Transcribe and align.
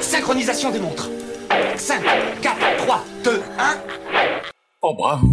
Synchronisation 0.00 0.70
des 0.70 0.78
montres. 0.78 1.08
5, 1.76 2.00
4, 2.42 2.56
3, 2.78 3.04
2, 3.24 3.42
1. 3.58 3.76
Oh 4.82 4.94
bravo 4.96 5.26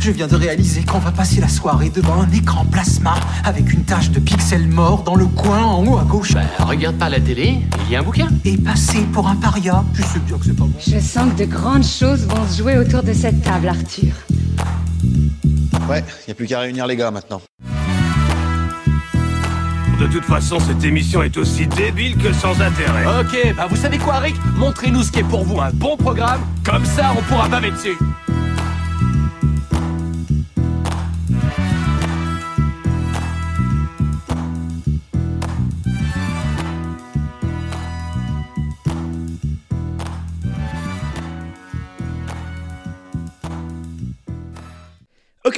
Je 0.00 0.10
viens 0.10 0.26
de 0.26 0.34
réaliser 0.34 0.82
qu'on 0.82 0.98
va 0.98 1.12
passer 1.12 1.40
la 1.40 1.48
soirée 1.48 1.90
devant 1.90 2.22
un 2.22 2.30
écran 2.32 2.64
plasma 2.64 3.14
avec 3.44 3.72
une 3.72 3.84
tache 3.84 4.10
de 4.10 4.18
pixels 4.18 4.66
morts 4.66 5.02
dans 5.04 5.14
le 5.14 5.26
coin 5.26 5.62
en 5.62 5.86
haut 5.86 5.98
à 5.98 6.04
gauche. 6.04 6.34
Bah, 6.34 6.42
regarde 6.66 6.96
pas 6.96 7.08
la 7.08 7.20
télé, 7.20 7.58
il 7.86 7.92
y 7.92 7.96
a 7.96 8.00
un 8.00 8.02
bouquin. 8.02 8.28
Et 8.44 8.56
passer 8.56 9.02
pour 9.12 9.28
un 9.28 9.36
paria. 9.36 9.84
Je 9.94 10.02
sais 10.02 10.18
bien 10.20 10.38
que 10.38 10.44
c'est 10.44 10.56
pas 10.56 10.64
bon. 10.64 10.72
Je 10.80 10.98
sens 10.98 11.32
que 11.32 11.38
de 11.38 11.44
grandes 11.44 11.86
choses 11.86 12.26
vont 12.26 12.46
se 12.48 12.58
jouer 12.58 12.78
autour 12.78 13.02
de 13.02 13.12
cette 13.12 13.42
table, 13.42 13.68
Arthur. 13.68 14.14
Ouais, 15.88 16.04
y 16.26 16.30
a 16.30 16.34
plus 16.34 16.46
qu'à 16.46 16.60
réunir 16.60 16.86
les 16.86 16.96
gars 16.96 17.10
maintenant. 17.10 17.40
De 19.98 20.06
toute 20.06 20.24
façon, 20.24 20.60
cette 20.60 20.84
émission 20.84 21.24
est 21.24 21.36
aussi 21.36 21.66
débile 21.66 22.16
que 22.16 22.32
sans 22.32 22.60
intérêt. 22.60 23.04
Ok, 23.20 23.54
bah 23.56 23.66
vous 23.68 23.74
savez 23.76 23.98
quoi, 23.98 24.18
Rick? 24.18 24.36
Montrez-nous 24.56 25.02
ce 25.02 25.10
qui 25.10 25.18
est 25.18 25.24
pour 25.24 25.44
vous 25.44 25.60
un 25.60 25.70
bon 25.72 25.96
programme, 25.96 26.40
comme 26.64 26.84
ça 26.84 27.12
on 27.18 27.22
pourra 27.22 27.48
baver 27.48 27.72
dessus. 27.72 27.96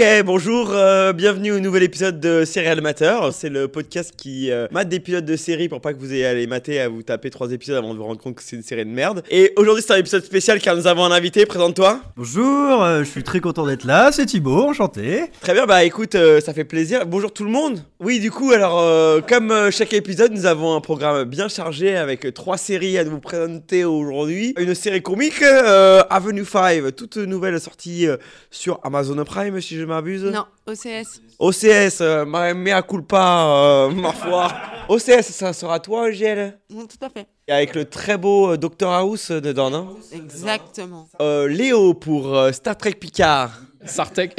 Ok, 0.00 0.06
bonjour, 0.24 0.70
euh, 0.72 1.12
bienvenue 1.12 1.52
au 1.52 1.60
nouvel 1.60 1.82
épisode 1.82 2.20
de 2.20 2.46
Serial 2.46 2.80
Matter. 2.80 3.18
C'est 3.32 3.50
le 3.50 3.68
podcast 3.68 4.14
qui 4.16 4.50
euh, 4.50 4.66
mate 4.70 4.88
des 4.88 4.98
pilotes 4.98 5.26
de 5.26 5.36
série 5.36 5.68
pour 5.68 5.82
pas 5.82 5.92
que 5.92 5.98
vous 5.98 6.14
ayez 6.14 6.24
à 6.24 6.32
les 6.32 6.46
mater 6.46 6.80
à 6.80 6.88
vous 6.88 7.02
taper 7.02 7.28
trois 7.28 7.52
épisodes 7.52 7.76
avant 7.76 7.92
de 7.92 7.98
vous 7.98 8.04
rendre 8.04 8.18
compte 8.18 8.36
que 8.36 8.42
c'est 8.42 8.56
une 8.56 8.62
série 8.62 8.86
de 8.86 8.90
merde. 8.90 9.23
Et 9.28 9.52
aujourd'hui 9.56 9.84
c'est 9.87 9.93
un 9.93 9.98
épisode 9.98 10.24
spécial 10.24 10.59
car 10.59 10.74
nous 10.74 10.87
avons 10.87 11.04
un 11.04 11.12
invité, 11.12 11.45
présente-toi. 11.45 12.01
Bonjour, 12.16 12.82
euh, 12.82 13.01
je 13.01 13.10
suis 13.10 13.23
très 13.23 13.40
content 13.40 13.66
d'être 13.66 13.84
là, 13.84 14.10
c'est 14.10 14.24
Thibaut, 14.24 14.62
enchanté. 14.62 15.24
Très 15.43 15.52
bien, 15.52 15.66
bah 15.66 15.84
écoute, 15.84 16.16
ça 16.43 16.54
fait 16.54 16.65
plaisir. 16.65 17.04
Bonjour 17.04 17.34
tout 17.34 17.45
le 17.45 17.51
monde. 17.51 17.84
Oui, 17.98 18.21
du 18.21 18.30
coup, 18.30 18.52
alors 18.52 19.23
comme 19.26 19.71
chaque 19.71 19.93
épisode, 19.93 20.32
nous 20.32 20.46
avons 20.46 20.74
un 20.74 20.80
programme 20.80 21.24
bien 21.24 21.48
chargé 21.48 21.95
avec 21.95 22.32
trois 22.32 22.56
séries 22.56 22.96
à 22.96 23.04
vous 23.04 23.21
présenter 23.21 23.84
aujourd'hui. 23.84 24.54
Une 24.59 24.74
série 24.74 25.02
comique, 25.02 25.43
Avenue 25.43 26.46
5, 26.46 26.96
toute 26.96 27.18
nouvelle 27.18 27.60
sortie 27.60 28.06
sur 28.51 28.80
Amazon 28.82 29.23
Prime 29.26 29.60
si 29.60 29.76
je 29.76 29.90
m'abuse? 29.91 30.24
Non, 30.33 30.46
OCS. 30.71 31.21
OCS, 31.38 32.01
euh, 32.01 32.24
ma 32.24 32.52
mea 32.54 32.82
culpa, 32.82 33.45
euh, 33.46 33.90
ma 33.90 34.13
foi. 34.13 34.49
OCS, 34.88 35.23
ça 35.30 35.52
sera 35.52 35.79
toi, 35.80 36.09
Angèle 36.09 36.59
Mm, 36.71 36.82
Tout 36.87 37.04
à 37.04 37.09
fait. 37.10 37.27
Et 37.49 37.52
avec 37.52 37.74
le 37.74 37.85
très 37.85 38.16
beau 38.16 38.52
euh, 38.52 38.57
Dr 38.57 38.88
House 38.88 39.30
dedans, 39.32 39.71
non? 39.71 39.96
Exactement. 40.12 41.09
Euh, 41.21 41.49
Léo 41.49 41.95
pour 41.95 42.37
euh, 42.37 42.52
Star 42.52 42.77
Trek 42.77 42.93
Picard. 42.93 43.51
Sartek, 43.82 44.37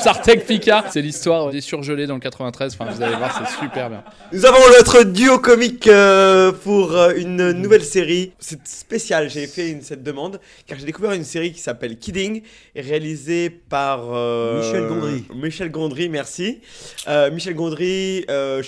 Sartek 0.00 0.44
Pika, 0.48 0.86
c'est 0.90 1.02
l'histoire 1.02 1.50
des 1.52 1.60
surgelés 1.60 2.08
dans 2.08 2.14
le 2.14 2.20
93. 2.20 2.74
Enfin, 2.74 2.90
vous 2.90 3.00
allez 3.00 3.14
voir, 3.14 3.32
c'est 3.46 3.60
super 3.60 3.88
bien. 3.88 4.02
Nous 4.32 4.44
avons 4.44 4.58
notre 4.76 5.04
duo 5.04 5.38
comique 5.38 5.86
euh, 5.86 6.50
pour 6.50 6.90
euh, 6.96 7.12
une 7.16 7.52
nouvelle 7.52 7.84
série. 7.84 8.32
C'est 8.40 8.66
spécial, 8.66 9.30
j'ai 9.30 9.46
fait 9.46 9.70
une, 9.70 9.82
cette 9.82 10.02
demande 10.02 10.40
car 10.66 10.80
j'ai 10.80 10.84
découvert 10.86 11.12
une 11.12 11.22
série 11.22 11.52
qui 11.52 11.60
s'appelle 11.60 11.96
Kidding, 11.96 12.42
réalisée 12.74 13.50
par 13.50 14.00
euh, 14.12 14.58
Michel 14.60 14.88
Gondry. 14.88 15.24
Michel 15.32 15.61
Gondry, 15.70 16.08
merci. 16.08 16.60
Euh, 17.08 17.30
Michel 17.30 17.54
Gondry, 17.54 18.24
euh, 18.30 18.62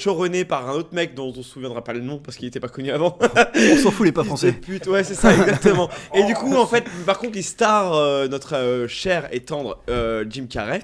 par 0.49 0.69
un 0.69 0.75
autre 0.75 0.91
mec 0.93 1.15
dont 1.15 1.29
on 1.29 1.35
se 1.35 1.43
souviendra 1.43 1.83
pas 1.83 1.93
le 1.93 2.01
nom 2.01 2.19
parce 2.19 2.37
qu'il 2.37 2.47
était 2.49 2.61
pas 2.61 2.69
connu 2.69 2.91
avant. 2.91 3.19
On 3.57 3.77
s'en 3.77 3.91
fout, 3.91 4.07
les 4.07 4.13
pas 4.13 4.25
français. 4.25 4.53
pute, 4.53 4.87
ouais, 4.87 5.05
c'est 5.05 5.15
ça, 5.15 5.33
exactement. 5.35 5.89
Et 6.15 6.25
du 6.25 6.35
coup, 6.35 6.55
en 6.55 6.67
fait, 6.67 6.85
par 7.07 7.19
contre, 7.19 7.37
il 7.37 7.45
star 7.45 7.95
euh, 7.95 8.29
notre 8.29 8.55
euh, 8.57 8.89
cher 8.89 9.29
et 9.33 9.41
tendre 9.41 9.79
Jim 10.29 10.47
Carrey. 10.49 10.83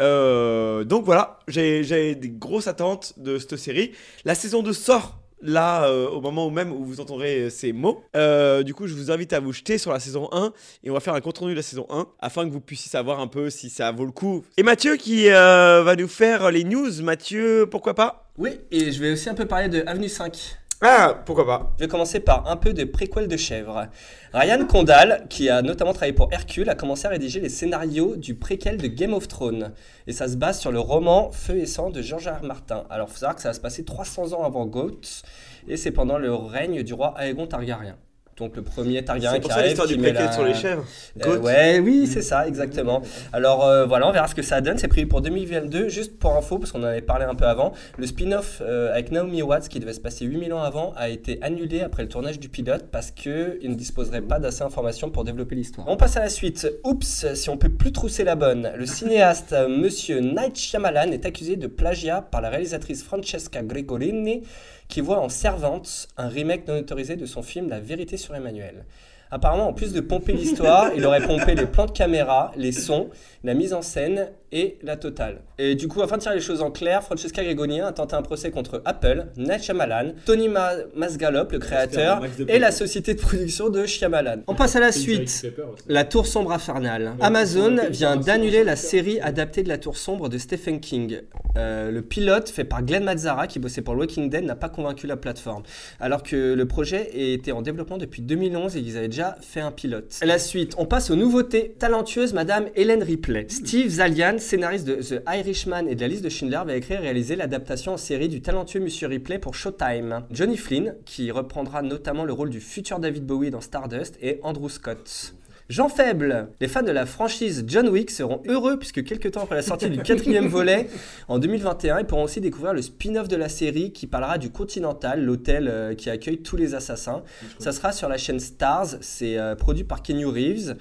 Euh, 0.00 0.84
donc 0.84 1.04
voilà, 1.04 1.38
j'ai 1.46 1.84
j'ai 1.84 2.14
des 2.14 2.30
grosses 2.30 2.66
attentes 2.66 3.14
de 3.18 3.38
cette 3.38 3.56
série. 3.56 3.92
La 4.24 4.34
saison 4.34 4.62
2 4.62 4.72
sort 4.72 5.19
là 5.42 5.84
euh, 5.84 6.08
au 6.08 6.20
moment 6.20 6.50
même 6.50 6.72
où 6.72 6.84
vous 6.84 7.00
entendrez 7.00 7.40
euh, 7.40 7.50
ces 7.50 7.72
mots. 7.72 8.02
Euh, 8.16 8.62
du 8.62 8.74
coup, 8.74 8.86
je 8.86 8.94
vous 8.94 9.10
invite 9.10 9.32
à 9.32 9.40
vous 9.40 9.52
jeter 9.52 9.78
sur 9.78 9.92
la 9.92 10.00
saison 10.00 10.28
1 10.32 10.52
et 10.84 10.90
on 10.90 10.94
va 10.94 11.00
faire 11.00 11.14
un 11.14 11.20
compte 11.20 11.38
rendu 11.38 11.52
de 11.52 11.56
la 11.56 11.62
saison 11.62 11.86
1 11.90 12.06
afin 12.20 12.46
que 12.46 12.52
vous 12.52 12.60
puissiez 12.60 12.90
savoir 12.90 13.20
un 13.20 13.26
peu 13.26 13.50
si 13.50 13.70
ça 13.70 13.90
vaut 13.92 14.04
le 14.04 14.12
coup. 14.12 14.44
Et 14.56 14.62
Mathieu 14.62 14.96
qui 14.96 15.28
va 15.28 15.96
nous 15.96 16.08
faire 16.08 16.50
les 16.50 16.64
news. 16.64 17.02
Mathieu, 17.02 17.66
pourquoi 17.70 17.94
pas? 17.94 18.30
Oui, 18.38 18.60
et 18.70 18.92
je 18.92 19.00
vais 19.00 19.12
aussi 19.12 19.28
un 19.28 19.34
peu 19.34 19.46
parler 19.46 19.68
de 19.68 19.82
Avenue 19.86 20.08
5. 20.08 20.59
Ah, 20.82 21.22
pourquoi 21.26 21.44
pas 21.44 21.74
Je 21.76 21.84
vais 21.84 21.88
commencer 21.88 22.20
par 22.20 22.50
un 22.50 22.56
peu 22.56 22.72
de 22.72 22.84
préquel 22.84 23.28
de 23.28 23.36
chèvre. 23.36 23.88
Ryan 24.32 24.66
Condal, 24.66 25.26
qui 25.28 25.50
a 25.50 25.60
notamment 25.60 25.92
travaillé 25.92 26.14
pour 26.14 26.32
Hercule, 26.32 26.70
a 26.70 26.74
commencé 26.74 27.06
à 27.06 27.10
rédiger 27.10 27.38
les 27.38 27.50
scénarios 27.50 28.16
du 28.16 28.34
préquel 28.34 28.78
de 28.78 28.86
Game 28.86 29.12
of 29.12 29.28
Thrones. 29.28 29.74
Et 30.06 30.14
ça 30.14 30.26
se 30.26 30.36
base 30.36 30.58
sur 30.58 30.72
le 30.72 30.80
roman 30.80 31.32
Feu 31.32 31.58
et 31.58 31.66
sang 31.66 31.90
de 31.90 32.00
George 32.00 32.28
R. 32.28 32.42
Martin. 32.44 32.84
Alors, 32.88 33.08
il 33.10 33.12
faut 33.12 33.18
savoir 33.18 33.36
que 33.36 33.42
ça 33.42 33.50
va 33.50 33.52
se 33.52 33.60
passer 33.60 33.84
300 33.84 34.32
ans 34.32 34.42
avant 34.42 34.64
Goth, 34.64 35.22
et 35.68 35.76
c'est 35.76 35.90
pendant 35.90 36.16
le 36.16 36.32
règne 36.34 36.82
du 36.82 36.94
roi 36.94 37.14
Aegon 37.18 37.46
Targaryen. 37.46 37.96
Donc 38.40 38.56
le 38.56 38.62
premier 38.62 39.04
Targaryen 39.04 39.34
C'est 39.34 39.40
pour 39.40 39.50
qui 39.50 39.54
ça 39.54 39.58
arrive, 39.60 39.68
l'histoire 39.68 39.88
qui 39.88 39.96
du 39.96 40.02
préquel 40.02 40.32
sur 40.32 40.44
les 40.44 40.54
chèvres. 40.54 40.84
Euh, 41.26 41.38
ouais, 41.38 41.78
oui, 41.78 42.06
c'est 42.06 42.22
ça, 42.22 42.48
exactement. 42.48 43.02
Alors 43.32 43.64
euh, 43.64 43.84
voilà, 43.84 44.08
on 44.08 44.12
verra 44.12 44.26
ce 44.26 44.34
que 44.34 44.42
ça 44.42 44.62
donne. 44.62 44.78
C'est 44.78 44.88
prévu 44.88 45.06
pour 45.06 45.20
2022. 45.20 45.88
Juste 45.88 46.18
pour 46.18 46.34
info, 46.34 46.58
parce 46.58 46.72
qu'on 46.72 46.80
en 46.80 46.86
avait 46.86 47.02
parlé 47.02 47.26
un 47.26 47.34
peu 47.34 47.44
avant, 47.44 47.72
le 47.98 48.06
spin-off 48.06 48.62
euh, 48.62 48.92
avec 48.92 49.12
Naomi 49.12 49.42
Watts, 49.42 49.68
qui 49.68 49.78
devait 49.78 49.92
se 49.92 50.00
passer 50.00 50.24
8000 50.24 50.54
ans 50.54 50.62
avant, 50.62 50.94
a 50.96 51.10
été 51.10 51.38
annulé 51.42 51.82
après 51.82 52.02
le 52.02 52.08
tournage 52.08 52.40
du 52.40 52.48
pilote 52.48 52.86
parce 52.90 53.10
qu'il 53.10 53.58
ne 53.62 53.74
disposerait 53.74 54.22
pas 54.22 54.38
d'assez 54.38 54.60
d'informations 54.60 55.10
pour 55.10 55.24
développer 55.24 55.54
l'histoire. 55.54 55.86
On 55.88 55.96
passe 55.96 56.16
à 56.16 56.20
la 56.20 56.30
suite. 56.30 56.66
Oups, 56.84 57.34
si 57.34 57.50
on 57.50 57.58
peut 57.58 57.68
plus 57.68 57.92
trousser 57.92 58.24
la 58.24 58.36
bonne. 58.36 58.72
Le 58.74 58.86
cinéaste 58.86 59.52
euh, 59.52 59.68
Monsieur 59.68 60.20
Night 60.20 60.56
Shyamalan 60.56 61.12
est 61.12 61.26
accusé 61.26 61.56
de 61.56 61.66
plagiat 61.66 62.22
par 62.22 62.40
la 62.40 62.48
réalisatrice 62.50 63.02
Francesca 63.02 63.62
Gregorini, 63.62 64.42
qui 64.88 65.00
voit 65.00 65.20
en 65.20 65.28
Servante 65.28 66.08
un 66.16 66.28
remake 66.28 66.66
non 66.66 66.78
autorisé 66.78 67.16
de 67.16 67.24
son 67.24 67.42
film 67.42 67.68
La 67.68 67.80
vérité 67.80 68.16
sur 68.16 68.29
Emmanuel. 68.34 68.84
Apparemment, 69.30 69.68
en 69.68 69.72
plus 69.72 69.92
de 69.92 70.00
pomper 70.00 70.32
l'histoire, 70.32 70.90
il 70.96 71.06
aurait 71.06 71.24
pompé 71.24 71.54
les 71.54 71.66
plans 71.66 71.86
de 71.86 71.92
caméra, 71.92 72.52
les 72.56 72.72
sons, 72.72 73.10
la 73.44 73.54
mise 73.54 73.72
en 73.72 73.82
scène 73.82 74.28
et 74.52 74.78
la 74.82 74.96
totale. 74.96 75.42
Et 75.58 75.74
du 75.74 75.88
coup, 75.88 76.02
afin 76.02 76.16
de 76.16 76.22
tirer 76.22 76.34
les 76.34 76.40
choses 76.40 76.62
en 76.62 76.70
clair, 76.70 77.02
Francesca 77.02 77.42
Gregonia 77.42 77.86
a 77.86 77.92
tenté 77.92 78.16
un 78.16 78.22
procès 78.22 78.50
contre 78.50 78.82
Apple, 78.84 79.26
Night 79.36 79.62
Shyamalan, 79.62 80.12
Tony 80.24 80.48
Ma 80.48 80.72
Masgalop, 80.94 81.52
le 81.52 81.58
créateur, 81.58 82.22
et 82.48 82.58
la 82.58 82.72
société 82.72 83.14
de 83.14 83.20
production 83.20 83.68
de 83.68 83.86
Shyamalan. 83.86 84.42
On 84.46 84.54
passe 84.54 84.76
à 84.76 84.80
la 84.80 84.92
suite. 84.92 85.46
La 85.88 86.04
Tour 86.04 86.26
Sombre 86.26 86.52
Infernale. 86.52 87.12
Amazon 87.20 87.76
vient 87.90 88.16
d'annuler 88.16 88.64
la 88.64 88.76
série 88.76 89.20
adaptée 89.20 89.62
de 89.62 89.68
La 89.68 89.78
Tour 89.78 89.96
Sombre 89.96 90.28
de 90.28 90.38
Stephen 90.38 90.80
King. 90.80 91.20
Euh, 91.56 91.90
le 91.90 92.02
pilote, 92.02 92.48
fait 92.48 92.64
par 92.64 92.82
Glenn 92.82 93.04
Mazzara, 93.04 93.46
qui 93.46 93.58
bossait 93.58 93.82
pour 93.82 93.94
Walking 93.96 94.30
Dead, 94.30 94.44
n'a 94.44 94.56
pas 94.56 94.68
convaincu 94.68 95.06
la 95.06 95.16
plateforme. 95.16 95.62
Alors 96.00 96.22
que 96.22 96.54
le 96.54 96.66
projet 96.66 97.10
était 97.12 97.52
en 97.52 97.62
développement 97.62 97.98
depuis 97.98 98.22
2011 98.22 98.76
et 98.76 98.80
ils 98.80 98.96
avaient 98.96 99.08
déjà 99.08 99.36
fait 99.40 99.60
un 99.60 99.72
pilote. 99.72 100.18
À 100.20 100.26
la 100.26 100.38
suite, 100.38 100.74
on 100.78 100.86
passe 100.86 101.10
aux 101.10 101.16
nouveautés. 101.16 101.74
Talentueuse 101.78 102.32
Madame 102.32 102.66
Hélène 102.74 103.02
Ripley. 103.02 103.46
Steve 103.48 103.90
Zalian, 103.90 104.38
scénariste 104.40 104.86
de 104.86 104.94
The 104.96 105.22
Irishman 105.28 105.86
et 105.86 105.94
de 105.94 106.00
la 106.00 106.08
liste 106.08 106.24
de 106.24 106.28
Schindler, 106.28 106.60
va 106.66 106.74
écrire 106.74 107.00
et 107.00 107.04
réaliser 107.04 107.36
l'adaptation 107.36 107.92
en 107.92 107.96
série 107.96 108.28
du 108.28 108.40
talentueux 108.40 108.80
Monsieur 108.80 109.06
Ripley 109.06 109.38
pour 109.38 109.54
Showtime? 109.54 110.24
Johnny 110.30 110.56
Flynn, 110.56 110.96
qui 111.04 111.30
reprendra 111.30 111.82
notamment 111.82 112.24
le 112.24 112.32
rôle 112.32 112.50
du 112.50 112.60
futur 112.60 112.98
David 112.98 113.24
Bowie 113.24 113.50
dans 113.50 113.60
Stardust, 113.60 114.16
et 114.20 114.40
Andrew 114.42 114.68
Scott. 114.68 115.34
Jean 115.70 115.88
Faible, 115.88 116.48
les 116.60 116.66
fans 116.66 116.82
de 116.82 116.90
la 116.90 117.06
franchise 117.06 117.62
John 117.68 117.88
Wick 117.88 118.10
seront 118.10 118.42
heureux 118.48 118.76
puisque 118.76 119.04
quelques 119.04 119.30
temps 119.30 119.44
après 119.44 119.54
la 119.54 119.62
sortie 119.62 119.88
du 119.88 119.98
quatrième 120.02 120.48
volet, 120.48 120.88
en 121.28 121.38
2021, 121.38 122.00
ils 122.00 122.06
pourront 122.06 122.24
aussi 122.24 122.40
découvrir 122.40 122.74
le 122.74 122.82
spin-off 122.82 123.28
de 123.28 123.36
la 123.36 123.48
série 123.48 123.92
qui 123.92 124.08
parlera 124.08 124.36
du 124.36 124.50
Continental, 124.50 125.24
l'hôtel 125.24 125.68
euh, 125.68 125.94
qui 125.94 126.10
accueille 126.10 126.38
tous 126.38 126.56
les 126.56 126.74
assassins. 126.74 127.22
Ça 127.60 127.70
sera 127.70 127.92
sur 127.92 128.08
la 128.08 128.18
chaîne 128.18 128.40
Stars, 128.40 128.96
c'est 129.00 129.38
euh, 129.38 129.54
produit 129.54 129.84
par 129.84 130.02
Kenny 130.02 130.24
Reeves. 130.24 130.74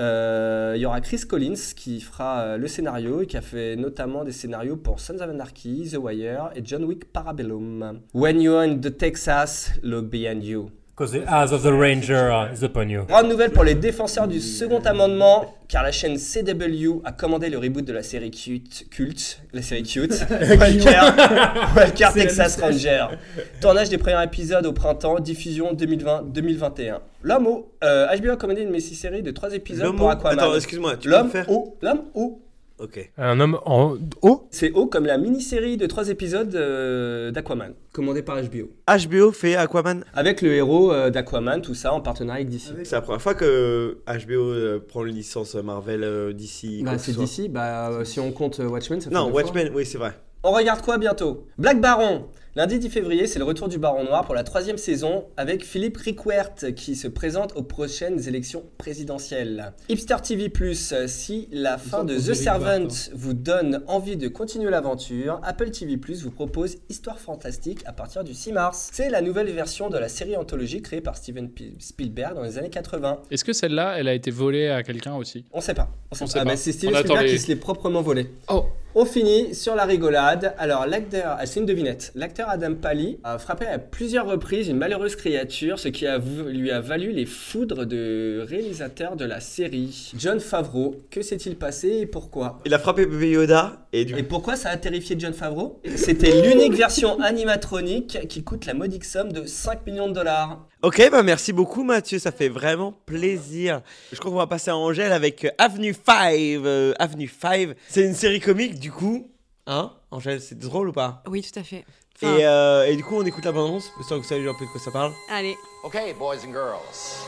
Euh, 0.00 0.72
Il 0.76 0.80
y 0.80 0.86
aura 0.86 1.00
Chris 1.00 1.20
Collins 1.28 1.74
qui 1.76 2.00
fera 2.00 2.40
euh, 2.40 2.56
le 2.56 2.66
scénario 2.68 3.22
et 3.22 3.26
qui 3.26 3.36
a 3.36 3.42
fait 3.42 3.76
notamment 3.76 4.24
des 4.24 4.32
scénarios 4.32 4.76
pour 4.76 4.98
Sons 4.98 5.16
of 5.20 5.28
Anarchy, 5.28 5.90
The 5.92 5.98
Wire 5.98 6.50
et 6.56 6.62
John 6.64 6.84
Wick 6.84 7.12
Parabellum. 7.12 8.00
When 8.14 8.40
you're 8.40 8.62
in 8.62 8.78
the 8.80 8.96
Texas, 8.96 9.72
look 9.82 10.08
behind 10.08 10.42
you. 10.42 10.70
Because 10.96 11.12
the 11.12 11.26
eyes 11.30 11.52
of 11.52 11.62
the 11.62 11.72
ranger 11.72 12.30
uh, 12.30 12.52
is 12.52 12.62
upon 12.62 12.88
you. 12.90 13.04
Grande 13.06 13.28
nouvelle 13.28 13.52
pour 13.52 13.64
les 13.64 13.74
défenseurs 13.74 14.28
du 14.28 14.38
second 14.38 14.80
amendement, 14.84 15.54
car 15.66 15.82
la 15.82 15.92
chaîne 15.92 16.18
CW 16.18 17.00
a 17.04 17.12
commandé 17.12 17.48
le 17.48 17.56
reboot 17.58 17.84
de 17.84 17.92
la 17.92 18.02
série 18.02 18.30
cute, 18.30 18.86
culte, 18.90 19.42
la 19.54 19.62
série 19.62 19.82
cute, 19.82 20.12
Walker, 20.30 21.00
Walker 21.76 22.08
Texas. 22.14 22.58
Ranger. 22.60 23.06
Tournage 23.62 23.88
des 23.88 23.96
premiers 23.96 24.22
épisodes 24.22 24.66
au 24.66 24.72
printemps, 24.72 25.20
diffusion 25.20 25.72
2020-2021. 25.72 26.98
L'homme 27.22 27.46
au, 27.46 27.72
euh, 27.84 28.06
HBO 28.16 28.30
a 28.30 28.36
commandé 28.36 28.62
une 28.62 28.70
messi-série 28.70 29.22
de 29.22 29.30
3 29.30 29.54
épisodes 29.54 29.84
L'homme 29.84 29.96
pour 29.96 30.10
Aquaman. 30.10 30.38
Attends, 30.38 30.54
excuse-moi, 30.54 30.96
tu 30.96 31.08
peux 31.08 31.14
L'homme 31.14 31.26
me 31.26 31.30
faire 31.30 31.50
au, 31.50 31.76
l'homme 31.82 32.02
au, 32.14 32.40
Ok. 32.80 33.12
Un 33.18 33.38
homme 33.40 33.58
en 33.66 33.96
haut 34.22 34.46
C'est 34.50 34.72
haut 34.72 34.86
comme 34.86 35.04
la 35.04 35.18
mini-série 35.18 35.76
de 35.76 35.84
trois 35.84 36.08
épisodes 36.08 36.54
euh, 36.54 37.30
d'Aquaman, 37.30 37.74
commandée 37.92 38.22
par 38.22 38.40
HBO. 38.40 38.70
HBO 38.88 39.32
fait 39.32 39.54
Aquaman. 39.54 40.02
Avec 40.14 40.40
le 40.40 40.54
héros 40.54 40.90
euh, 40.90 41.10
d'Aquaman, 41.10 41.60
tout 41.60 41.74
ça 41.74 41.92
en 41.92 42.00
partenariat 42.00 42.40
avec 42.40 42.48
DC. 42.48 42.72
C'est 42.84 42.92
la 42.92 43.02
première 43.02 43.20
fois 43.20 43.34
que 43.34 43.98
HBO 44.06 44.32
euh, 44.34 44.78
prend 44.86 45.04
une 45.04 45.14
licence 45.14 45.56
Marvel 45.56 46.02
euh, 46.02 46.32
d'ici. 46.32 46.82
Bah, 46.82 46.96
c'est 46.96 47.14
DC, 47.14 47.50
bah, 47.50 47.90
euh, 47.90 48.04
si 48.04 48.18
on 48.18 48.32
compte 48.32 48.60
euh, 48.60 48.66
Watchmen, 48.68 48.98
ça 48.98 49.10
fait 49.10 49.14
Non, 49.14 49.30
fois. 49.30 49.42
Watchmen, 49.42 49.70
oui, 49.74 49.84
c'est 49.84 49.98
vrai. 49.98 50.12
On 50.42 50.52
regarde 50.52 50.80
quoi 50.80 50.96
bientôt? 50.96 51.46
Black 51.58 51.82
Baron 51.82 52.28
Lundi 52.56 52.80
10 52.80 52.90
février, 52.90 53.28
c'est 53.28 53.38
le 53.38 53.44
retour 53.44 53.68
du 53.68 53.78
Baron 53.78 54.02
Noir 54.02 54.24
pour 54.26 54.34
la 54.34 54.42
troisième 54.42 54.76
saison 54.76 55.24
avec 55.36 55.64
Philippe 55.64 55.96
Rickwert 55.98 56.74
qui 56.74 56.96
se 56.96 57.06
présente 57.06 57.54
aux 57.54 57.62
prochaines 57.62 58.26
élections 58.26 58.64
présidentielles. 58.76 59.72
Hipster 59.88 60.16
TV+, 60.20 60.52
euh, 60.92 61.06
si 61.06 61.48
la 61.52 61.78
fin 61.78 62.02
de 62.02 62.16
The 62.16 62.34
Servant 62.34 62.88
vous 63.14 63.34
donne 63.34 63.84
envie 63.86 64.16
de 64.16 64.26
continuer 64.26 64.68
l'aventure, 64.68 65.40
Apple 65.44 65.70
TV+, 65.70 65.96
vous 65.96 66.32
propose 66.32 66.78
Histoire 66.88 67.20
fantastique 67.20 67.82
à 67.86 67.92
partir 67.92 68.24
du 68.24 68.34
6 68.34 68.50
mars. 68.52 68.88
C'est 68.92 69.10
la 69.10 69.22
nouvelle 69.22 69.50
version 69.52 69.88
de 69.88 69.96
la 69.98 70.08
série 70.08 70.36
anthologie 70.36 70.82
créée 70.82 71.00
par 71.00 71.16
Steven 71.16 71.50
P- 71.50 71.74
Spielberg 71.78 72.34
dans 72.34 72.42
les 72.42 72.58
années 72.58 72.68
80. 72.70 73.20
Est-ce 73.30 73.44
que 73.44 73.52
celle-là, 73.52 73.94
elle 73.96 74.08
a 74.08 74.14
été 74.14 74.32
volée 74.32 74.68
à 74.70 74.82
quelqu'un 74.82 75.14
aussi? 75.14 75.44
On 75.52 75.60
sait 75.60 75.74
pas. 75.74 75.88
On 76.10 76.16
sait 76.16 76.24
On 76.24 76.26
pas. 76.26 76.32
sait 76.32 76.38
Ah, 76.40 76.44
pas. 76.44 76.50
bah, 76.50 76.56
c'est 76.56 76.72
Steven 76.72 76.96
Spielberg 76.96 77.26
les- 77.26 77.30
qui 77.32 77.38
se 77.38 77.46
l'est 77.46 77.54
proprement 77.56 78.02
volé. 78.02 78.28
Oh 78.48 78.64
On 78.96 79.04
finit 79.04 79.54
sur 79.54 79.76
la 79.76 79.84
rigolade. 79.84 80.52
Alors, 80.58 80.84
l'acteur, 80.84 81.36
ah, 81.38 81.46
c'est 81.46 81.60
une 81.60 81.66
devinette. 81.66 82.10
L'acteur 82.16 82.39
Adam 82.48 82.74
Pally 82.74 83.18
a 83.24 83.38
frappé 83.38 83.66
à 83.66 83.78
plusieurs 83.78 84.26
reprises 84.26 84.68
une 84.68 84.76
malheureuse 84.78 85.16
créature, 85.16 85.78
ce 85.78 85.88
qui 85.88 86.06
a 86.06 86.18
lui 86.18 86.70
a 86.70 86.80
valu 86.80 87.12
les 87.12 87.26
foudres 87.26 87.86
de 87.86 88.44
réalisateur 88.48 89.16
de 89.16 89.24
la 89.24 89.40
série. 89.40 90.12
John 90.16 90.40
Favreau, 90.40 90.96
que 91.10 91.22
s'est-il 91.22 91.56
passé 91.56 91.88
et 92.00 92.06
pourquoi? 92.06 92.60
Il 92.64 92.74
a 92.74 92.78
frappé 92.78 93.06
bébé 93.06 93.30
Yoda 93.30 93.86
et 93.92 94.04
du 94.04 94.16
Et 94.16 94.22
pourquoi 94.22 94.56
ça 94.56 94.70
a 94.70 94.76
terrifié 94.76 95.16
John 95.18 95.32
Favreau? 95.32 95.80
C'était 95.96 96.42
l'unique 96.42 96.74
version 96.74 97.20
animatronique 97.20 98.26
qui 98.28 98.42
coûte 98.42 98.66
la 98.66 98.74
modique 98.74 99.04
somme 99.04 99.32
de 99.32 99.44
5 99.46 99.86
millions 99.86 100.08
de 100.08 100.14
dollars. 100.14 100.66
Ok, 100.82 101.06
bah 101.10 101.22
merci 101.22 101.52
beaucoup 101.52 101.84
Mathieu, 101.84 102.18
ça 102.18 102.32
fait 102.32 102.48
vraiment 102.48 102.92
plaisir. 103.04 103.82
Je 104.12 104.18
crois 104.18 104.30
qu'on 104.30 104.38
va 104.38 104.46
passer 104.46 104.70
à 104.70 104.76
Angèle 104.76 105.12
avec 105.12 105.44
euh, 105.44 105.50
Avenue 105.58 105.94
5. 105.94 106.34
euh, 106.64 106.94
Avenue 106.98 107.28
5, 107.28 107.76
c'est 107.88 108.06
une 108.06 108.14
série 108.14 108.40
comique 108.40 108.78
du 108.78 108.90
coup. 108.90 109.30
Hein? 109.66 109.92
Angèle, 110.10 110.40
c'est 110.40 110.58
drôle 110.58 110.88
ou 110.88 110.92
pas? 110.92 111.22
Oui, 111.28 111.42
tout 111.42 111.58
à 111.58 111.62
fait. 111.62 111.84
Et, 112.22 112.46
euh, 112.46 112.86
et 112.86 112.96
du 112.96 113.04
coup, 113.04 113.16
on 113.16 113.24
écoute 113.24 113.44
la 113.44 113.52
bande-annonce, 113.52 113.92
histoire 114.00 114.20
que 114.20 114.24
vous 114.24 114.28
savez 114.28 114.48
un 114.48 114.54
peu 114.54 114.66
de 114.66 114.70
quoi 114.70 114.80
ça 114.80 114.90
parle. 114.90 115.12
Allez. 115.28 115.56
Okay, 115.84 116.12
boys 116.12 116.44
and 116.44 116.52
girls. 116.52 117.24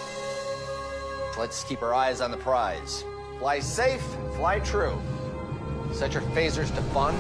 Let's 1.39 1.65
keep 1.65 1.83
our 1.83 1.95
eyes 1.95 2.21
on 2.21 2.31
the 2.31 2.37
prize. 2.37 3.05
Fly 3.39 3.61
safe, 3.61 4.05
fly 4.37 4.61
true. 4.61 4.93
Set 5.93 6.13
your 6.13 6.23
phasers 6.35 6.75
to 6.75 6.83
fun. 6.93 7.15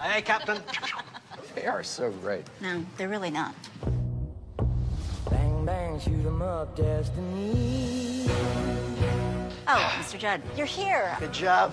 Hey, 0.00 0.22
Captain. 0.22 0.58
they 1.54 1.66
are 1.66 1.82
so 1.82 2.10
great. 2.22 2.44
No, 2.60 2.84
they're 2.96 3.08
really 3.08 3.30
not. 3.30 3.54
Bang, 5.30 5.64
bang, 5.64 5.98
shoot 6.00 6.24
'em 6.26 6.42
up, 6.42 6.76
destiny. 6.76 8.26
Oh, 9.68 9.92
Mr. 9.98 10.16
Judd, 10.16 10.40
you're 10.56 10.66
here. 10.66 11.16
Good 11.18 11.32
job. 11.32 11.72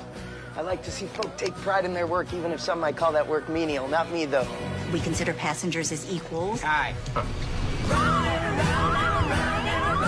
I 0.56 0.62
like 0.62 0.84
to 0.84 0.92
see 0.92 1.08
folk 1.08 1.36
take 1.36 1.56
pride 1.56 1.84
in 1.84 1.94
their 1.94 2.06
work, 2.06 2.32
even 2.34 2.52
if 2.52 2.60
some 2.60 2.80
might 2.80 2.96
call 2.96 3.12
that 3.14 3.28
work 3.28 3.50
menial. 3.50 3.88
Not 3.88 4.12
me, 4.12 4.26
though. 4.26 4.48
We 4.92 5.00
consider 5.00 5.34
passengers 5.34 5.92
as 5.92 6.12
equals. 6.12 6.62
Aye. 6.64 6.94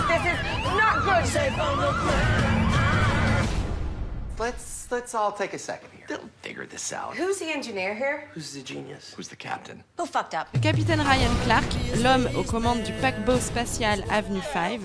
This 0.08 0.22
is 0.22 0.38
not 0.78 1.04
good. 1.04 1.26
Safe 1.26 1.60
on 1.60 1.78
the 1.78 1.96
Let's 4.38 4.92
let's 4.92 5.16
all 5.16 5.32
take 5.32 5.54
a 5.54 5.60
second 5.60 5.90
here. 5.92 5.95
They'll 6.08 6.30
figure 6.44 6.68
this 6.68 6.94
out. 6.94 7.16
Who's 7.18 7.40
the 7.40 7.52
engineer 7.52 7.96
here? 7.96 8.30
Who's 8.36 8.54
the 8.54 8.62
genius? 8.62 9.16
Who's 9.18 9.28
the 9.28 9.36
captain? 9.36 9.84
Who 9.98 10.06
fucked 10.06 10.36
up? 10.36 10.48
Le 10.54 10.60
capitaine 10.60 11.02
Ryan 11.02 11.34
Clark, 11.46 11.66
l'homme 12.04 12.30
aux 12.38 12.44
commandes 12.44 12.84
du 12.84 12.92
paquebot 13.02 13.40
spatial 13.40 14.04
Avenue 14.12 14.42
5, 14.54 14.82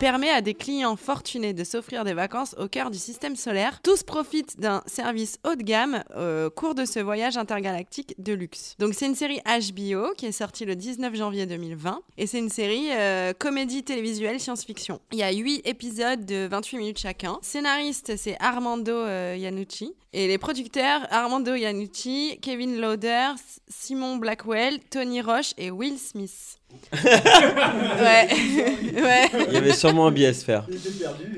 permet 0.00 0.30
à 0.30 0.40
des 0.40 0.54
clients 0.54 0.96
fortunés 0.96 1.52
de 1.52 1.62
s'offrir 1.62 2.04
des 2.04 2.14
vacances 2.14 2.56
au 2.58 2.66
cœur 2.66 2.90
du 2.90 2.98
système 2.98 3.36
solaire. 3.36 3.80
Tous 3.82 4.02
profitent 4.02 4.58
d'un 4.58 4.82
service 4.86 5.38
haut 5.44 5.54
de 5.54 5.62
gamme 5.62 6.02
au 6.16 6.50
cours 6.50 6.74
de 6.74 6.84
ce 6.84 6.98
voyage 6.98 7.36
intergalactique 7.36 8.14
de 8.18 8.32
luxe. 8.32 8.74
Donc 8.80 8.94
c'est 8.94 9.06
une 9.06 9.14
série 9.14 9.40
HBO 9.44 10.12
qui 10.16 10.26
est 10.26 10.32
sortie 10.32 10.64
le 10.64 10.74
19 10.74 11.14
janvier 11.14 11.46
2020 11.46 12.00
et 12.18 12.26
c'est 12.26 12.38
une 12.38 12.50
série 12.50 12.88
euh, 12.90 13.32
comédie 13.32 13.84
télévisuelle 13.84 14.40
science-fiction. 14.40 15.00
Il 15.12 15.18
y 15.18 15.22
a 15.22 15.30
8 15.30 15.62
épisodes 15.64 16.24
de 16.24 16.48
28 16.50 16.78
minutes 16.78 16.98
chacun. 16.98 17.38
Scénariste 17.42 18.16
c'est 18.16 18.36
Armando 18.40 18.92
euh, 18.92 19.36
Iannucci 19.38 19.94
et 20.14 20.28
les 20.28 20.38
producteurs 20.38 21.00
Armando 21.10 21.54
Iannucci, 21.54 22.38
Kevin 22.40 22.80
Lauder, 22.80 23.30
Simon 23.68 24.16
Blackwell, 24.16 24.78
Tony 24.88 25.20
Roche 25.20 25.52
et 25.58 25.72
Will 25.72 25.98
Smith. 25.98 26.58
ouais. 26.92 28.28
ouais. 28.30 29.30
Il 29.48 29.52
y 29.52 29.56
avait 29.56 29.72
sûrement 29.72 30.06
un 30.06 30.12
biais 30.12 30.28
à 30.28 30.34
se 30.34 30.44
faire. 30.44 30.66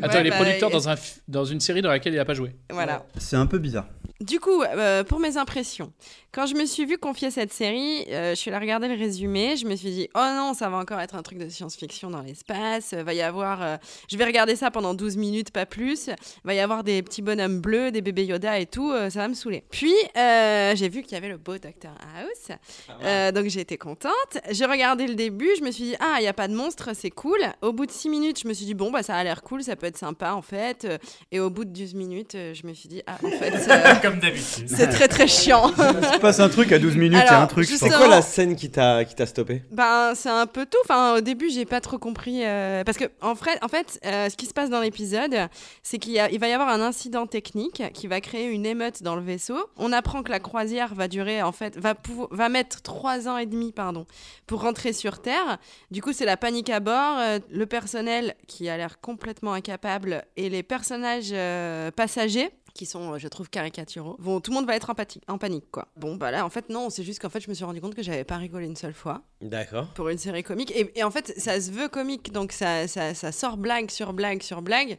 Attends, 0.02 0.14
Ouais, 0.14 0.20
il 0.20 0.26
est 0.26 0.31
bah, 0.31 0.37
producteur 0.37 0.69
et- 0.69 0.73
dans, 0.73 0.88
un 0.90 0.94
dans 1.26 1.44
une 1.44 1.61
série 1.61 1.81
dans 1.82 1.88
laquelle 1.88 2.12
il 2.12 2.19
a 2.19 2.25
pas 2.26 2.34
joué. 2.34 2.55
Voilà. 2.70 3.05
C'est 3.19 3.37
un 3.37 3.46
peu 3.46 3.58
bizarre. 3.58 3.87
Du 4.20 4.40
coup, 4.40 4.62
euh, 4.62 5.04
pour 5.04 5.20
mes 5.20 5.36
impressions, 5.36 5.92
quand 6.36 6.44
je 6.44 6.54
me 6.54 6.66
suis 6.66 6.84
vue 6.84 6.98
confier 6.98 7.30
cette 7.30 7.50
série, 7.50 8.04
euh, 8.10 8.32
je 8.32 8.34
suis 8.34 8.50
allée 8.50 8.60
regarder 8.60 8.88
le 8.88 8.94
résumé, 8.94 9.56
je 9.56 9.66
me 9.66 9.74
suis 9.74 9.90
dit, 9.90 10.08
oh 10.14 10.20
non, 10.34 10.52
ça 10.52 10.68
va 10.68 10.76
encore 10.76 11.00
être 11.00 11.14
un 11.14 11.22
truc 11.22 11.38
de 11.38 11.48
science-fiction 11.48 12.10
dans 12.10 12.20
l'espace, 12.20 12.92
euh, 12.92 13.02
va 13.02 13.14
y 13.14 13.22
avoir, 13.22 13.62
euh, 13.62 13.76
je 14.10 14.18
vais 14.18 14.24
regarder 14.26 14.54
ça 14.54 14.70
pendant 14.70 14.92
12 14.92 15.16
minutes, 15.16 15.50
pas 15.50 15.64
plus, 15.64 16.10
va 16.44 16.52
y 16.52 16.60
avoir 16.60 16.84
des 16.84 17.02
petits 17.02 17.22
bonhommes 17.22 17.60
bleus, 17.60 17.90
des 17.90 18.02
bébés 18.02 18.26
Yoda 18.26 18.58
et 18.58 18.66
tout, 18.66 18.92
ça 18.92 19.20
va 19.20 19.28
me 19.28 19.34
saouler. 19.34 19.64
Puis, 19.70 19.94
j'ai 20.14 20.88
vu 20.90 21.02
qu'il 21.02 21.12
y 21.12 21.16
avait 21.16 21.30
le 21.30 21.38
beau 21.38 21.56
Dr 21.56 21.88
House, 22.18 22.58
euh, 23.02 23.32
donc 23.32 23.46
j'ai 23.46 23.60
été 23.60 23.78
contente. 23.78 24.12
J'ai 24.50 24.66
regardé 24.66 25.06
le 25.06 25.14
début, 25.14 25.48
je 25.58 25.64
me 25.64 25.70
suis 25.70 25.84
dit, 25.84 25.96
ah, 26.00 26.16
il 26.18 26.22
n'y 26.22 26.28
a 26.28 26.34
pas 26.34 26.48
de 26.48 26.54
monstre, 26.54 26.90
c'est 26.94 27.10
cool. 27.10 27.40
Au 27.62 27.72
bout 27.72 27.86
de 27.86 27.92
6 27.92 28.10
minutes, 28.10 28.40
je 28.42 28.48
me 28.48 28.52
suis 28.52 28.66
dit, 28.66 28.74
bon, 28.74 28.90
bah 28.90 29.02
ça 29.02 29.16
a 29.16 29.24
l'air 29.24 29.42
cool, 29.42 29.62
ça 29.62 29.74
peut 29.74 29.86
être 29.86 29.96
sympa 29.96 30.32
en 30.32 30.42
fait. 30.42 30.86
Et 31.32 31.40
au 31.40 31.48
bout 31.48 31.64
de 31.64 31.70
12 31.70 31.94
minutes, 31.94 32.32
je 32.32 32.66
me 32.66 32.74
suis 32.74 32.90
dit, 32.90 33.02
ah, 33.06 33.16
en 33.24 33.30
fait... 33.30 33.54
Comme 34.06 34.20
d'habitude. 34.20 34.68
C'est 34.68 34.88
très 34.88 35.08
très 35.08 35.26
chiant. 35.26 35.72
Il 35.78 36.04
se 36.14 36.18
passe 36.18 36.40
un 36.40 36.48
truc 36.48 36.70
à 36.72 36.78
12 36.78 36.96
minutes, 36.96 37.18
il 37.22 37.26
y 37.26 37.34
a 37.34 37.42
un 37.42 37.46
truc. 37.46 37.66
C'est 37.66 37.88
quoi 37.90 38.06
la 38.08 38.22
scène 38.22 38.54
qui 38.54 38.70
t'a 38.70 39.04
qui 39.04 39.14
t'a 39.14 39.26
stoppé? 39.26 39.62
Ben, 39.72 40.12
c'est 40.14 40.28
un 40.30 40.46
peu 40.46 40.64
tout. 40.66 40.78
Enfin, 40.84 41.16
au 41.16 41.20
début, 41.20 41.50
j'ai 41.50 41.64
pas 41.64 41.80
trop 41.80 41.98
compris. 41.98 42.44
euh, 42.44 42.84
parce 42.84 42.98
que, 42.98 43.04
en 43.20 43.34
fait, 43.34 43.58
en 43.62 43.68
fait 43.68 43.98
euh, 44.04 44.28
ce 44.30 44.36
qui 44.36 44.46
se 44.46 44.54
passe 44.54 44.70
dans 44.70 44.80
l'épisode, 44.80 45.48
c'est 45.82 45.98
qu'il 45.98 46.14
il 46.30 46.38
va 46.38 46.48
y 46.48 46.52
avoir 46.52 46.68
un 46.68 46.80
incident 46.80 47.26
technique 47.26 47.82
qui 47.94 48.06
va 48.06 48.20
créer 48.20 48.46
une 48.48 48.64
émeute 48.66 49.02
dans 49.02 49.16
le 49.16 49.22
vaisseau. 49.22 49.58
On 49.76 49.92
apprend 49.92 50.22
que 50.22 50.30
la 50.30 50.40
croisière 50.40 50.94
va 50.94 51.08
durer, 51.08 51.42
en 51.42 51.52
fait, 51.52 51.76
va, 51.78 51.94
va 52.30 52.48
mettre 52.48 52.82
trois 52.82 53.28
ans 53.28 53.38
et 53.38 53.46
demi, 53.46 53.72
pardon, 53.72 54.06
pour 54.46 54.62
rentrer 54.62 54.92
sur 54.92 55.20
Terre. 55.20 55.58
Du 55.90 56.02
coup, 56.02 56.12
c'est 56.12 56.26
la 56.26 56.36
panique 56.36 56.70
à 56.70 56.80
bord. 56.80 57.18
euh, 57.18 57.38
le 57.50 57.66
personnel 57.66 58.34
qui 58.46 58.68
a 58.68 58.76
l'air 58.76 59.00
complètement 59.00 59.52
incapable 59.52 60.25
et 60.36 60.48
les 60.48 60.62
personnages 60.62 61.30
euh, 61.32 61.90
passagers 61.90 62.50
qui 62.76 62.87
sont, 62.87 63.14
euh, 63.14 63.18
je 63.18 63.26
trouve, 63.28 63.50
caricaturaux. 63.50 64.16
Vont, 64.18 64.40
tout 64.40 64.50
le 64.50 64.56
monde 64.56 64.66
va 64.66 64.76
être 64.76 64.90
en, 64.90 64.95
en 65.33 65.38
panique, 65.38 65.71
quoi. 65.71 65.88
Bon, 65.97 66.16
bah 66.16 66.30
là, 66.30 66.45
en 66.45 66.50
fait, 66.50 66.68
non, 66.68 66.90
c'est 66.90 67.02
juste 67.02 67.21
qu'en 67.21 67.28
fait, 67.28 67.40
je 67.40 67.49
me 67.49 67.54
suis 67.54 67.64
rendu 67.64 67.80
compte 67.80 67.95
que 67.95 68.02
j'avais 68.02 68.25
pas 68.25 68.37
rigolé 68.37 68.66
une 68.66 68.76
seule 68.76 68.95
fois 68.95 69.23
D'accord. 69.40 69.88
pour 69.95 70.09
une 70.09 70.18
série 70.18 70.42
comique. 70.42 70.71
Et, 70.76 70.92
et 70.95 71.02
en 71.02 71.11
fait, 71.11 71.33
ça 71.38 71.61
se 71.61 71.71
veut 71.71 71.88
comique, 71.88 72.33
donc 72.33 72.52
ça, 72.52 72.87
ça, 72.87 73.14
ça 73.14 73.33
sort 73.33 73.56
blague 73.56 73.90
sur 73.90 74.12
blague 74.12 74.42
sur 74.42 74.62
blague. 74.62 74.99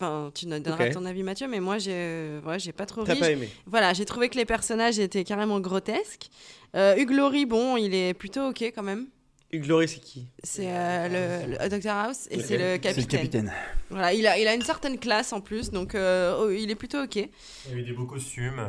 Enfin, 0.00 0.30
tu 0.34 0.46
nous 0.46 0.58
donneras 0.58 0.90
ton 0.90 1.04
avis, 1.04 1.22
Mathieu, 1.22 1.46
mais 1.46 1.60
moi, 1.60 1.78
j'ai 1.78 2.40
ouais, 2.44 2.58
j'ai 2.58 2.72
pas 2.72 2.86
trop 2.86 3.04
ri. 3.04 3.18
pas 3.18 3.30
aimé 3.30 3.50
Voilà, 3.66 3.92
j'ai 3.92 4.04
trouvé 4.06 4.28
que 4.28 4.36
les 4.36 4.46
personnages 4.46 4.98
étaient 4.98 5.24
carrément 5.24 5.60
grotesques. 5.60 6.30
Euh, 6.74 6.96
Hugh 6.96 7.10
Laurie, 7.10 7.46
bon, 7.46 7.76
il 7.76 7.94
est 7.94 8.14
plutôt 8.14 8.48
ok 8.48 8.62
quand 8.74 8.82
même. 8.82 9.06
Hugh 9.54 9.66
Laurie, 9.66 9.88
c'est 9.88 10.00
qui? 10.00 10.26
C'est 10.42 10.66
euh, 10.68 11.46
le, 11.46 11.52
le 11.58 11.68
Dr 11.68 11.90
House 11.90 12.26
et 12.30 12.40
c'est 12.40 12.56
le 12.56 12.58
C'est 12.58 12.72
le 12.72 12.78
capitaine. 12.78 13.06
capitaine. 13.06 13.52
Voilà, 13.90 14.12
il 14.12 14.26
a, 14.26 14.38
il 14.38 14.46
a 14.46 14.54
une 14.54 14.62
certaine 14.62 14.98
classe 14.98 15.32
en 15.32 15.40
plus, 15.40 15.70
donc 15.70 15.94
euh, 15.94 16.36
oh, 16.38 16.50
il 16.50 16.70
est 16.70 16.74
plutôt 16.74 17.02
ok. 17.02 17.16
Il 17.16 17.28
y 17.68 17.72
avait 17.72 17.82
des 17.82 17.92
beaux 17.92 18.06
costumes. 18.06 18.60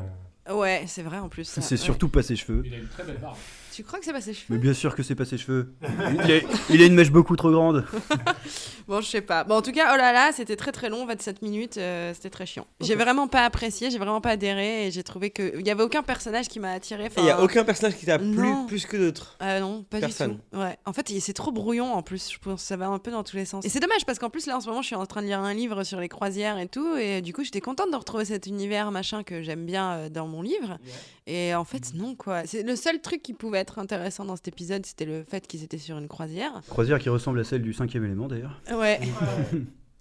Ouais, 0.49 0.83
c'est 0.87 1.01
vrai 1.01 1.17
en 1.17 1.27
plus. 1.29 1.45
C'est 1.45 1.71
ouais. 1.71 1.77
surtout 1.77 2.09
pas 2.09 2.21
ses 2.21 2.35
cheveux. 2.35 2.61
Il 2.65 2.73
a 2.73 2.77
une 2.77 2.87
très 2.87 3.03
belle 3.03 3.17
barbe. 3.17 3.37
Tu 3.75 3.83
crois 3.83 3.99
que 3.99 4.05
c'est 4.05 4.13
pas 4.13 4.21
ses 4.21 4.33
cheveux 4.33 4.45
Mais 4.51 4.57
bien 4.57 4.73
sûr 4.73 4.95
que 4.95 5.03
c'est 5.03 5.15
pas 5.15 5.25
ses 5.25 5.37
cheveux. 5.37 5.73
Il 6.23 6.31
a, 6.31 6.39
il 6.69 6.81
a 6.81 6.85
une 6.85 6.93
mèche 6.93 7.11
beaucoup 7.11 7.35
trop 7.35 7.51
grande. 7.51 7.85
Bon, 8.87 9.01
je 9.01 9.07
sais 9.07 9.21
pas. 9.21 9.43
Bon, 9.43 9.55
en 9.55 9.61
tout 9.63 9.71
cas, 9.71 9.93
oh 9.93 9.97
là 9.97 10.13
là, 10.13 10.31
c'était 10.31 10.55
très 10.55 10.71
très 10.71 10.89
long, 10.89 11.07
27 11.07 11.41
minutes, 11.41 11.77
euh, 11.77 12.13
c'était 12.13 12.29
très 12.29 12.45
chiant. 12.45 12.67
J'ai 12.81 12.93
vraiment 12.93 13.27
pas 13.27 13.43
apprécié, 13.43 13.89
j'ai 13.89 13.97
vraiment 13.97 14.21
pas 14.21 14.31
adhéré 14.31 14.85
et 14.85 14.91
j'ai 14.91 15.01
trouvé 15.01 15.31
que 15.31 15.59
il 15.59 15.65
y 15.65 15.71
avait 15.71 15.81
aucun 15.81 16.03
personnage 16.03 16.47
qui 16.47 16.59
m'a 16.59 16.71
attiré. 16.71 17.09
Il 17.17 17.25
y 17.25 17.31
a 17.31 17.41
aucun 17.41 17.63
personnage 17.63 17.97
qui 17.97 18.05
t'a 18.05 18.19
plu 18.19 18.47
plus 18.67 18.85
que 18.85 18.95
d'autres. 18.97 19.37
Euh, 19.41 19.59
non, 19.59 19.83
pas 19.89 19.99
Personne. 19.99 20.33
du 20.33 20.37
tout. 20.37 20.59
Ouais. 20.59 20.77
En 20.85 20.93
fait, 20.93 21.11
c'est 21.19 21.33
trop 21.33 21.51
brouillon 21.51 21.93
en 21.93 22.03
plus. 22.03 22.31
Je 22.31 22.37
pense 22.37 22.61
que 22.61 22.67
ça 22.67 22.77
va 22.77 22.87
un 22.87 22.99
peu 22.99 23.09
dans 23.09 23.23
tous 23.23 23.37
les 23.37 23.45
sens. 23.45 23.65
Et 23.65 23.69
c'est 23.69 23.79
dommage 23.79 24.05
parce 24.05 24.19
qu'en 24.19 24.29
plus 24.29 24.45
là, 24.45 24.57
en 24.57 24.61
ce 24.61 24.67
moment, 24.67 24.83
je 24.83 24.87
suis 24.87 24.95
en 24.95 25.05
train 25.07 25.23
de 25.23 25.27
lire 25.27 25.39
un 25.39 25.55
livre 25.55 25.83
sur 25.83 25.99
les 25.99 26.09
croisières 26.09 26.59
et 26.59 26.67
tout, 26.67 26.95
et 26.95 27.23
du 27.23 27.33
coup, 27.33 27.43
j'étais 27.43 27.61
contente 27.61 27.89
de 27.91 27.97
retrouver 27.97 28.25
cet 28.25 28.45
univers 28.45 28.91
machin 28.91 29.23
que 29.23 29.41
j'aime 29.41 29.65
bien 29.65 29.93
euh, 29.93 30.09
dans 30.09 30.27
mon 30.27 30.43
livre. 30.43 30.77
Et 31.25 31.55
en 31.55 31.65
fait, 31.65 31.95
non 31.95 32.13
quoi. 32.13 32.45
C'est 32.45 32.61
le 32.61 32.75
seul 32.75 33.01
truc 33.01 33.23
qui 33.23 33.33
pouvait 33.33 33.57
être 33.57 33.64
intéressant 33.79 34.25
dans 34.25 34.35
cet 34.35 34.47
épisode, 34.47 34.85
c'était 34.85 35.05
le 35.05 35.23
fait 35.23 35.45
qu'ils 35.47 35.63
étaient 35.63 35.77
sur 35.77 35.97
une 35.97 36.07
croisière. 36.07 36.61
Croisière 36.69 36.99
qui 36.99 37.09
ressemble 37.09 37.39
à 37.39 37.43
celle 37.43 37.61
du 37.61 37.73
cinquième 37.73 38.05
élément 38.05 38.27
d'ailleurs. 38.27 38.61
Ouais. 38.73 38.99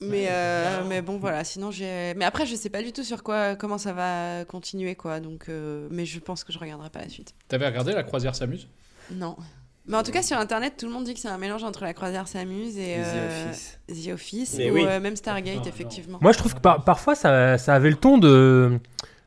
Mais, 0.00 0.26
euh, 0.28 0.82
mais 0.86 1.00
bon, 1.00 1.16
voilà, 1.18 1.44
sinon 1.44 1.70
j'ai. 1.70 2.12
Mais 2.16 2.26
après, 2.26 2.44
je 2.44 2.54
sais 2.56 2.68
pas 2.68 2.82
du 2.82 2.92
tout 2.92 3.04
sur 3.04 3.22
quoi, 3.22 3.54
comment 3.56 3.78
ça 3.78 3.94
va 3.94 4.44
continuer, 4.44 4.96
quoi. 4.96 5.18
Donc, 5.20 5.48
euh, 5.48 5.88
mais 5.90 6.04
je 6.04 6.18
pense 6.18 6.44
que 6.44 6.52
je 6.52 6.58
regarderai 6.58 6.90
pas 6.90 7.00
la 7.00 7.08
suite. 7.08 7.32
T'avais 7.48 7.66
regardé 7.66 7.92
La 7.92 8.02
Croisière 8.02 8.34
s'amuse? 8.34 8.68
Non. 9.12 9.36
Mais 9.86 9.96
en 9.96 10.02
tout 10.02 10.10
cas, 10.10 10.22
sur 10.22 10.36
internet, 10.36 10.74
tout 10.76 10.86
le 10.86 10.92
monde 10.92 11.04
dit 11.04 11.14
que 11.14 11.20
c'est 11.20 11.28
un 11.28 11.38
mélange 11.38 11.62
entre 11.62 11.84
La 11.84 11.94
Croisière 11.94 12.26
s'amuse 12.28 12.76
et 12.76 12.96
The 12.96 13.04
euh, 13.06 13.50
Office. 13.50 13.78
The 13.88 14.08
Office 14.12 14.54
ou 14.54 14.74
oui. 14.74 14.84
euh, 14.84 15.00
même 15.00 15.16
Stargate, 15.16 15.66
effectivement. 15.66 16.18
Moi, 16.20 16.32
je 16.32 16.38
trouve 16.38 16.54
que 16.54 16.60
par- 16.60 16.84
parfois, 16.84 17.14
ça, 17.14 17.56
ça 17.56 17.74
avait 17.74 17.90
le 17.90 17.96
ton 17.96 18.18
de, 18.18 18.78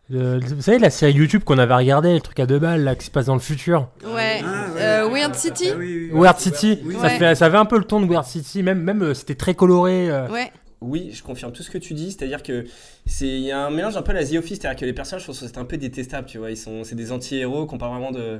de- 0.09 0.39
Vous 0.55 0.61
savez, 0.61 0.79
la 0.79 0.89
série 0.89 1.13
YouTube 1.13 1.43
qu'on 1.43 1.57
avait 1.57 1.73
regardé, 1.75 2.13
le 2.13 2.21
truc 2.21 2.39
à 2.39 2.45
deux 2.45 2.59
balles, 2.59 2.83
là, 2.83 2.95
qui 2.95 3.05
se 3.05 3.11
passe 3.11 3.25
dans 3.25 3.33
le 3.33 3.39
futur. 3.41 3.89
Ouais. 4.05 4.41
Euh, 4.77 5.09
Weird 5.09 5.35
City 5.35 5.71
Weird 6.11 6.37
City. 6.39 6.79
Ça, 7.01 7.09
fait, 7.09 7.35
ça 7.35 7.45
avait 7.45 7.57
un 7.57 7.65
peu 7.65 7.77
le 7.77 7.83
ton 7.83 7.99
de 8.01 8.05
Weird 8.07 8.25
City, 8.25 8.63
même, 8.63 8.81
même 8.81 9.01
euh, 9.03 9.13
c'était 9.13 9.35
très 9.35 9.53
coloré. 9.55 10.09
euh. 10.09 10.27
Ouais. 10.29 10.51
Oui, 10.79 11.09
je 11.11 11.23
confirme 11.23 11.51
tout 11.51 11.63
ce 11.63 11.71
que 11.71 11.79
tu 11.79 11.95
dis, 11.95 12.11
c'est-à-dire 12.11 12.43
que 12.43 12.65
c'est 13.07 13.25
il 13.25 13.39
y 13.41 13.51
a 13.51 13.65
un 13.65 13.71
mélange 13.71 13.97
un 13.97 14.03
peu 14.03 14.11
à 14.11 14.13
la 14.15 14.23
The 14.23 14.33
Office, 14.35 14.59
c'est-à-dire 14.61 14.79
que 14.79 14.85
les 14.85 14.93
personnages 14.93 15.25
que 15.25 15.33
c'est 15.33 15.57
un 15.57 15.65
peu 15.65 15.75
détestable, 15.77 16.27
tu 16.27 16.37
vois, 16.37 16.51
ils 16.51 16.57
sont 16.57 16.83
c'est 16.83 16.93
des 16.93 17.11
anti-héros 17.11 17.65
qui 17.65 17.73
ont 17.73 17.79
pas 17.79 17.89
vraiment 17.89 18.11
de 18.11 18.39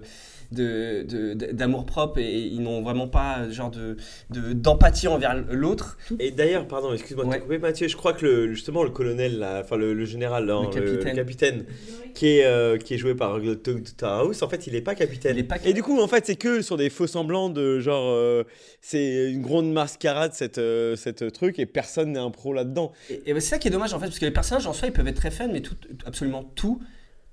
de- 0.51 1.03
de- 1.03 1.33
de- 1.33 1.51
d'amour 1.51 1.85
propre 1.85 2.19
et 2.19 2.39
ils 2.41 2.61
n'ont 2.61 2.81
vraiment 2.81 3.07
pas 3.07 3.49
genre 3.49 3.69
de 3.71 3.97
de- 4.29 4.53
d'empathie 4.53 5.07
envers 5.07 5.35
l'autre. 5.51 5.97
Et 6.19 6.31
d'ailleurs, 6.31 6.67
pardon, 6.67 6.93
excuse-moi 6.93 7.25
de 7.25 7.33
te 7.33 7.37
couper, 7.39 7.57
Mathieu. 7.57 7.87
Je 7.87 7.97
crois 7.97 8.13
que 8.13 8.25
le, 8.25 8.53
justement 8.53 8.83
le 8.83 8.89
colonel, 8.89 9.39
là, 9.39 9.61
enfin 9.63 9.75
le, 9.77 9.93
le 9.93 10.05
général, 10.05 10.45
là, 10.45 10.53
Le 10.61 10.67
hein, 10.67 10.69
capitaine. 10.71 11.15
capitaine, 11.15 11.65
qui 12.13 12.27
est 12.27 12.45
euh, 12.45 12.77
qui 12.77 12.93
est 12.93 12.97
joué 12.97 13.13
par 13.15 13.39
Dr 13.39 13.77
House, 14.03 14.41
en 14.41 14.49
fait, 14.49 14.67
il 14.67 14.75
est 14.75 14.81
pas 14.81 14.95
capitaine. 14.95 15.37
Et 15.65 15.73
du 15.73 15.83
coup, 15.83 15.99
en 15.99 16.07
fait, 16.07 16.25
c'est 16.25 16.35
que 16.35 16.61
sur 16.61 16.77
des 16.77 16.89
faux 16.89 17.07
semblants 17.07 17.49
de 17.49 17.79
genre, 17.79 18.09
euh, 18.11 18.43
c'est 18.81 19.31
une 19.31 19.41
grande 19.41 19.71
mascarade 19.71 20.31
cette 20.33 20.57
euh, 20.57 20.95
cette 20.95 21.31
truc 21.33 21.59
et 21.59 21.65
personne 21.65 22.13
n'est 22.13 22.19
un 22.19 22.31
pro 22.31 22.53
là-dedans. 22.53 22.91
Et, 23.09 23.21
et 23.29 23.33
c'est 23.35 23.41
ça 23.41 23.57
qui 23.57 23.67
est 23.67 23.71
dommage 23.71 23.93
en 23.93 23.99
fait, 23.99 24.05
parce 24.05 24.19
que 24.19 24.25
les 24.25 24.31
personnages 24.31 24.65
en 24.67 24.73
soi 24.73 24.87
ils 24.87 24.93
peuvent 24.93 25.07
être 25.07 25.17
très 25.17 25.31
fun, 25.31 25.47
mais 25.51 25.61
tout, 25.61 25.75
absolument 26.05 26.43
tout, 26.55 26.79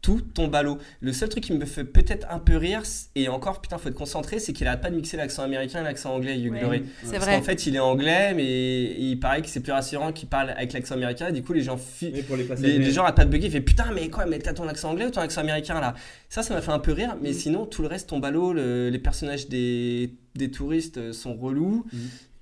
tout 0.04 0.20
tombe 0.20 0.54
à 0.54 0.62
l'eau. 0.62 0.76
Le 1.00 1.14
seul 1.14 1.30
truc 1.30 1.42
qui 1.44 1.54
me 1.54 1.64
fait 1.64 1.82
peut-être 1.82 2.26
un 2.28 2.38
peu 2.38 2.58
rire, 2.58 2.82
et 3.14 3.28
encore 3.30 3.62
putain, 3.62 3.78
faut 3.78 3.88
être 3.88 3.94
concentré, 3.94 4.38
c'est 4.38 4.52
qu'il 4.52 4.66
arrête 4.66 4.82
pas 4.82 4.90
de 4.90 4.96
mixer 4.96 5.16
l'accent 5.16 5.42
américain 5.42 5.80
et 5.80 5.82
l'accent 5.84 6.14
anglais, 6.14 6.38
Hugh 6.38 6.52
Ouais, 6.52 6.60
Laurie. 6.60 6.82
c'est 7.04 7.16
vrai. 7.16 7.36
qu'en 7.38 7.42
fait, 7.42 7.66
il 7.66 7.74
est 7.74 7.78
anglais, 7.80 8.34
mais 8.34 8.92
il 9.00 9.18
paraît 9.18 9.40
que 9.40 9.48
c'est 9.48 9.60
plus 9.60 9.72
rassurant 9.72 10.12
qu'il 10.12 10.28
parle 10.28 10.50
avec 10.50 10.74
l'accent 10.74 10.94
américain, 10.96 11.28
et 11.28 11.32
du 11.32 11.42
coup, 11.42 11.54
les 11.54 11.62
gens, 11.62 11.78
fi- 11.78 12.10
pour 12.28 12.36
les 12.36 12.42
les, 12.42 12.48
passagers. 12.50 12.78
les 12.78 12.90
gens 12.92 13.04
arrêtent 13.04 13.14
pas 13.16 13.24
de 13.24 13.30
bugger, 13.30 13.46
ils 13.46 13.52
font 13.52 13.62
putain, 13.62 13.86
mais 13.94 14.10
quoi, 14.10 14.26
mais 14.26 14.38
t'as 14.40 14.52
ton 14.52 14.68
accent 14.68 14.90
anglais 14.90 15.06
ou 15.06 15.10
ton 15.10 15.22
accent 15.22 15.40
américain 15.40 15.80
là? 15.80 15.94
Ça, 16.28 16.42
ça 16.42 16.52
m'a 16.52 16.60
fait 16.60 16.72
un 16.72 16.78
peu 16.80 16.92
rire, 16.92 17.14
Mm. 17.14 17.18
mais 17.22 17.32
sinon, 17.32 17.64
tout 17.64 17.80
le 17.80 17.88
reste 17.88 18.10
tombe 18.10 18.26
à 18.26 18.30
l'eau, 18.30 18.52
le- 18.52 18.90
les 18.90 18.98
personnages 18.98 19.48
des, 19.48 20.12
des 20.34 20.50
touristes 20.50 20.98
euh, 20.98 21.12
sont 21.14 21.34
relous. 21.34 21.86
Mm. 21.92 21.96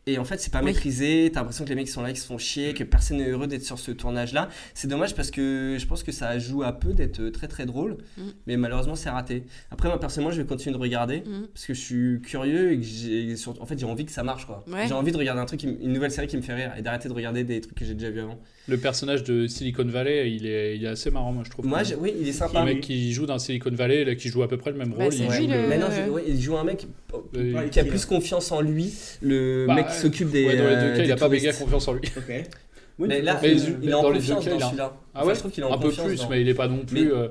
Et 0.09 0.19
en 0.19 0.25
fait, 0.25 0.41
c'est 0.41 0.51
pas 0.53 0.59
Oui. 0.59 0.65
maîtrisé. 0.67 1.31
T'as 1.33 1.41
l'impression 1.41 1.63
que 1.65 1.69
les 1.69 1.77
mecs 1.77 1.89
sont 1.89 2.03
là, 2.03 2.11
ils 2.11 2.17
se 2.17 2.27
font 2.27 2.37
chier, 2.37 2.75
que 2.75 2.83
personne 2.83 3.19
n'est 3.19 3.29
heureux 3.29 3.47
d'être 3.47 3.63
sur 3.65 3.79
ce 3.79 3.93
tournage-là. 3.93 4.49
C'est 4.75 4.89
dommage 4.89 5.15
parce 5.15 5.31
que 5.31 5.77
je 5.79 5.87
pense 5.87 6.03
que 6.03 6.11
ça 6.11 6.41
joue 6.41 6.65
à 6.65 6.73
peu 6.73 6.93
d'être 6.93 7.29
très 7.29 7.47
très 7.47 7.67
drôle. 7.67 7.99
Mm. 8.19 8.23
Mais 8.49 8.57
malheureusement, 8.57 8.97
c'est 8.97 9.11
raté. 9.11 9.45
Après, 9.71 9.89
moi, 9.89 10.01
personnellement, 10.01 10.35
je 10.35 10.41
vais 10.43 10.47
continuer 10.49 10.75
de 10.77 10.81
regarder 10.83 11.19
Mm. 11.19 11.47
parce 11.55 11.67
que 11.67 11.75
je 11.75 11.81
suis 11.81 12.21
curieux 12.21 12.73
et 12.73 12.79
que 12.79 12.83
j'ai 12.83 13.37
surtout- 13.37 13.63
en 13.63 13.67
fait, 13.67 13.79
j'ai 13.79 13.87
envie 13.87 14.05
que 14.05 14.11
ça 14.11 14.25
marche 14.25 14.45
quoi. 14.45 14.65
Ouais. 14.67 14.89
J'ai 14.89 14.95
envie 14.95 15.13
de 15.13 15.17
regarder 15.19 15.41
un 15.41 15.45
truc, 15.47 15.61
qui 15.61 15.67
une 15.69 15.93
nouvelle 15.93 16.11
série 16.11 16.27
qui 16.27 16.37
me 16.37 16.43
fait 16.43 16.55
rire 16.55 16.73
et 16.77 16.83
d'arrêter 16.83 17.09
de 17.09 17.15
regarder 17.15 17.45
des 17.45 17.61
trucs 17.61 17.77
que 17.79 17.85
j'ai 17.85 17.95
déjà 17.95 18.11
vu 18.11 18.21
avant. 18.21 18.41
Le 18.67 18.79
personnage 18.79 19.23
de 19.23 19.47
Silicon 19.47 19.85
Valley, 19.85 20.33
il 20.33 20.47
est, 20.47 20.77
il 20.77 20.85
est 20.85 20.89
assez 20.89 21.13
marrant, 21.13 21.33
moi 21.33 21.43
je 21.47 21.51
trouve. 21.51 21.65
Moi, 21.67 21.83
oui, 22.01 22.13
il 22.21 22.27
est 22.27 22.33
sympa. 22.33 22.59
Le 22.61 22.65
mec 22.75 22.81
qui 22.81 23.13
joue 23.13 23.27
dans 23.27 23.39
Silicon 23.39 23.71
Valley, 23.73 24.05
là, 24.05 24.17
qui 24.17 24.29
joue 24.31 24.43
à 24.43 24.49
peu 24.49 24.57
près 24.57 24.73
le 24.73 24.79
même 24.79 24.91
Bah, 24.91 25.05
rôle. 25.05 25.13
c'est 25.13 25.19
il 25.25 25.31
lui, 25.31 25.37
joue 25.37 25.53
le- 25.53 25.69
Mais 25.69 25.79
non, 25.79 25.87
je- 25.91 26.11
ouais, 26.11 26.25
il 26.27 26.41
joue 26.41 26.57
un 26.57 26.65
mec 26.65 26.87
Euh, 27.37 27.69
qui 27.69 27.81
a 27.81 27.85
plus 27.85 28.05
confiance 28.07 28.51
en 28.53 28.61
lui, 28.61 28.93
le 29.21 29.67
Bah, 29.67 29.75
mec 29.75 29.89
qui 29.89 29.95
s'occupe 29.97 30.31
des. 30.31 30.47
ouais, 30.47 30.57
dans 30.57 30.65
les 30.69 30.77
deux 30.77 30.83
euh, 30.83 30.97
cas, 30.97 31.05
il 31.05 31.13
a 31.13 31.17
pas 31.17 31.29
méga 31.29 31.43
touristes. 31.51 31.63
confiance 31.63 31.89
en 31.89 31.93
lui. 31.95 32.03
mais 32.99 33.21
là, 33.23 33.39
Mais 33.43 33.53
il, 33.53 33.77
il 33.83 33.91
est 33.91 33.95
en 33.95 34.03
dans 34.03 34.11
les 34.11 34.19
deux 34.21 34.35
confiance 34.35 34.45
cas, 34.45 34.51
dans 34.59 34.67
celui-là. 34.69 34.93
Ah 35.15 35.19
Enfin, 35.19 35.29
ouais 35.29 35.35
je 35.35 35.39
trouve 35.41 35.51
qu'il 35.53 35.63
est 35.63 35.67
en 35.67 35.73
Un 35.75 35.79
peu 35.79 35.91
plus, 35.91 36.17
dans- 36.17 36.29
mais 36.29 36.41
il 36.41 36.49
est 36.49 36.55
pas 36.55 36.69
non 36.69 36.85
plus. 36.85 37.05
Mais- 37.07 37.11
euh, 37.13 37.29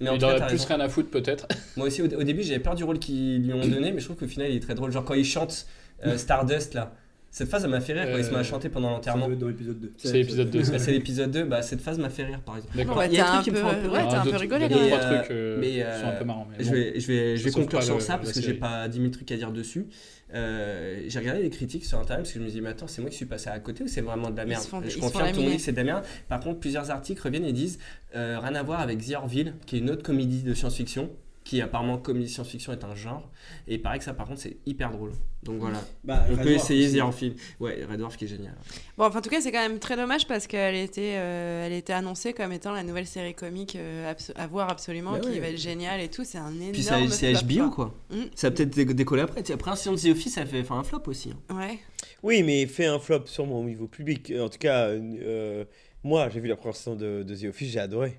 mais 0.00 0.08
en 0.10 0.14
il 0.14 0.20
cas, 0.20 0.26
aurait 0.26 0.36
plus 0.46 0.56
raison. 0.56 0.66
rien 0.68 0.80
à 0.80 0.88
foutre 0.88 1.10
peut-être. 1.10 1.46
Moi 1.76 1.86
aussi, 1.86 2.02
au, 2.02 2.06
au 2.06 2.22
début, 2.22 2.42
j'avais 2.42 2.58
peur 2.60 2.74
du 2.74 2.84
rôle 2.84 2.98
qu'ils 2.98 3.42
lui 3.44 3.52
ont 3.52 3.60
donné, 3.66 3.92
mais 3.92 4.00
je 4.00 4.04
trouve 4.06 4.16
qu'au 4.16 4.26
final, 4.26 4.50
il 4.50 4.56
est 4.56 4.60
très 4.60 4.74
drôle. 4.74 4.90
Genre 4.92 5.04
quand 5.04 5.14
il 5.14 5.24
chante 5.24 5.66
euh, 6.04 6.16
Stardust 6.18 6.74
là. 6.74 6.94
Cette 7.36 7.50
phase, 7.50 7.64
elle 7.64 7.70
m'a 7.70 7.82
fait 7.82 7.92
rire 7.92 8.10
quand 8.10 8.16
il 8.16 8.24
se 8.24 8.30
met 8.30 8.36
à 8.36 8.40
Euh, 8.40 8.42
chanter 8.44 8.70
pendant 8.70 8.88
l'enterrement. 8.88 9.28
dans 9.28 9.48
l'épisode 9.48 9.78
2. 9.78 9.92
C'est 9.98 10.10
l'épisode 10.14 10.48
2. 10.48 10.58
Bah, 10.70 10.78
c'est 10.78 10.90
l'épisode 10.92 11.30
2, 11.30 11.44
bah, 11.44 11.60
cette 11.60 11.82
phase 11.82 11.98
m'a 11.98 12.08
fait 12.08 12.24
rire 12.24 12.40
par 12.40 12.56
exemple. 12.56 12.74
D'accord. 12.78 12.96
Bah, 12.96 13.06
Il 13.08 13.12
y 13.12 13.18
a 13.18 13.30
un 13.30 13.42
truc 13.42 13.44
qui 13.44 13.50
me 13.50 13.62
un 13.62 13.74
peu 13.74 13.88
ouais, 13.90 13.98
t'as 14.08 14.20
un 14.20 14.24
peu 14.24 14.36
rigolé, 14.36 14.64
il 14.64 14.72
y 14.72 14.74
quand 14.74 14.78
a 14.78 14.78
deux, 14.84 14.88
même. 14.90 14.98
trois 15.00 15.18
trucs 15.18 15.30
euh, 15.32 15.56
mais, 15.60 15.70
qui 15.72 15.82
euh, 15.82 16.00
sont 16.00 16.06
un 16.06 16.12
peu 16.12 16.24
marrants. 16.24 16.48
mais 16.58 16.64
je 16.64 16.70
vais, 16.72 16.98
je 16.98 17.06
vais, 17.06 17.36
je 17.36 17.44
vais 17.44 17.50
Ça 17.50 17.54
sauve 17.56 17.62
conclure 17.64 17.82
sur 17.82 17.94
le- 17.96 18.00
ça 18.00 18.16
parce 18.16 18.32
que 18.32 18.40
j'ai 18.40 18.54
pas 18.54 18.88
10 18.88 18.98
000 19.00 19.10
trucs 19.10 19.30
à 19.32 19.36
dire 19.36 19.52
dessus. 19.52 19.86
Euh, 20.34 21.02
j'ai 21.06 21.18
regardé 21.18 21.42
les 21.42 21.50
critiques 21.50 21.84
sur 21.84 21.98
internet 21.98 22.22
parce 22.24 22.32
que 22.32 22.38
je 22.40 22.44
me 22.44 22.48
dis, 22.48 22.62
mais 22.62 22.70
attends, 22.70 22.86
c'est 22.86 23.02
moi 23.02 23.10
qui 23.10 23.16
suis 23.16 23.26
passé 23.26 23.50
à 23.50 23.58
côté 23.60 23.84
ou 23.84 23.86
c'est 23.86 24.00
vraiment 24.00 24.30
de 24.30 24.36
la 24.38 24.46
merde? 24.46 24.62
font- 24.64 24.80
Je 24.88 24.98
confirme, 24.98 25.30
tout 25.32 25.40
le 25.40 25.48
monde 25.48 25.56
que 25.56 25.60
c'est 25.62 25.72
de 25.72 25.76
la 25.76 25.84
merde. 25.84 26.04
Par 26.30 26.40
contre, 26.40 26.58
plusieurs 26.58 26.90
articles 26.90 27.20
reviennent 27.22 27.44
et 27.44 27.52
disent, 27.52 27.78
euh, 28.14 28.38
rien 28.42 28.54
à 28.54 28.62
voir 28.62 28.80
avec 28.80 29.04
The 29.06 29.12
Orville, 29.14 29.52
qui 29.66 29.76
est 29.76 29.80
une 29.80 29.90
autre 29.90 30.02
comédie 30.02 30.42
de 30.42 30.54
science-fiction, 30.54 31.10
qui 31.46 31.60
apparemment, 31.62 31.96
comédie 31.96 32.28
science-fiction 32.28 32.72
est 32.72 32.82
un 32.82 32.96
genre. 32.96 33.30
Et 33.68 33.74
il 33.76 33.82
paraît 33.82 33.98
que 33.98 34.04
ça, 34.04 34.12
par 34.14 34.26
contre, 34.26 34.40
c'est 34.40 34.56
hyper 34.66 34.90
drôle. 34.90 35.12
Donc 35.44 35.60
voilà. 35.60 35.80
Bah, 36.02 36.24
On 36.26 36.32
Red 36.32 36.38
peut 36.38 36.42
Dwarf 36.50 36.56
essayer 36.56 36.86
aussi. 36.88 36.96
The 36.96 37.00
Orville. 37.02 37.36
Ouais, 37.60 37.84
Red 37.88 37.98
Dwarf 37.98 38.16
qui 38.16 38.24
est 38.24 38.28
génial. 38.28 38.54
Bon, 38.98 39.04
enfin, 39.04 39.20
en 39.20 39.22
tout 39.22 39.30
cas, 39.30 39.40
c'est 39.40 39.52
quand 39.52 39.60
même 39.60 39.78
très 39.78 39.94
dommage 39.94 40.26
parce 40.26 40.48
qu'elle 40.48 40.74
était, 40.74 41.14
euh, 41.18 41.64
elle 41.66 41.72
était 41.72 41.92
annoncée 41.92 42.32
comme 42.32 42.50
étant 42.50 42.72
la 42.72 42.82
nouvelle 42.82 43.06
série 43.06 43.32
comique 43.34 43.76
euh, 43.76 44.12
à 44.34 44.46
voir 44.48 44.70
absolument, 44.70 45.12
Bah 45.12 45.20
qui 45.20 45.28
ouais. 45.28 45.38
va 45.38 45.48
être 45.50 45.56
géniale 45.58 46.00
et 46.00 46.08
tout. 46.08 46.24
C'est 46.24 46.38
un 46.38 46.52
énorme. 46.52 46.72
Puis 46.72 46.82
c'est 46.82 47.32
HBO 47.44 47.70
quoi. 47.70 47.94
Mm. 48.10 48.16
Ça 48.34 48.48
a 48.48 48.50
peut-être 48.50 48.70
dé- 48.74 48.84
décollé 48.92 49.22
après. 49.22 49.48
Après 49.52 49.70
un 49.70 49.74
de 49.92 49.96
The 50.00 50.06
Office, 50.16 50.34
ça 50.34 50.44
fait 50.46 50.64
un 50.68 50.82
flop 50.82 51.02
aussi. 51.06 51.30
hein. 51.30 51.54
Ouais. 51.56 51.78
Oui, 52.24 52.42
mais 52.42 52.66
fait 52.66 52.86
un 52.86 52.98
flop 52.98 53.26
sûrement 53.26 53.60
au 53.60 53.64
niveau 53.64 53.86
public. 53.86 54.32
En 54.40 54.48
tout 54.48 54.58
cas, 54.58 54.88
euh, 54.88 55.64
moi, 56.02 56.28
j'ai 56.28 56.40
vu 56.40 56.48
la 56.48 56.56
première 56.56 56.74
saison 56.74 56.96
de, 56.96 57.22
de 57.22 57.34
The 57.36 57.44
Office, 57.50 57.70
j'ai 57.70 57.78
adoré. 57.78 58.18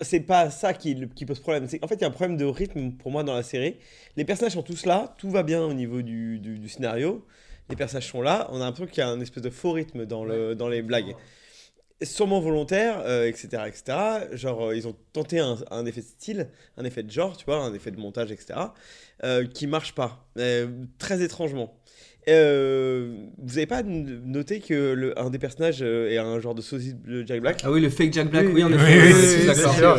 C'est 0.00 0.20
pas 0.20 0.50
ça 0.50 0.72
qui, 0.72 1.06
qui 1.14 1.26
pose 1.26 1.40
problème. 1.40 1.64
En 1.82 1.86
fait, 1.88 1.96
il 1.96 2.00
y 2.00 2.04
a 2.04 2.08
un 2.08 2.10
problème 2.10 2.36
de 2.38 2.44
rythme 2.46 2.92
pour 2.92 3.10
moi 3.10 3.22
dans 3.24 3.34
la 3.34 3.42
série. 3.42 3.76
Les 4.16 4.24
personnages 4.24 4.52
sont 4.52 4.62
tous 4.62 4.86
là, 4.86 5.14
tout 5.18 5.30
va 5.30 5.42
bien 5.42 5.62
au 5.62 5.74
niveau 5.74 6.00
du, 6.02 6.38
du- 6.38 6.58
du 6.58 6.68
scénario. 6.68 7.26
Les 7.68 7.76
personnages 7.76 8.08
sont 8.08 8.22
là. 8.22 8.48
On 8.52 8.56
a 8.56 8.64
l'impression 8.64 8.86
qu'il 8.86 8.98
y 8.98 9.02
a 9.02 9.08
un 9.08 9.20
espèce 9.20 9.42
de 9.42 9.50
faux 9.50 9.72
rythme 9.72 10.06
dans, 10.06 10.24
le, 10.24 10.54
dans 10.54 10.68
les 10.68 10.80
blagues. 10.82 11.14
Sûrement 12.02 12.40
volontaire, 12.40 13.00
euh, 13.06 13.26
etc., 13.26 13.62
etc. 13.66 14.28
Genre, 14.32 14.66
euh, 14.68 14.76
ils 14.76 14.86
ont 14.86 14.94
tenté 15.14 15.40
un, 15.40 15.56
un 15.70 15.86
effet 15.86 16.02
de 16.02 16.06
style, 16.06 16.48
un 16.76 16.84
effet 16.84 17.02
de 17.02 17.10
genre, 17.10 17.36
tu 17.38 17.46
vois, 17.46 17.56
un 17.64 17.72
effet 17.72 17.90
de 17.90 17.98
montage, 17.98 18.30
etc., 18.30 18.54
euh, 19.24 19.46
qui 19.46 19.66
marche 19.66 19.94
pas, 19.94 20.26
euh, 20.38 20.68
très 20.98 21.22
étrangement. 21.22 21.74
Euh, 22.28 23.12
vous 23.40 23.56
avez 23.56 23.66
pas 23.66 23.82
noté 23.84 24.58
que 24.58 24.92
le, 24.94 25.16
un 25.16 25.30
des 25.30 25.38
personnages 25.38 25.78
euh, 25.80 26.10
est 26.10 26.18
un 26.18 26.40
genre 26.40 26.56
de 26.56 26.60
sosie 26.60 26.94
de 27.06 27.24
Jack 27.24 27.40
Black? 27.40 27.60
Ah 27.64 27.70
oui, 27.70 27.80
le 27.80 27.88
fake 27.88 28.12
Jack 28.12 28.30
Black, 28.30 28.46
oui, 28.52 28.64
en 28.64 28.68
oui, 28.68 28.74
effet. 28.74 28.84
oui, 28.84 28.98
oui, 29.06 29.12
oui, 29.14 29.34
oui, 29.38 29.44
bien 29.44 29.54
d'accord. 29.54 29.74
sûr. 29.74 29.98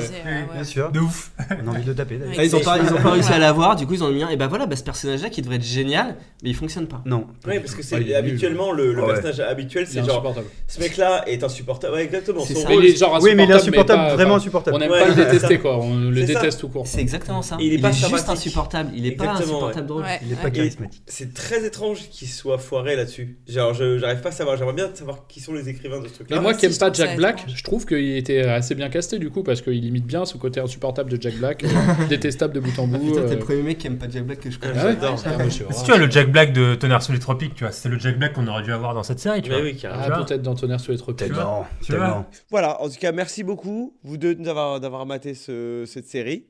Bien. 0.84 0.92
De 0.92 1.00
ouf. 1.00 1.32
On 1.64 1.68
a 1.68 1.72
envie 1.72 1.84
de 1.84 1.88
le 1.88 1.96
taper 1.96 2.18
d'ailleurs. 2.18 2.36
Ah, 2.38 2.44
ils 2.44 2.54
ont 2.56 2.60
pas, 2.60 2.78
ils 2.80 2.94
ont 2.94 2.98
pas 3.02 3.12
réussi 3.12 3.32
à 3.32 3.40
l'avoir, 3.40 3.78
du 3.78 3.88
coup 3.88 3.94
ils 3.94 4.04
ont 4.04 4.12
mis 4.12 4.24
un. 4.24 4.30
Et 4.30 4.36
bah 4.36 4.48
voilà, 4.48 4.66
bah, 4.66 4.76
ce 4.76 4.84
personnage-là 4.84 5.30
qui 5.30 5.42
devrait 5.42 5.56
être 5.56 5.64
génial, 5.64 6.16
mais 6.44 6.50
il 6.50 6.56
fonctionne 6.56 6.88
pas. 6.88 7.02
Non. 7.06 7.28
Oui, 7.48 7.60
parce 7.60 7.74
que 7.76 7.82
c'est 7.82 7.96
Ouais, 7.96 8.02
est 8.02 8.06
nul. 8.06 8.16
habituellement 8.16 8.74
le, 8.74 8.94
le 8.94 9.02
Ah 9.04 9.06
ouais. 9.08 9.14
personnage 9.22 9.40
habituel, 9.40 9.84
est 9.84 9.86
c'est 9.86 10.04
genre 10.06 10.36
ce 10.68 10.80
mec-là 10.82 11.24
est 11.28 11.42
insupportable. 11.44 11.94
Ouais, 11.94 12.04
exactement. 12.04 12.42
Son 12.44 12.60
rôle, 12.68 12.84
il 12.84 12.92
est 12.92 12.98
genre 12.98 13.18
Oui, 13.22 13.36
mais 13.36 13.46
il 13.46 13.52
est 13.52 13.54
insupportable, 13.54 14.02
pas- 14.02 14.16
vraiment 14.16 14.36
insupportable. 14.36 14.76
On 14.76 14.80
n'aime 14.80 14.90
pas 14.90 15.08
le 15.08 15.16
détester 15.24 15.60
quoi, 15.60 15.78
on 15.78 16.10
le 16.10 16.26
déteste 16.26 16.60
tout 16.60 16.68
court. 16.68 16.86
C'est 16.88 17.00
exactement 17.00 17.42
ça. 17.42 17.56
Il 17.62 17.74
est 17.74 17.78
pas 17.82 17.92
juste 17.94 18.28
insupportable, 18.28 18.92
il 18.94 19.06
est 19.06 19.12
pas 19.12 19.30
insupportable 19.32 19.88
drôle. 19.88 20.04
Il 20.26 20.34
est 20.34 20.42
pas 20.42 20.50
charismatique. 20.52 21.02
c'est 21.08 21.34
très 21.34 21.66
étrange 21.66 22.00
qu'il 22.18 22.28
soit 22.30 22.58
foiré 22.58 22.96
là-dessus. 22.96 23.38
Genre, 23.48 23.76
je 23.76 24.00
j'arrive 24.00 24.22
pas 24.22 24.30
à 24.30 24.32
savoir. 24.32 24.58
J'aimerais 24.58 24.74
bien 24.74 24.90
savoir 24.94 25.28
qui 25.28 25.40
sont 25.40 25.54
les 25.54 25.70
écrivains 25.70 26.00
de 26.00 26.08
ce 26.08 26.14
truc-là. 26.14 26.38
Mais 26.38 26.42
moi 26.42 26.56
qui 26.56 26.66
aime 26.66 26.72
je 26.72 26.80
pas 26.80 26.92
Jack 26.92 27.16
Black, 27.16 27.42
étrange. 27.42 27.56
je 27.56 27.64
trouve 27.64 27.86
qu'il 27.86 28.18
était 28.18 28.42
assez 28.42 28.74
bien 28.74 28.90
casté 28.90 29.20
du 29.20 29.30
coup 29.30 29.44
parce 29.44 29.62
qu'il 29.62 29.86
imite 29.86 30.06
bien 30.06 30.26
ce 30.26 30.36
côté 30.38 30.60
insupportable 30.60 31.12
de 31.12 31.22
Jack 31.22 31.36
Black, 31.36 31.64
euh, 31.64 31.68
détestable 32.10 32.56
de 32.56 32.60
bout 32.60 32.80
en 32.80 32.88
bout. 32.88 32.98
Putain, 32.98 33.22
t'es 33.28 33.34
euh. 33.34 33.36
le 33.36 33.40
premier 33.40 33.62
mec 33.62 33.78
qui 33.78 33.86
aime 33.86 34.00
pas 34.00 34.10
Jack 34.10 34.26
Black 34.26 34.40
que 34.40 34.50
je 34.50 34.58
connais. 34.58 34.74
Ah, 34.76 34.82
Ah 34.84 34.86
ouais 34.88 34.94
J'adore. 34.96 35.24
Ah, 35.70 35.74
Si 35.74 35.84
tu 35.84 35.92
vois, 35.92 35.98
le 36.00 36.10
Jack 36.10 36.32
Black 36.32 36.54
de 36.54 36.74
Tonnerre 36.74 37.04
sous 37.04 37.12
les 37.12 37.20
tropiques, 37.20 37.54
tu 37.54 37.64
vois, 37.64 37.72
c'est 37.72 37.88
le 37.90 38.00
Jack 38.00 38.18
Black 38.18 38.34
qu'on 38.34 38.48
aurait 38.48 38.64
dû 38.64 38.72
avoir 38.74 38.96
dans 38.96 39.04
cette 39.04 39.20
série, 39.20 39.44
tu 39.44 39.50
Mais 39.52 39.58
vois. 39.58 39.66
oui. 39.66 39.80
Ah, 39.84 40.24
peut-être 40.26 40.42
dans 40.42 40.56
Tonnerre 40.56 40.80
sous 40.80 40.92
les 40.92 40.98
tropiques. 40.98 41.28
Tellement. 41.28 41.68
Tu 41.84 41.92
vois 41.92 42.02
Tellement. 42.06 42.26
Voilà, 42.50 42.82
en 42.82 42.90
tout 42.90 42.98
cas, 43.00 43.12
merci 43.12 43.44
beaucoup, 43.44 43.96
vous 44.04 44.18
deux, 44.18 44.34
d'avoir 44.34 44.80
d'avoir 44.80 45.06
maté 45.06 45.36
ce- 45.36 45.84
cette 45.86 46.08
série. 46.08 46.46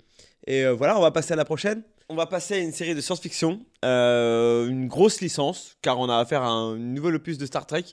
Et 0.46 0.64
euh, 0.66 0.72
voilà, 0.74 0.98
on 0.98 1.02
va 1.02 1.12
passer 1.12 1.34
à 1.34 1.36
la 1.36 1.44
prochaine. 1.44 1.82
On 2.10 2.16
va 2.16 2.26
passer 2.26 2.54
à 2.54 2.58
une 2.60 2.72
série 2.72 2.96
de 2.96 3.02
science-fiction, 3.02 3.66
euh, 3.84 4.70
une 4.70 4.88
grosse 4.88 5.20
licence, 5.20 5.76
car 5.82 6.00
on 6.00 6.08
a 6.08 6.16
affaire 6.16 6.42
à 6.42 6.48
un 6.48 6.78
nouvel 6.78 7.16
opus 7.16 7.38
de 7.38 7.46
Star 7.46 7.66
Trek 7.66 7.84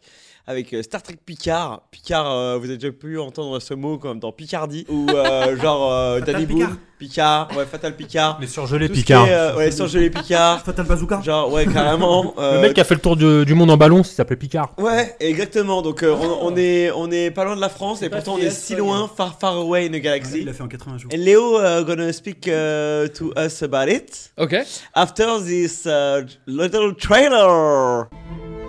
avec 0.47 0.73
euh, 0.75 0.83
Star 0.83 1.03
Trek 1.03 1.17
Picard. 1.25 1.83
Picard, 1.91 2.31
euh, 2.31 2.59
vous 2.59 2.67
avez 2.67 2.77
déjà 2.77 2.93
pu 2.93 3.19
entendre 3.19 3.59
ce 3.61 3.73
mot 3.75 3.99
comme 3.99 4.19
dans 4.21 4.33
Picardie, 4.33 4.85
ou 4.89 5.09
euh, 5.11 5.57
genre 5.61 5.91
euh, 5.93 6.19
Fatal 6.21 6.35
Danny 6.35 6.47
Picard. 6.47 6.69
Boone, 6.69 6.79
Picard, 6.99 7.49
ouais, 7.57 7.65
Fatal 7.67 7.97
Picard. 7.97 8.39
Les 8.41 8.47
surgelés 8.47 8.89
Tout 8.89 8.95
ce 8.95 8.99
qui 9.01 9.05
Picard. 9.07 9.27
est, 9.27 9.33
euh, 9.33 9.57
ouais, 9.57 9.71
surgelés 9.71 10.11
Picard. 10.11 10.63
Fatal 10.63 10.87
Bazooka. 10.87 11.21
Genre, 11.23 11.51
ouais, 11.53 11.67
carrément. 11.67 12.35
euh, 12.39 12.57
Le 12.57 12.61
mec 12.61 12.75
qui 12.75 12.81
a 12.81 12.85
fait 12.85 12.95
le 12.95 13.01
tour 13.01 13.17
du, 13.17 13.45
du 13.45 13.55
monde 13.55 13.71
en 13.71 13.77
ballon, 13.77 14.01
il 14.01 14.05
s'appelait 14.05 14.37
Picard. 14.37 14.71
Ouais, 14.79 15.17
exactement. 15.21 15.83
Donc 15.83 16.03
euh, 16.03 16.15
on, 16.15 16.53
on 16.53 16.57
est 16.57 16.91
on 16.93 17.11
est 17.11 17.31
pas 17.31 17.45
loin 17.45 17.57
de 17.57 17.61
la 17.61 17.69
France 17.69 18.03
et 18.03 18.09
pourtant 18.11 18.35
on 18.35 18.39
est 18.39 18.51
si 18.51 18.77
loin, 18.77 19.11
far 19.15 19.39
far 19.39 19.57
away 19.57 19.87
in 19.89 19.93
a 19.93 19.97
Il 19.97 20.03
galaxy. 20.03 20.45
l'a 20.45 20.53
fait 20.53 20.63
en 20.63 20.69
80 20.69 20.99
jours. 20.99 21.11
And 21.15 21.19
Leo 21.19 21.59
uh, 21.61 21.85
gonna 21.85 22.13
speak 22.13 22.47
uh, 22.49 23.09
to 23.15 23.33
us 23.37 23.63
about 23.63 23.89
it 23.91 24.31
Ok. 24.39 24.55
after 24.95 25.43
this 25.45 25.87
uh, 25.87 26.23
little 26.47 26.95
trailer. 26.95 28.09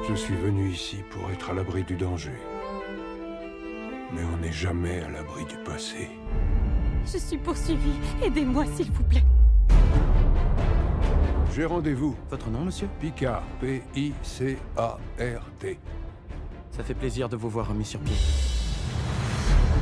Je 0.07 0.13
suis 0.13 0.35
venu 0.35 0.69
ici 0.69 0.97
pour 1.09 1.31
être 1.31 1.49
à 1.49 1.53
l'abri 1.53 1.83
du 1.83 1.95
danger. 1.95 2.35
Mais 4.13 4.21
on 4.33 4.37
n'est 4.37 4.51
jamais 4.51 5.01
à 5.01 5.09
l'abri 5.09 5.45
du 5.45 5.57
passé. 5.57 6.09
Je 7.11 7.17
suis 7.17 7.39
poursuivi. 7.39 7.89
Aidez-moi, 8.21 8.65
s'il 8.75 8.91
vous 8.91 9.03
plaît. 9.03 9.23
J'ai 11.55 11.65
rendez-vous. 11.65 12.15
Votre 12.29 12.49
nom, 12.51 12.65
monsieur? 12.65 12.87
Picard. 12.99 13.41
P-I-C-A-R-D. 13.59 14.59
Ça 16.69 16.83
fait 16.83 16.93
plaisir 16.93 17.27
de 17.27 17.35
vous 17.35 17.49
voir 17.49 17.73
mis 17.73 17.85
sur 17.85 17.99
pied. 18.01 18.15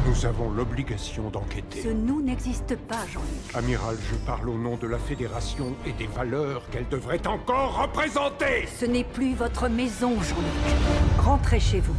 Nous 0.05 0.25
avons 0.25 0.49
l'obligation 0.51 1.29
d'enquêter. 1.29 1.81
Ce 1.81 1.87
nous 1.87 2.21
n'existe 2.21 2.75
pas, 2.75 3.05
Jean-Luc. 3.11 3.55
Amiral, 3.55 3.97
je 4.11 4.15
parle 4.25 4.49
au 4.49 4.57
nom 4.57 4.75
de 4.75 4.87
la 4.87 4.99
Fédération 4.99 5.73
et 5.85 5.93
des 5.93 6.07
valeurs 6.07 6.69
qu'elle 6.71 6.87
devrait 6.89 7.25
encore 7.27 7.81
représenter. 7.81 8.67
Ce 8.79 8.85
n'est 8.85 9.03
plus 9.03 9.33
votre 9.33 9.69
maison, 9.69 10.21
Jean-Luc. 10.21 11.19
Rentrez 11.19 11.59
chez 11.59 11.79
vous. 11.79 11.95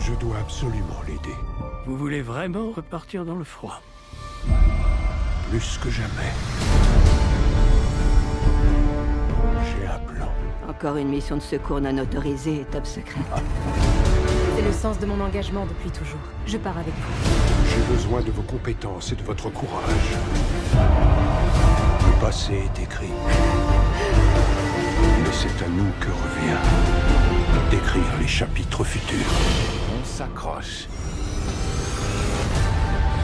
Je 0.00 0.12
dois 0.14 0.38
absolument 0.38 1.02
l'aider. 1.06 1.36
Vous 1.86 1.96
voulez 1.96 2.22
vraiment 2.22 2.70
repartir 2.70 3.24
dans 3.24 3.34
le 3.34 3.44
froid? 3.44 3.80
Plus 5.50 5.78
que 5.78 5.90
jamais. 5.90 6.32
J'ai 9.64 9.86
un 9.86 9.98
plan. 9.98 10.28
Encore 10.68 10.96
une 10.96 11.08
mission 11.08 11.36
de 11.36 11.42
secours 11.42 11.80
non 11.80 11.98
autorisée, 11.98 12.64
top 12.70 12.86
secret. 12.86 13.20
C'est 14.56 14.62
le 14.62 14.72
sens 14.72 14.98
de 14.98 15.04
mon 15.04 15.20
engagement 15.20 15.66
depuis 15.66 15.90
toujours. 15.90 16.18
Je 16.46 16.56
pars 16.56 16.78
avec 16.78 16.94
vous. 16.94 17.12
J'ai 17.68 17.94
besoin 17.94 18.22
de 18.22 18.30
vos 18.30 18.40
compétences 18.40 19.12
et 19.12 19.14
de 19.14 19.22
votre 19.22 19.50
courage. 19.50 20.16
Le 20.72 22.20
passé 22.24 22.54
est 22.54 22.82
écrit. 22.82 23.12
Mais 25.22 25.32
c'est 25.32 25.62
à 25.62 25.68
nous 25.68 25.90
que 26.00 26.06
revient 26.06 27.70
d'écrire 27.70 28.18
les 28.18 28.26
chapitres 28.26 28.82
futurs. 28.82 29.30
On 30.00 30.04
s'accroche. 30.06 30.86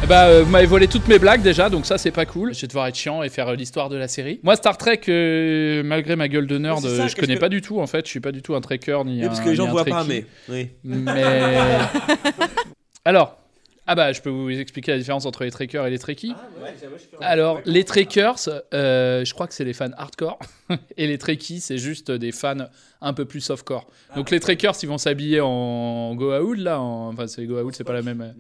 Eh 0.03 0.07
Bah, 0.07 0.27
euh, 0.27 0.43
vous 0.43 0.51
m'avez 0.51 0.67
volé 0.67 0.89
toutes 0.89 1.07
mes 1.07 1.19
blagues 1.19 1.43
déjà, 1.43 1.71
donc 1.71 1.87
ça 1.87 1.97
c'est 1.97 2.11
pas 2.11 2.27
cool. 2.27 2.55
Je 2.55 2.61
vais 2.63 2.67
devoir 2.67 2.87
être 2.89 2.97
chiant 2.97 3.23
et 3.23 3.29
faire 3.29 3.49
euh, 3.49 3.55
l'histoire 3.55 3.89
de 3.89 3.97
la 3.97 4.09
série. 4.09 4.41
Moi, 4.43 4.57
Star 4.57 4.77
Trek, 4.77 5.01
euh, 5.09 5.83
malgré 5.85 6.17
ma 6.17 6.29
gueule 6.29 6.47
de 6.47 6.59
nerd, 6.59 6.81
ça, 6.81 7.07
je 7.07 7.15
connais 7.15 7.37
que- 7.37 7.41
pas 7.41 7.49
du 7.49 7.61
tout 7.63 7.81
en 7.81 7.87
fait. 7.87 8.05
Je 8.05 8.11
suis 8.11 8.21
pas 8.21 8.33
du 8.33 8.43
tout 8.43 8.55
un 8.55 8.61
trekker 8.61 9.05
ni 9.05 9.19
Oui, 9.21 9.25
un. 9.25 9.29
parce 9.29 9.41
que 9.41 9.49
les 9.51 9.55
gens 9.55 9.69
voient 9.69 9.85
pas, 9.85 10.05
mais- 10.05 10.27
oui. 10.49 10.71
Mais. 10.85 11.23
Alors. 13.05 13.37
Ah 13.85 13.97
bah, 13.97 14.13
je 14.13 14.21
peux 14.21 14.31
vous 14.31 14.49
expliquer 14.49 14.93
la 14.93 14.99
différence 14.99 15.27
entre 15.27 15.43
les 15.43 15.51
trekkers 15.51 15.85
et 15.85 15.91
les 15.91 15.99
trekkies. 15.99 16.33
Alors, 17.21 17.61
les 17.65 17.83
trekkers, 17.83 18.37
euh, 18.73 19.25
je 19.25 19.35
crois 19.35 19.49
que 19.49 19.55
c'est 19.55 19.65
les 19.65 19.73
fans 19.73 19.91
hardcore, 19.97 20.39
et 20.97 21.09
les 21.09 21.19
trekkies, 21.19 21.59
c'est 21.59 21.79
juste 21.79 22.13
des 22.13 22.31
fans 22.31 22.69
un 23.01 23.13
peu 23.13 23.25
plus 23.25 23.41
softcore. 23.41 23.89
Donc 24.15 24.31
les 24.31 24.39
trekkers, 24.39 24.75
ils 24.85 24.89
vont 24.89 24.99
s'habiller 24.99 25.41
en 25.41 26.15
Goa'uld, 26.15 26.61
là, 26.61 26.81
en... 26.81 27.09
enfin 27.09 27.27
c'est 27.27 27.45
Goa'uld, 27.45 27.75
c'est 27.75 27.83
pas 27.83 27.93
la 27.93 28.03
même. 28.03 28.33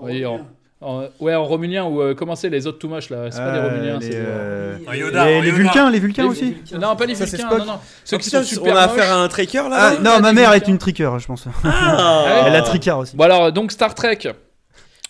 oui, 0.00 0.26
en... 0.26 0.40
en- 0.80 1.04
Ouais, 1.20 1.34
en 1.34 1.44
romulien, 1.44 1.84
ou 1.84 2.00
euh, 2.00 2.14
comment 2.14 2.36
c'est 2.36 2.48
les 2.48 2.66
autres 2.66 2.78
tout 2.78 2.88
moches 2.88 3.10
là? 3.10 3.30
C'est 3.30 3.38
pas 3.38 3.52
des 3.52 3.58
Euh, 3.58 3.68
romuliens, 3.68 3.98
les, 3.98 4.06
c'est. 4.06 4.16
euh, 4.16 4.24
euh, 4.26 4.76
les- 4.90 4.92
les 4.92 4.98
Yoda. 5.00 5.24
Vulcains, 5.52 5.90
les 5.90 5.98
Vulcains 6.00 6.22
Les 6.22 6.28
aussi 6.28 6.44
Vulcains. 6.52 6.78
Non, 6.78 6.96
pas 6.96 7.06
les 7.06 7.14
Ça, 7.14 7.26
c'est 7.26 7.36
Vulcains, 7.36 7.48
Spock. 7.48 7.58
non, 7.66 7.72
non. 7.74 7.78
Ceux 8.04 8.18
qui 8.18 8.30
sont 8.30 8.42
super 8.42 8.72
on 8.72 8.76
a 8.76 8.86
moches. 8.86 8.98
affaire 8.98 9.12
à 9.12 9.22
un 9.22 9.28
trekker 9.28 9.58
là 9.68 9.76
Ah, 9.76 9.92
non, 10.02 10.20
ma 10.20 10.32
mère 10.32 10.52
est 10.52 10.68
une 10.68 10.78
tricœur, 10.78 11.18
je 11.18 11.26
pense. 11.26 11.46
Ah. 11.64 12.44
Elle 12.46 12.54
a 12.56 12.62
tricard 12.62 12.98
aussi. 13.00 13.16
Bon 13.16 13.24
alors, 13.24 13.52
donc 13.52 13.72
Star 13.72 13.94
Trek. 13.94 14.18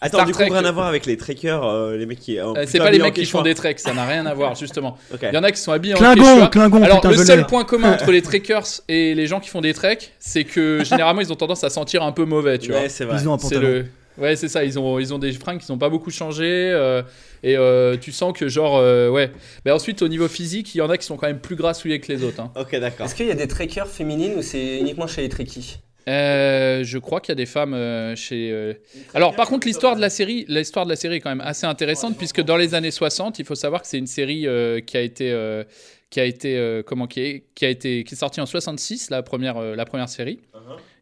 Attends, 0.01 0.19
Star 0.19 0.27
du 0.27 0.33
coup, 0.33 0.39
Trek- 0.39 0.51
rien 0.53 0.65
à 0.65 0.71
voir 0.71 0.87
avec 0.87 1.07
les 1.07 1.17
trekkers, 1.17 1.65
euh, 1.65 1.97
les 1.97 2.07
mecs 2.07 2.21
qui. 2.21 2.39
Euh, 2.39 2.53
c'est 2.69 2.79
pas 2.79 2.93
les 2.93 3.01
mecs 3.01 3.15
qui 3.15 3.27
font 3.27 3.43
des 3.43 3.55
treks, 3.57 3.81
ça 3.81 3.93
n'a 3.93 4.05
rien 4.07 4.27
à 4.27 4.33
voir 4.35 4.55
justement. 4.55 4.97
Il 5.23 5.35
y 5.35 5.37
en 5.37 5.43
a 5.43 5.51
qui 5.51 5.61
sont 5.61 5.73
habillés 5.73 5.95
en 5.95 5.99
Klingon, 5.99 6.15
Quechua. 6.37 6.47
Klingon, 6.49 6.83
Alors 6.85 7.01
putain, 7.01 7.11
le 7.17 7.25
seul 7.25 7.47
point 7.47 7.65
commun 7.65 7.93
entre 7.95 8.13
les 8.13 8.23
trekkers 8.23 8.63
et 8.87 9.15
les 9.17 9.27
gens 9.27 9.41
qui 9.41 9.49
font 9.49 9.61
des 9.61 9.75
treks, 9.75 10.13
c'est 10.21 10.45
que 10.45 10.85
généralement 10.85 11.21
ils 11.21 11.33
ont 11.33 11.37
tendance 11.37 11.65
à 11.65 11.69
sentir 11.71 12.05
un 12.05 12.13
peu 12.13 12.25
mauvais, 12.25 12.59
tu 12.59 12.71
Ouais, 12.73 12.79
vois. 12.81 12.89
c'est 12.89 13.05
vrai. 13.07 13.17
Ils 13.21 13.29
ont 13.29 13.35
un 13.35 13.39
C'est 13.39 13.57
pantalon. 13.57 13.69
le 13.69 13.87
Ouais, 14.19 14.37
c'est 14.37 14.49
ça, 14.49 14.65
ils 14.65 14.79
ont 14.79 14.99
ils 14.99 15.15
ont 15.15 15.19
des 15.19 15.33
fringues 15.33 15.61
qui 15.61 15.71
n'ont 15.71 15.79
pas 15.79 15.89
beaucoup 15.89 16.11
changé 16.11 16.45
euh, 16.47 17.03
et 17.43 17.57
euh, 17.57 17.97
tu 17.97 18.11
sens 18.13 18.33
que 18.37 18.49
genre 18.49 18.77
euh, 18.79 19.09
ouais. 19.09 19.31
Mais 19.65 19.71
ensuite 19.71 20.03
au 20.03 20.09
niveau 20.09 20.29
physique, 20.29 20.75
il 20.75 20.79
y 20.79 20.81
en 20.83 20.91
a 20.91 20.99
qui 20.99 21.07
sont 21.07 21.17
quand 21.17 21.27
même 21.29 21.41
plus 21.41 21.57
grassouillés 21.57 22.01
que 22.01 22.13
les 22.13 22.25
autres 22.25 22.41
hein. 22.41 22.53
Ok, 22.57 22.75
d'accord. 22.79 23.07
Est-ce 23.07 23.15
qu'il 23.15 23.27
y 23.27 23.31
a 23.31 23.35
des 23.35 23.49
trekkers 23.49 23.87
féminines 23.89 24.35
ou 24.37 24.43
c'est 24.43 24.79
uniquement 24.79 25.07
chez 25.07 25.23
les 25.23 25.29
trekkies 25.29 25.77
Euh, 26.09 26.85
je 26.85 26.99
crois 26.99 27.21
qu'il 27.21 27.31
y 27.33 27.33
a 27.33 27.37
des 27.37 27.47
femmes 27.47 27.75
euh, 27.75 28.16
chez. 28.16 28.51
euh, 28.51 28.73
Alors, 29.14 29.37
par 29.37 29.47
contre, 29.49 29.66
l'histoire 29.66 29.95
de 29.95 30.01
la 30.01 30.09
série, 30.11 30.47
l'histoire 30.49 30.85
de 30.87 30.90
la 30.90 30.97
série 30.97 31.16
est 31.16 31.21
quand 31.21 31.29
même 31.29 31.42
assez 31.42 31.66
intéressante 31.66 32.16
puisque 32.16 32.40
dans 32.40 32.57
les 32.57 32.75
années 32.75 32.90
60, 32.90 33.38
il 33.38 33.45
faut 33.45 33.55
savoir 33.55 33.83
que 33.83 33.87
c'est 33.88 33.99
une 33.99 34.07
série 34.07 34.47
euh, 34.47 34.81
qui 34.81 34.97
a 34.97 35.03
été, 35.03 35.31
euh, 35.31 35.64
qui 36.11 36.19
a 36.21 36.25
été, 36.25 36.57
euh, 36.57 36.83
comment 36.83 37.07
qui 37.07 37.21
est, 37.21 37.45
qui 37.55 37.66
a 37.66 37.69
été, 37.69 38.05
qui 38.05 38.14
est 38.14 38.16
sortie 38.16 38.40
en 38.40 38.47
66, 38.47 39.11
la 39.11 39.23
première, 39.23 39.59
euh, 39.59 39.77
la 39.77 39.85
première 39.85 40.09
série, 40.09 40.40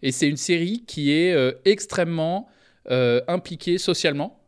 et 0.03 0.11
c'est 0.11 0.29
une 0.29 0.37
série 0.37 0.83
qui 0.87 1.13
est 1.13 1.33
euh, 1.33 1.53
extrêmement 1.65 2.49
euh, 2.91 3.21
impliquée 3.29 3.79
socialement. 3.79 4.39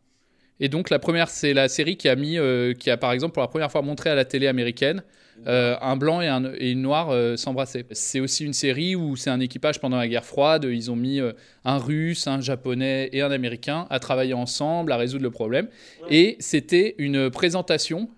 Et 0.60 0.68
donc 0.68 0.90
la 0.90 0.98
première, 0.98 1.28
c'est 1.28 1.54
la 1.54 1.68
série 1.68 1.96
qui 1.96 2.08
a 2.08 2.16
mis, 2.16 2.38
euh, 2.38 2.74
qui 2.74 2.90
a 2.90 2.96
par 2.96 3.12
exemple 3.12 3.34
pour 3.34 3.42
la 3.42 3.48
première 3.48 3.70
fois 3.70 3.82
montré 3.82 4.10
à 4.10 4.14
la 4.14 4.24
télé 4.24 4.46
américaine 4.46 5.02
euh, 5.46 5.76
un 5.80 5.96
blanc 5.96 6.20
et, 6.20 6.26
un, 6.26 6.52
et 6.54 6.72
une 6.72 6.82
noire 6.82 7.10
euh, 7.10 7.36
s'embrasser. 7.36 7.86
C'est 7.92 8.18
aussi 8.18 8.44
une 8.44 8.52
série 8.52 8.96
où 8.96 9.14
c'est 9.14 9.30
un 9.30 9.38
équipage 9.38 9.80
pendant 9.80 9.96
la 9.96 10.08
guerre 10.08 10.24
froide. 10.24 10.66
Ils 10.68 10.90
ont 10.90 10.96
mis 10.96 11.20
un 11.64 11.78
russe, 11.78 12.26
un 12.26 12.40
japonais 12.40 13.08
et 13.12 13.22
un 13.22 13.30
américain 13.30 13.86
à 13.88 14.00
travailler 14.00 14.34
ensemble, 14.34 14.90
à 14.90 14.96
résoudre 14.96 15.22
le 15.22 15.30
problème. 15.30 15.68
Et 16.10 16.36
c'était 16.40 16.96
une 16.98 17.30
présentation 17.30 18.10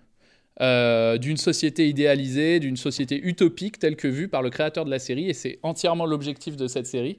d'une 0.59 1.37
société 1.37 1.89
idéalisée, 1.89 2.59
d'une 2.59 2.77
société 2.77 3.21
utopique 3.23 3.79
telle 3.79 3.97
que 3.97 4.09
vue 4.09 4.29
par 4.29 4.43
le 4.43 4.49
créateur 4.49 4.87
de 4.87 4.91
la 4.91 4.99
série. 4.99 5.29
Et 5.29 5.35
c'est 5.35 5.59
entièrement 5.63 6.07
l'objectif 6.07 6.57
de 6.57 6.69
cette 6.69 6.87
série 6.87 7.19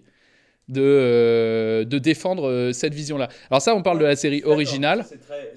de, 0.71 0.81
euh, 0.81 1.83
de 1.85 1.97
défendre 1.99 2.47
euh, 2.49 2.71
cette 2.73 2.93
vision-là. 2.93 3.27
Alors 3.49 3.61
ça, 3.61 3.75
on 3.75 3.83
parle 3.83 3.99
de 3.99 4.05
la 4.05 4.15
série 4.15 4.41
originale. 4.43 5.05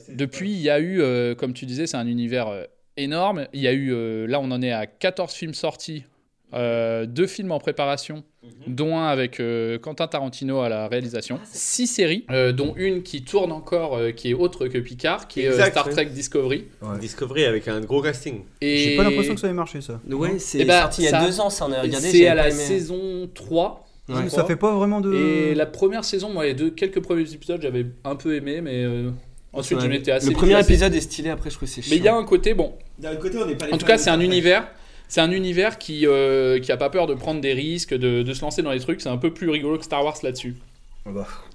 Depuis, 0.08 0.50
il 0.50 0.60
y 0.60 0.70
a 0.70 0.78
eu, 0.80 1.00
euh, 1.00 1.34
comme 1.34 1.52
tu 1.54 1.66
disais, 1.66 1.86
c'est 1.86 1.96
un 1.96 2.06
univers 2.06 2.48
euh, 2.48 2.64
énorme. 2.96 3.46
Il 3.52 3.60
y 3.60 3.68
a 3.68 3.72
eu, 3.72 3.92
euh, 3.92 4.26
là, 4.26 4.40
on 4.40 4.50
en 4.50 4.60
est 4.60 4.72
à 4.72 4.86
14 4.86 5.32
films 5.32 5.54
sortis, 5.54 6.04
euh, 6.52 7.06
deux 7.06 7.26
films 7.26 7.50
en 7.52 7.58
préparation, 7.58 8.22
dont 8.66 8.96
un 8.98 9.06
avec 9.08 9.40
euh, 9.40 9.78
Quentin 9.78 10.06
Tarantino 10.06 10.60
à 10.60 10.68
la 10.68 10.86
réalisation. 10.86 11.40
Six 11.44 11.86
séries, 11.86 12.26
euh, 12.30 12.52
dont 12.52 12.74
une 12.76 13.02
qui 13.02 13.24
tourne 13.24 13.50
encore, 13.50 13.96
euh, 13.96 14.10
qui 14.12 14.30
est 14.30 14.34
autre 14.34 14.68
que 14.68 14.78
Picard, 14.78 15.26
qui 15.28 15.40
est 15.40 15.48
euh, 15.48 15.66
Star 15.70 15.86
ouais. 15.86 15.92
Trek 15.92 16.04
Discovery. 16.06 16.66
Discovery 17.00 17.44
avec 17.46 17.66
un 17.68 17.80
gros 17.80 18.02
casting. 18.02 18.42
Et... 18.60 18.76
J'ai 18.76 18.96
pas 18.96 19.04
l'impression 19.04 19.34
que 19.34 19.40
ça 19.40 19.48
ait 19.48 19.52
marché 19.54 19.80
ça. 19.80 20.00
Ouais, 20.08 20.38
c'est 20.38 20.58
Eh 20.60 20.64
ben, 20.64 20.82
sorti 20.82 21.02
il 21.02 21.04
y 21.06 21.08
a 21.08 21.24
deux 21.24 21.40
ans, 21.40 21.50
ça 21.50 21.66
on 21.68 21.72
a 21.72 21.80
regardé. 21.80 22.08
C'est 22.10 22.26
à 22.28 22.34
la 22.34 22.48
aimé. 22.50 22.56
saison 22.58 23.28
3. 23.34 23.84
Je 24.08 24.14
Ouais. 24.14 24.28
Ça 24.28 24.44
fait 24.44 24.56
pas 24.56 24.74
vraiment 24.74 25.00
de. 25.00 25.14
Et 25.14 25.54
la 25.54 25.66
première 25.66 26.04
saison, 26.04 26.30
moi, 26.30 26.44
les 26.44 26.54
deux, 26.54 26.70
quelques 26.70 27.00
premiers 27.00 27.32
épisodes, 27.32 27.60
j'avais 27.62 27.86
un 28.04 28.16
peu 28.16 28.34
aimé, 28.36 28.60
mais 28.60 28.84
euh, 28.84 29.10
ensuite, 29.52 29.78
je 29.80 29.84
Ouais. 29.86 29.90
m'étais 29.90 30.10
assez. 30.12 30.28
Le 30.28 30.34
premier 30.34 30.54
assez- 30.54 30.72
épisode 30.72 30.94
est 30.94 31.00
stylé, 31.00 31.30
après 31.30 31.50
je 31.50 31.56
trouve 31.56 31.68
que 31.68 31.74
c'est 31.74 31.88
Mais 31.90 31.96
il 31.96 32.02
y 32.02 32.08
a 32.08 32.14
un 32.14 32.24
côté, 32.24 32.54
bon. 32.54 32.74
D'un 32.98 33.16
côté, 33.16 33.38
on 33.38 33.46
n'est 33.46 33.54
pas 33.56 33.66
les 33.66 33.72
En 33.72 33.78
tout 33.78 33.86
cas, 33.86 33.98
c'est 33.98 34.10
un 34.10 34.20
univers. 34.20 34.66
C'est 35.08 35.20
un 35.20 35.30
univers 35.30 35.78
qui, 35.78 36.06
euh, 36.06 36.58
qui 36.60 36.72
a 36.72 36.76
pas 36.78 36.88
peur 36.90 37.06
de 37.06 37.14
prendre 37.14 37.40
des 37.40 37.52
risques, 37.52 37.94
de, 37.94 38.22
de 38.22 38.32
se 38.34 38.40
lancer 38.40 38.62
dans 38.62 38.72
les 38.72 38.80
trucs. 38.80 39.00
C'est 39.02 39.10
un 39.10 39.18
peu 39.18 39.32
plus 39.32 39.48
rigolo 39.50 39.76
que 39.78 39.84
Star 39.84 40.02
Wars 40.04 40.16
là-dessus. 40.22 40.56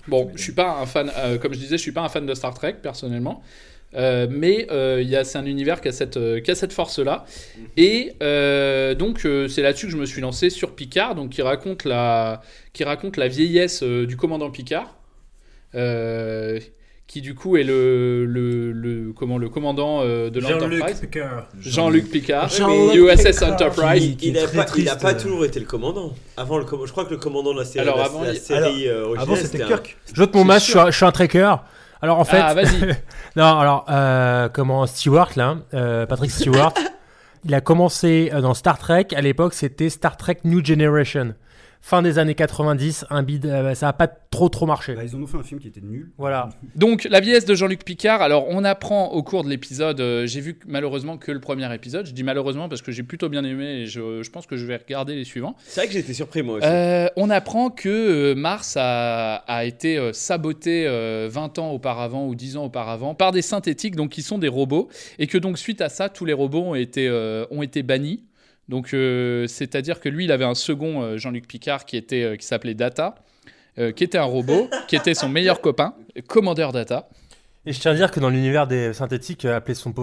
Bon, 0.08 0.32
je 0.36 0.42
suis 0.44 0.52
pas 0.54 0.80
un 0.80 0.86
fan, 0.86 1.12
euh, 1.18 1.38
comme 1.40 1.54
je 1.54 1.60
disais, 1.60 1.78
je 1.78 1.82
suis 1.82 1.92
pas 1.92 2.02
un 2.02 2.10
fan 2.10 2.26
de 2.26 2.34
Star 2.36 2.54
Trek 2.54 2.76
personnellement, 2.82 3.42
Euh, 3.96 4.28
mais 4.30 4.68
euh, 4.70 5.00
il 5.02 5.10
y 5.10 5.16
a 5.16 5.24
c'est 5.24 5.38
un 5.40 5.46
univers 5.46 5.82
qui 5.82 5.88
a 5.88 5.92
cette, 5.92 6.18
euh, 6.18 6.40
qui 6.42 6.52
a 6.52 6.56
cette 6.56 6.74
force-là. 6.74 7.26
Et 7.76 8.14
euh, 8.22 8.94
donc 8.94 9.26
euh, 9.26 9.48
c'est 9.48 9.62
là-dessus 9.64 9.88
que 9.88 9.92
je 9.92 9.98
me 9.98 10.06
suis 10.06 10.22
lancé 10.22 10.50
sur 10.52 10.76
Picard, 10.76 11.16
donc 11.16 11.32
qui 11.32 11.42
raconte 11.42 11.86
la, 11.86 12.42
qui 12.74 12.84
raconte 12.84 13.18
la 13.18 13.28
vieillesse 13.28 13.82
euh, 13.84 14.06
du 14.06 14.16
commandant 14.16 14.52
Picard. 14.52 14.96
euh, 15.76 16.60
qui 17.08 17.22
du 17.22 17.34
coup 17.34 17.58
est 17.58 17.64
le, 17.64 18.26
le, 18.26 18.72
le- 18.72 19.14
comment, 19.14 19.40
le 19.40 19.50
commandant 19.50 20.02
euh, 20.04 20.30
de 20.30 20.40
Jean-Luc 20.40 20.62
l'Enterprise. 20.80 21.00
Picard. 21.02 21.50
Jean-Luc 21.60 22.12
Picard. 22.12 22.50
Jean-Luc 22.50 22.94
USS 22.94 23.24
Picard. 23.32 23.54
Enterprise. 23.54 24.06
Il, 24.22 24.26
il 24.28 24.38
a 24.38 24.48
pas, 24.48 24.66
il 24.78 24.88
a 24.90 24.96
pas 24.96 25.16
toujours 25.16 25.44
été 25.44 25.60
le 25.60 25.66
commandant. 25.66 26.14
Avant 26.38 26.60
le 26.60 26.66
je 26.86 26.92
crois 26.92 27.06
que 27.06 27.10
le 27.10 27.18
commandant 27.18 27.52
de 27.56 27.60
la 27.60 27.66
série, 27.66 27.80
Alors, 27.88 28.00
avant, 28.00 28.22
la 28.24 28.36
série 28.36 28.88
euh, 28.88 29.06
originale, 29.06 29.24
avant, 29.24 29.36
c'était 29.36 29.64
un- 29.64 29.68
Kirk. 29.68 29.98
Jette 30.14 30.36
mon 30.36 30.44
masque, 30.44 30.68
je 30.68 30.92
suis, 30.92 31.04
un- 31.06 31.08
un 31.08 31.12
trekker. 31.12 31.56
Alors 32.02 32.20
en 32.20 32.24
fait. 32.24 32.40
Ah, 32.40 32.54
vas-y. 32.54 32.96
non, 33.36 33.60
alors, 33.60 33.86
euh, 33.90 34.50
comment 34.50 34.86
Stewart, 34.86 35.32
là, 35.36 35.58
euh, 35.74 36.06
Patrick 36.06 36.32
Stewart, 36.32 36.74
il 37.46 37.54
a 37.54 37.62
commencé 37.62 38.32
euh, 38.34 38.42
dans 38.42 38.54
Star 38.54 38.78
Trek. 38.78 39.08
À 39.16 39.22
l'époque, 39.22 39.54
c'était 39.54 39.90
Star 39.90 40.18
Trek 40.18 40.38
New 40.44 40.64
Generation. 40.64 41.34
Fin 41.82 42.02
des 42.02 42.20
années 42.20 42.36
90, 42.36 43.06
un 43.10 43.24
bid, 43.24 43.46
euh, 43.46 43.74
ça 43.74 43.88
a 43.88 43.94
pas 43.94 44.08
trop 44.08 44.50
trop 44.50 44.66
marché. 44.66 44.96
Bah, 44.96 45.02
ils 45.06 45.16
en 45.16 45.22
ont 45.24 45.28
fait 45.28 45.38
un 45.38 45.44
film 45.44 45.60
qui 45.60 45.70
était 45.70 45.82
nul. 45.82 46.12
Voilà. 46.18 46.50
Donc 46.76 47.08
la 47.10 47.20
vieillesse 47.20 47.46
de 47.46 47.56
Jean-Luc 47.56 47.84
Picard, 47.86 48.22
alors 48.22 48.46
on 48.50 48.64
apprend 48.64 49.12
au 49.12 49.24
cours 49.24 49.44
de 49.44 49.50
l'épisode, 49.50 50.00
euh, 50.02 50.28
j'ai 50.28 50.42
vu 50.42 50.60
malheureusement 50.68 51.18
que 51.18 51.32
le 51.32 51.40
premier 51.40 51.74
épisode, 51.74 52.06
je 52.06 52.12
dis 52.12 52.24
malheureusement 52.24 52.68
parce 52.70 52.82
que 52.82 52.92
j'ai 52.92 53.04
plutôt 53.04 53.30
bien 53.30 53.44
aimé 53.44 53.66
et 53.66 53.86
je, 53.86 54.22
je 54.22 54.30
pense 54.30 54.46
que 54.46 54.58
je 54.58 54.66
vais 54.66 54.76
regarder 54.76 55.16
les 55.16 55.24
suivants. 55.24 55.56
C'est 55.64 55.80
vrai 55.82 55.88
que 55.88 55.94
j'étais 55.94 56.14
surpris 56.14 56.44
moi 56.44 56.58
aussi. 56.58 56.68
Euh, 56.68 57.08
on 57.16 57.30
apprend 57.30 57.70
que 57.70 57.90
euh, 57.90 58.36
Mars 58.36 58.76
a, 58.78 59.36
a 59.48 59.64
été 59.64 59.98
euh, 59.98 60.12
saboté 60.14 60.86
euh, 60.86 61.28
20 61.32 61.60
ans 61.60 61.72
auparavant 61.72 62.28
ou 62.28 62.36
10 62.36 62.58
ans 62.58 62.66
auparavant 62.66 63.16
par 63.16 63.32
des 63.32 63.42
synthétiques 63.42 63.96
donc 63.96 64.10
qui 64.12 64.22
sont 64.22 64.38
des 64.38 64.48
robots 64.50 64.90
et 65.18 65.28
que 65.28 65.38
donc 65.38 65.58
suite 65.58 65.82
à 65.82 65.90
ça 65.90 66.10
tous 66.10 66.26
les 66.26 66.34
robots 66.34 66.62
ont 66.62 66.76
été, 66.76 67.08
euh, 67.08 67.46
ont 67.52 67.64
été 67.64 67.84
bannis 67.84 68.24
Donc, 68.70 68.94
euh, 68.94 69.48
c'est-à-dire 69.48 70.00
que 70.00 70.08
lui, 70.08 70.26
il 70.26 70.32
avait 70.32 70.46
un 70.46 70.54
second 70.54 71.02
euh, 71.02 71.18
Jean-Luc 71.18 71.48
Picard 71.48 71.86
qui 71.86 71.98
était 71.98 72.24
euh, 72.24 72.36
qui 72.36 72.46
s'appelait 72.46 72.76
Data, 72.76 73.16
qui 73.96 74.04
était 74.04 74.18
un 74.18 74.26
robot, 74.26 74.70
qui 74.90 74.98
était 74.98 75.14
son 75.14 75.30
meilleur 75.30 75.62
copain, 75.62 75.94
commandeur 76.28 76.74
Data. 76.74 77.08
Et 77.70 77.72
je 77.72 77.80
tiens 77.80 77.92
à 77.92 77.94
dire 77.94 78.10
que 78.10 78.20
dans 78.20 78.30
l'univers 78.30 78.66
des 78.66 78.94
synthétiques, 78.94 79.46
euh, 79.46 79.56
appeler 79.58 79.76
son, 79.76 79.94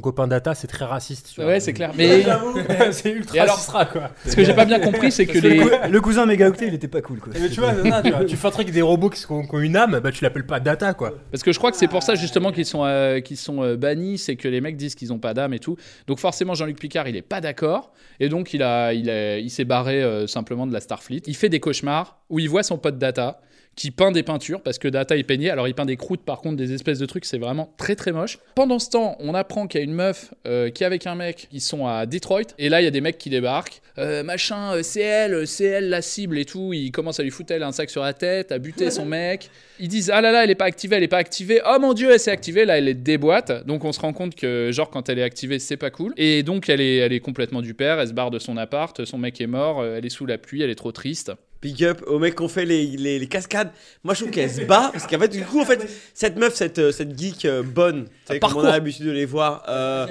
copain 0.00 0.28
Data, 0.28 0.54
c'est 0.54 0.68
très 0.68 0.84
raciste. 0.84 1.32
tu 1.34 1.40
vois. 1.40 1.50
Ouais, 1.50 1.58
c'est 1.58 1.72
clair. 1.72 1.90
Mais 1.98 2.22
c'est 2.92 3.10
ultra 3.10 3.40
alors, 3.42 3.60
quoi. 3.90 4.10
Ce 4.24 4.36
que 4.36 4.44
j'ai 4.44 4.54
pas 4.54 4.64
bien 4.64 4.78
compris, 4.78 5.10
c'est 5.10 5.26
que 5.26 5.36
les 5.36 5.56
le, 5.58 5.64
cou- 5.64 5.76
le 5.90 6.00
cousin 6.00 6.26
mégaoctet, 6.26 6.68
il 6.68 6.74
était 6.74 6.86
pas 6.86 7.02
cool 7.02 7.18
quoi. 7.18 7.32
Mais 7.36 7.48
tu 7.48 7.58
vois, 7.58 7.72
non, 7.72 8.02
tu, 8.04 8.10
vois, 8.12 8.24
tu 8.24 8.36
fais 8.36 8.46
un 8.46 8.50
truc 8.52 8.66
avec 8.66 8.74
des 8.74 8.82
robots 8.82 9.10
qui, 9.10 9.18
sont- 9.18 9.42
qui 9.44 9.52
ont 9.52 9.58
une 9.58 9.74
âme, 9.76 9.98
bah 9.98 10.12
tu 10.12 10.22
l'appelles 10.22 10.46
pas 10.46 10.60
Data, 10.60 10.94
quoi. 10.94 11.12
Parce 11.32 11.42
que 11.42 11.50
je 11.50 11.58
crois 11.58 11.72
que 11.72 11.76
c'est 11.76 11.88
pour 11.88 12.04
ça 12.04 12.14
justement 12.14 12.52
qu'ils 12.52 12.64
sont, 12.66 12.84
euh, 12.84 13.18
sont 13.34 13.64
euh, 13.64 13.76
bannis, 13.76 14.18
c'est 14.18 14.36
que 14.36 14.46
les 14.46 14.60
mecs 14.60 14.76
disent 14.76 14.94
qu'ils 14.94 15.12
ont 15.12 15.18
pas 15.18 15.34
d'âme 15.34 15.54
et 15.54 15.58
tout. 15.58 15.76
Donc 16.06 16.20
forcément 16.20 16.54
Jean-Luc 16.54 16.78
Picard 16.78 17.08
il 17.08 17.16
est 17.16 17.22
pas 17.22 17.40
d'accord 17.40 17.90
et 18.20 18.28
donc 18.28 18.54
il 18.54 18.62
a, 18.62 18.92
il 18.92 19.10
a- 19.10 19.38
il 19.38 19.50
s'est 19.50 19.64
barré 19.64 20.04
euh, 20.04 20.28
simplement 20.28 20.68
de 20.68 20.72
la 20.72 20.78
Starfleet. 20.80 21.22
Il 21.26 21.34
fait 21.34 21.48
des 21.48 21.58
cauchemars 21.58 22.20
où 22.30 22.38
il 22.38 22.48
voit 22.48 22.62
son 22.62 22.78
pote 22.78 22.96
Data 22.96 23.40
qui 23.78 23.92
peint 23.92 24.10
des 24.10 24.24
peintures 24.24 24.60
parce 24.60 24.76
que 24.76 24.88
Data 24.88 25.16
est 25.16 25.22
peignait. 25.22 25.50
Alors 25.50 25.68
il 25.68 25.74
peint 25.74 25.86
des 25.86 25.96
croûtes 25.96 26.22
par 26.22 26.40
contre 26.40 26.56
des 26.56 26.72
espèces 26.72 26.98
de 26.98 27.06
trucs, 27.06 27.24
c'est 27.24 27.38
vraiment 27.38 27.72
très 27.78 27.94
très 27.94 28.10
moche. 28.10 28.40
Pendant 28.56 28.80
ce 28.80 28.90
temps, 28.90 29.16
on 29.20 29.34
apprend 29.34 29.68
qu'il 29.68 29.80
y 29.80 29.82
a 29.82 29.84
une 29.84 29.94
meuf 29.94 30.34
euh, 30.48 30.68
qui 30.68 30.82
est 30.82 30.86
avec 30.86 31.06
un 31.06 31.14
mec, 31.14 31.46
ils 31.52 31.60
sont 31.60 31.86
à 31.86 32.04
Detroit 32.04 32.42
et 32.58 32.68
là 32.68 32.80
il 32.80 32.84
y 32.84 32.88
a 32.88 32.90
des 32.90 33.00
mecs 33.00 33.18
qui 33.18 33.30
débarquent, 33.30 33.80
Euh, 33.98 34.22
machin, 34.22 34.74
euh, 34.74 34.82
c'est 34.82 35.00
elle, 35.00 35.46
c'est 35.46 35.64
elle 35.64 35.88
la 35.88 36.02
cible 36.02 36.38
et 36.38 36.44
tout. 36.44 36.72
Ils 36.72 36.92
commencent 36.92 37.18
à 37.18 37.24
lui 37.24 37.30
foutre 37.30 37.52
un 37.52 37.72
sac 37.72 37.90
sur 37.90 38.02
la 38.02 38.12
tête, 38.12 38.52
à 38.52 38.58
buter 38.58 38.90
son 38.90 39.04
mec. 39.04 39.50
Ils 39.80 39.88
disent 39.88 40.10
ah 40.10 40.20
là 40.20 40.32
là 40.32 40.42
elle 40.42 40.50
est 40.50 40.56
pas 40.56 40.66
activée, 40.66 40.96
elle 40.96 41.02
est 41.04 41.08
pas 41.08 41.18
activée. 41.18 41.60
Oh 41.64 41.78
mon 41.80 41.94
dieu 41.94 42.10
elle 42.12 42.20
s'est 42.20 42.32
activée, 42.32 42.64
là 42.64 42.78
elle 42.78 42.88
est 42.88 42.94
déboîte. 42.94 43.64
Donc 43.66 43.84
on 43.84 43.92
se 43.92 44.00
rend 44.00 44.12
compte 44.12 44.34
que 44.34 44.70
genre 44.72 44.90
quand 44.90 45.08
elle 45.08 45.20
est 45.20 45.22
activée 45.22 45.60
c'est 45.60 45.76
pas 45.76 45.90
cool. 45.90 46.14
Et 46.16 46.42
donc 46.42 46.68
elle 46.68 46.80
est, 46.80 46.96
elle 46.96 47.12
est 47.12 47.20
complètement 47.20 47.62
du 47.62 47.74
père, 47.74 48.00
elle 48.00 48.08
se 48.08 48.12
barre 48.12 48.32
de 48.32 48.40
son 48.40 48.56
appart, 48.56 49.04
son 49.04 49.18
mec 49.18 49.40
est 49.40 49.46
mort, 49.46 49.84
elle 49.84 50.04
est 50.04 50.10
sous 50.10 50.26
la 50.26 50.36
pluie, 50.36 50.62
elle 50.62 50.70
est 50.70 50.74
trop 50.74 50.92
triste. 50.92 51.32
Big 51.60 51.82
up 51.84 52.02
aux 52.06 52.18
mecs 52.18 52.36
qui 52.36 52.42
ont 52.42 52.48
fait 52.48 52.64
les, 52.64 52.86
les, 52.86 53.18
les 53.18 53.26
cascades. 53.26 53.70
Moi, 54.04 54.14
je 54.14 54.20
trouve 54.20 54.30
qu'elle 54.32 54.50
se 54.50 54.62
bat. 54.62 54.90
Parce 54.92 55.06
qu'en 55.06 55.18
fait, 55.18 55.28
du 55.28 55.44
coup, 55.44 55.60
en 55.60 55.64
fait, 55.64 55.88
cette 56.14 56.36
meuf, 56.36 56.54
cette, 56.54 56.78
euh, 56.78 56.92
cette 56.92 57.18
geek 57.18 57.44
euh, 57.44 57.62
bonne, 57.62 58.04
tu 58.04 58.10
sais, 58.34 58.38
comme 58.38 58.50
on 58.50 58.54
parcours. 58.54 58.64
a 58.66 58.70
l'habitude 58.72 59.06
de 59.06 59.10
les 59.10 59.24
voir, 59.24 59.64
euh, 59.68 60.06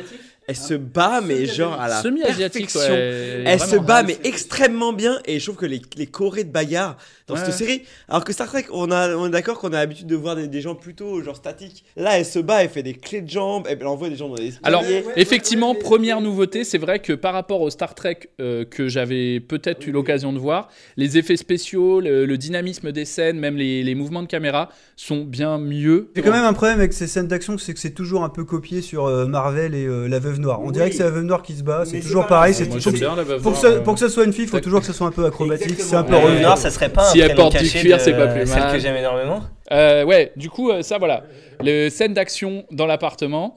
elle 0.48 0.56
se 0.56 0.74
bat, 0.74 1.22
mais 1.22 1.46
genre 1.46 1.74
à 1.80 1.88
la 1.90 2.02
perfection. 2.02 2.80
elle 2.90 3.60
se 3.60 3.66
vraiment- 3.68 3.84
bat, 3.84 4.04
mais 4.04 4.18
extrêmement 4.24 4.94
bien. 4.94 5.20
Et 5.26 5.40
je 5.40 5.46
trouve 5.46 5.58
que 5.58 5.66
les, 5.66 5.82
les 5.98 6.08
chorés 6.08 6.44
de 6.46 6.52
bagarre 6.52 6.98
dans 7.28 7.36
Ouais. 7.36 7.42
cette 7.44 7.56
série, 7.56 7.82
alors 8.08 8.24
que 8.24 8.32
Star 8.32 8.48
Trek, 8.48 8.66
on, 8.72 8.90
a, 8.90 9.14
on 9.16 9.28
est 9.28 9.32
d'accord 9.32 9.60
qu'on 9.60 9.68
a 9.74 9.80
l'habitude 9.80 10.08
de 10.08 10.16
voir 10.16 10.38
des, 10.38 10.48
des 10.48 10.62
gens 10.62 10.76
plutôt 10.76 11.22
genre 11.22 11.36
statiques. 11.36 11.84
Là, 11.98 12.18
elle 12.18 12.26
se 12.26 12.40
bat, 12.40 12.64
elle 12.64 12.70
fait 12.70 12.84
des 12.84 12.94
clés 12.94 13.20
de 13.22 13.30
jambes, 13.30 13.68
elle 13.70 13.86
envoie 13.86 14.08
des 14.10 14.16
gens 14.16 14.30
dans 14.30 14.36
les 14.36 14.54
Alors, 14.64 14.84
escaliers. 14.84 15.04
effectivement, 15.18 15.76
première 15.76 16.22
nouveauté, 16.22 16.64
c'est 16.64 16.78
vrai 16.78 17.00
que 17.00 17.12
par 17.12 17.34
rapport 17.34 17.60
au 17.62 17.70
Star 17.70 17.94
Trek 17.96 18.30
euh, 18.40 18.64
que 18.64 18.88
j'avais 18.88 19.42
peut-être 19.42 19.86
eu 19.86 19.92
l'occasion 19.92 20.32
de 20.32 20.40
voir, 20.40 20.70
les 20.96 21.18
effets 21.18 21.36
spéciaux, 21.36 22.00
le, 22.00 22.26
le 22.26 22.38
dynamisme 22.38 22.94
des 22.94 23.04
scènes, 23.04 23.38
même 23.40 23.58
les, 23.58 23.84
les 23.84 23.96
mouvements 23.96 24.24
de 24.24 24.28
caméra 24.28 24.70
sont 24.96 25.26
bien 25.26 25.58
mieux. 25.58 26.10
J'ai 26.16 26.22
quand 26.22 26.32
même 26.32 26.46
un 26.46 26.54
problème 26.54 26.80
avec 26.80 26.94
ces 26.94 27.08
scènes 27.08 27.28
d'action, 27.28 27.58
c'est 27.58 27.74
que 27.74 27.80
c'est 27.82 27.92
toujours 27.92 28.24
un 28.24 28.30
peu 28.30 28.46
copié 28.46 28.82
sur 28.82 29.06
euh, 29.06 29.26
Marvel 29.26 29.76
et 29.76 29.86
euh, 29.86 30.08
la 30.08 30.20
Veuve 30.20 30.37
Noire. 30.40 30.62
On 30.64 30.72
dirait 30.72 30.90
que 30.90 30.96
c'est 30.96 31.04
la 31.04 31.10
Veuve 31.10 31.24
Noire 31.26 31.42
qui 31.42 31.54
se 31.54 31.64
bat, 31.64 31.84
c'est 31.86 32.00
toujours 32.00 32.28
pareil. 32.28 32.54
c'est 32.54 32.66
pour 32.66 32.78
que 32.78 33.00
Noire, 33.00 33.56
ça- 33.56 33.68
euh. 33.68 33.82
Pour 33.82 33.94
que 33.94 34.00
ça 34.00 34.10
soit 34.10 34.26
une 34.26 34.34
fille, 34.34 34.44
il 34.46 34.50
faut 34.50 34.60
toujours 34.60 34.80
que 34.82 34.86
ça 34.86 34.94
soit 34.94 35.08
un 35.08 35.12
peu 35.12 35.26
acrobatique. 35.26 35.80
C'est 35.80 35.96
un 35.96 36.04
peu 36.04 36.14
La 36.14 36.20
Veuve. 36.22 36.42
Noire, 36.42 36.58
ça 36.58 36.70
serait 36.72 36.90
pas 36.90 37.10
un 37.10 37.12
Si 37.12 37.20
elle 37.20 37.36
porte 37.36 37.58
du 37.58 37.70
cuir, 37.70 38.00
c'est 38.00 38.14
pas 38.14 38.28
plus 38.28 38.46
celle 38.48 38.60
mal. 38.60 38.74
que 38.74 38.80
j'aime 38.80 38.96
énormément. 38.96 39.42
Euh, 39.72 40.04
ouais, 40.06 40.32
du 40.36 40.50
coup, 40.50 40.72
euh, 40.72 40.82
ça 40.82 40.98
voilà. 40.98 41.24
Le 41.62 41.90
scène 41.90 42.14
d'action 42.14 42.66
dans 42.72 42.86
l'appartement, 42.86 43.56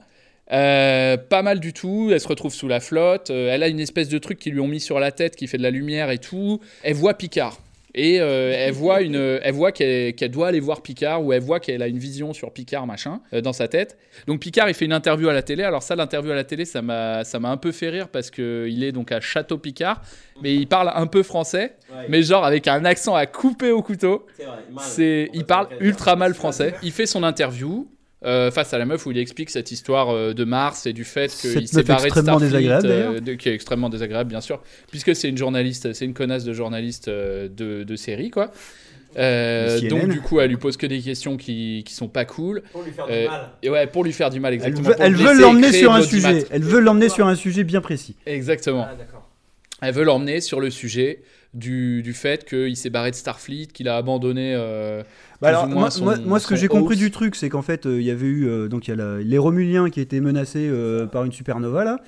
euh, 0.51 1.17
pas 1.17 1.41
mal 1.41 1.59
du 1.59 1.71
tout. 1.73 2.09
Elle 2.11 2.19
se 2.19 2.27
retrouve 2.27 2.53
sous 2.53 2.67
la 2.67 2.79
flotte. 2.79 3.29
euh, 3.29 3.49
elle 3.51 3.63
a 3.63 3.67
une 3.67 3.79
espèce 3.79 4.09
de 4.09 4.17
truc 4.17 4.39
qu'ils 4.39 4.53
lui 4.53 4.59
ont 4.59 4.67
mis 4.67 4.79
sur 4.81 4.99
la 4.99 5.11
tête 5.11 5.35
qui 5.35 5.47
fait 5.47 5.57
de 5.57 5.63
la 5.63 5.69
lumière 5.71 6.09
et 6.09 6.17
tout. 6.17 6.59
Elle 6.83 6.95
voit 6.95 7.13
Picard. 7.13 7.57
Et 7.93 8.21
euh, 8.21 8.53
elle 8.55 8.71
voit, 8.71 9.01
une, 9.01 9.15
elle 9.15 9.53
voit 9.53 9.73
qu'elle 9.73 10.13
doit 10.31 10.47
aller 10.47 10.61
voir 10.61 10.81
Picard 10.81 11.23
ou 11.25 11.33
elle 11.33 11.41
voit 11.41 11.59
qu'elle 11.59 11.81
a 11.81 11.87
une 11.87 11.97
vision 11.97 12.31
sur 12.31 12.53
Picard 12.53 12.87
machin 12.87 13.21
euh, 13.33 13.41
dans 13.41 13.51
sa 13.51 13.67
tête. 13.67 13.97
Donc 14.27 14.39
Picard 14.39 14.69
il 14.69 14.73
fait 14.73 14.85
une 14.85 14.93
interview 14.93 15.27
à 15.27 15.33
la 15.33 15.41
télé. 15.41 15.63
Alors 15.63 15.83
ça 15.83 15.95
l'interview 15.97 16.31
à 16.31 16.35
la 16.35 16.45
télé 16.45 16.63
ça 16.63 16.81
m'a 16.81 17.23
ça 17.25 17.39
m'a 17.39 17.49
un 17.49 17.57
peu 17.57 17.71
fait 17.73 17.89
rire 17.89 18.07
parce 18.07 18.31
que 18.31 18.67
il 18.69 18.83
est 18.85 18.93
donc 18.93 19.11
à 19.11 19.19
Château 19.19 19.57
Picard 19.57 20.01
mais 20.41 20.55
il 20.55 20.67
parle 20.67 20.91
un 20.95 21.07
peu 21.07 21.21
français 21.23 21.75
Ouais. 21.91 22.05
mais 22.07 22.23
genre 22.23 22.45
avec 22.45 22.69
un 22.69 22.85
accent 22.85 23.15
à 23.15 23.25
couper 23.25 23.71
au 23.71 23.81
couteau. 23.81 24.25
C'est 24.79 25.29
il 25.33 25.43
parle 25.45 25.67
ultra 25.81 26.15
mal 26.15 26.33
français. 26.33 26.73
Il 26.83 26.91
fait 26.93 27.05
son 27.05 27.23
interview. 27.23 27.91
Euh, 28.23 28.51
face 28.51 28.73
à 28.73 28.77
la 28.77 28.85
meuf 28.85 29.05
où 29.05 29.11
il 29.11 29.17
explique 29.17 29.49
cette 29.49 29.71
histoire 29.71 30.09
euh, 30.09 30.33
de 30.33 30.43
Mars 30.43 30.85
et 30.85 30.93
du 30.93 31.03
fait 31.03 31.31
qu'il 31.35 31.67
s'est 31.67 31.83
barré 31.83 32.01
de 32.03 32.05
extrêmement 32.07 32.37
Starfleet, 32.39 32.47
désagréable, 32.47 32.85
euh, 32.87 32.89
d'ailleurs. 33.09 33.21
de- 33.21 33.33
qui 33.33 33.49
est 33.49 33.53
extrêmement 33.53 33.89
désagréable 33.89 34.29
bien 34.29 34.41
sûr 34.41 34.61
puisque 34.89 35.15
c'est 35.15 35.27
une 35.29 35.37
journaliste 35.37 35.93
c'est 35.93 36.05
une 36.05 36.13
connasse 36.13 36.43
de 36.43 36.53
journaliste 36.53 37.07
euh, 37.07 37.47
de, 37.49 37.83
de 37.83 37.95
série 37.95 38.29
quoi 38.29 38.51
Euh, 39.17 39.81
donc 39.89 40.07
du 40.07 40.21
coup 40.21 40.39
elle 40.39 40.49
lui 40.49 40.55
pose 40.57 40.77
que 40.77 40.85
des 40.87 41.01
questions 41.01 41.35
qui, 41.35 41.83
qui 41.85 41.93
sont 41.93 42.07
pas 42.07 42.23
cool 42.23 42.61
Pour 42.71 42.81
lui 42.83 42.91
faire 42.93 43.07
du 43.07 43.27
mal. 43.27 43.49
et 43.61 43.69
ouais 43.69 43.85
pour 43.87 44.03
lui 44.05 44.13
faire 44.13 44.29
du 44.29 44.39
mal 44.39 44.53
Elle 44.53 44.59
exactement 44.59 44.95
elle 44.99 45.11
le 45.11 45.17
veut 45.17 45.33
l'emmener 45.33 45.71
sur 45.73 45.91
un 45.91 46.01
sujet. 46.01 46.45
Elle 46.49 46.63
veut 46.63 46.79
l'emmener 46.79 47.09
sur 47.09 47.27
un 47.27 47.35
sujet 47.35 47.65
bien 47.65 47.81
précis. 47.81 48.15
Exactement. 48.25 48.87
Elle 49.81 49.93
veut 49.93 50.03
l'emmener 50.03 50.39
sur 50.41 50.61
le 50.61 50.69
sujet 50.69 51.23
du, 51.53 52.01
du 52.01 52.13
fait 52.13 52.45
qu'il 52.45 52.77
s'est 52.77 52.89
barré 52.89 53.11
de 53.11 53.15
Starfleet, 53.15 53.67
qu'il 53.67 53.87
a 53.89 53.97
abandonné. 53.97 54.53
euh, 54.55 55.03
Bah 55.41 55.49
alors, 55.49 55.67
moi, 55.67 55.91
son- 55.91 56.05
moi, 56.05 56.17
moi, 56.17 56.39
ce 56.39 56.47
que 56.47 56.55
j'ai 56.55 56.67
compris 56.67 56.95
du 56.95 57.11
truc, 57.11 57.35
c'est 57.35 57.49
qu'en 57.49 57.61
fait, 57.61 57.85
euh, 57.85 57.99
il 57.99 58.05
y 58.05 58.11
avait 58.11 58.27
eu 58.27 58.47
euh, 58.47 58.67
donc 58.67 58.87
il 58.87 58.91
y 58.91 58.93
a 58.93 58.97
la- 58.97 59.19
les 59.19 59.37
Romuliens 59.37 59.89
qui 59.89 59.99
étaient 59.99 60.21
menacés 60.21 60.67
euh, 60.69 61.05
par 61.07 61.25
une 61.25 61.31
supernova 61.31 61.83
là. 61.83 61.99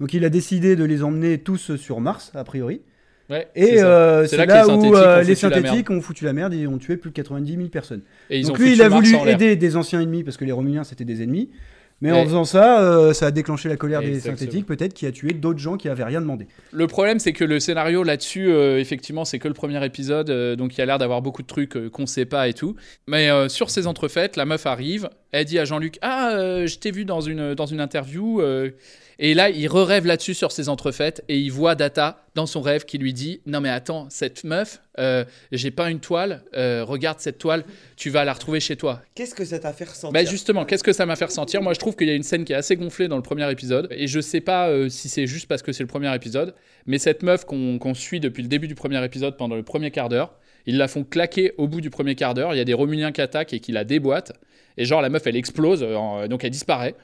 Donc 0.00 0.14
il 0.14 0.24
a 0.24 0.30
décidé 0.30 0.76
de 0.76 0.84
les 0.84 1.02
emmener 1.02 1.38
tous 1.38 1.76
sur 1.76 2.00
Mars 2.00 2.32
a 2.34 2.44
priori. 2.44 2.80
Ouais, 3.30 3.46
et 3.54 3.82
euh, 3.82 4.26
C'est 4.26 4.38
là 4.38 4.46
là, 4.46 4.62
que 4.62 4.68
les 4.68 4.74
où 4.74 4.80
synthétiques 4.80 4.94
euh, 4.96 5.22
les 5.22 5.34
synthétiques 5.34 5.90
ont 5.90 6.00
foutu 6.00 6.24
la 6.24 6.32
merde 6.32 6.54
et 6.54 6.66
ont 6.66 6.78
tué 6.78 6.96
plus 6.96 7.10
de 7.10 7.14
90 7.14 7.56
000 7.56 7.68
personnes. 7.68 8.00
Et 8.30 8.38
ils 8.38 8.46
Donc 8.46 8.58
ont 8.58 8.62
lui, 8.62 8.72
il 8.72 8.80
a 8.82 8.88
voulu 8.88 9.14
aider 9.28 9.54
des 9.56 9.76
anciens 9.76 10.00
ennemis 10.00 10.24
parce 10.24 10.36
que 10.38 10.44
les 10.46 10.52
Romuliens 10.52 10.82
c'était 10.84 11.04
des 11.04 11.22
ennemis. 11.22 11.50
Mais 12.00 12.12
en 12.12 12.24
faisant 12.24 12.44
ça, 12.44 12.80
euh, 12.80 13.12
ça 13.12 13.26
a 13.26 13.30
déclenché 13.30 13.68
la 13.68 13.76
colère 13.76 14.00
des 14.00 14.20
synthétiques, 14.20 14.66
peut-être 14.66 14.94
qui 14.94 15.06
a 15.06 15.12
tué 15.12 15.32
d'autres 15.32 15.58
gens 15.58 15.76
qui 15.76 15.88
avaient 15.88 16.04
rien 16.04 16.20
demandé. 16.20 16.46
Le 16.72 16.86
problème, 16.86 17.18
c'est 17.18 17.32
que 17.32 17.44
le 17.44 17.58
scénario 17.58 18.04
là-dessus, 18.04 18.50
euh, 18.50 18.78
effectivement, 18.78 19.24
c'est 19.24 19.38
que 19.38 19.48
le 19.48 19.54
premier 19.54 19.84
épisode, 19.84 20.30
euh, 20.30 20.54
donc 20.54 20.74
il 20.74 20.78
y 20.78 20.80
a 20.80 20.86
l'air 20.86 20.98
d'avoir 20.98 21.22
beaucoup 21.22 21.42
de 21.42 21.48
trucs 21.48 21.90
qu'on 21.90 22.06
sait 22.06 22.24
pas 22.24 22.48
et 22.48 22.54
tout. 22.54 22.76
Mais 23.06 23.28
sur 23.48 23.70
ces 23.70 23.86
entrefaites, 23.86 24.36
la 24.36 24.44
meuf 24.44 24.66
arrive, 24.66 25.08
elle 25.32 25.44
dit 25.44 25.58
à 25.58 25.64
Jean-Luc 25.64 25.98
Ah, 26.02 26.30
je 26.66 26.78
t'ai 26.78 26.90
vu 26.90 27.04
dans 27.04 27.20
une, 27.20 27.54
dans 27.54 27.66
une 27.66 27.80
interview. 27.80 28.40
Et 29.20 29.34
là, 29.34 29.50
il 29.50 29.66
re-rêve 29.66 30.06
là-dessus 30.06 30.34
sur 30.34 30.52
ces 30.52 30.68
entrefaites 30.68 31.24
et 31.28 31.36
il 31.38 31.50
voit 31.50 31.74
Data 31.74 32.24
dans 32.36 32.46
son 32.46 32.60
rêve 32.60 32.84
qui 32.84 32.98
lui 32.98 33.12
dit 33.12 33.40
Non, 33.46 33.60
mais 33.60 33.68
attends, 33.68 34.06
cette 34.10 34.44
meuf, 34.44 34.80
euh, 35.00 35.24
j'ai 35.50 35.72
pas 35.72 35.90
une 35.90 35.98
toile, 35.98 36.44
euh, 36.54 36.84
regarde 36.84 37.18
cette 37.18 37.38
toile, 37.38 37.64
tu 37.96 38.10
vas 38.10 38.24
la 38.24 38.32
retrouver 38.32 38.60
chez 38.60 38.76
toi. 38.76 39.02
Qu'est-ce 39.16 39.34
que 39.34 39.44
ça 39.44 39.58
t'a 39.58 39.72
fait 39.72 39.86
ressentir 39.86 40.12
Bah 40.12 40.24
justement, 40.24 40.64
qu'est-ce 40.64 40.84
que 40.84 40.92
ça 40.92 41.04
m'a 41.04 41.16
fait 41.16 41.24
ressentir? 41.24 41.62
Moi, 41.62 41.74
je 41.74 41.80
trouve 41.80 41.96
qu'il 41.96 42.06
y 42.06 42.12
a 42.12 42.14
une 42.14 42.22
scène 42.22 42.44
qui 42.44 42.52
est 42.52 42.56
assez 42.56 42.76
gonflée 42.76 43.08
dans 43.08 43.16
le 43.16 43.22
premier 43.22 43.50
épisode, 43.50 43.88
et 43.90 44.06
je 44.06 44.20
sais 44.20 44.40
pas 44.40 44.68
euh, 44.68 44.88
si 44.88 45.08
c'est 45.08 45.26
juste 45.26 45.48
parce 45.48 45.62
que 45.62 45.72
c'est 45.72 45.82
le 45.82 45.88
premier 45.88 46.14
épisode, 46.14 46.54
mais 46.86 46.98
cette 46.98 47.24
meuf 47.24 47.44
qu'on 47.44 47.94
suit 47.94 48.20
depuis 48.20 48.42
le 48.44 48.48
début 48.48 48.68
du 48.68 48.76
premier 48.76 49.04
épisode 49.04 49.36
pendant 49.36 49.56
le 49.56 49.64
premier 49.64 49.90
quart 49.90 50.08
d'heure, 50.08 50.36
ils 50.66 50.76
la 50.76 50.86
font 50.86 51.02
claquer 51.02 51.54
au 51.58 51.66
bout 51.66 51.80
du 51.80 51.90
premier 51.90 52.14
quart 52.14 52.34
d'heure. 52.34 52.54
Il 52.54 52.58
y 52.58 52.60
a 52.60 52.64
des 52.64 52.74
Romuliens 52.74 53.10
qui 53.10 53.20
attaquent 53.20 53.52
et 53.52 53.58
qui 53.58 53.72
la 53.72 53.82
déboîtent, 53.82 54.32
et 54.76 54.84
genre 54.84 55.02
la 55.02 55.08
meuf 55.08 55.26
elle 55.26 55.36
explose, 55.36 55.84
donc 56.28 56.44
elle 56.44 56.50
disparaît. 56.50 56.94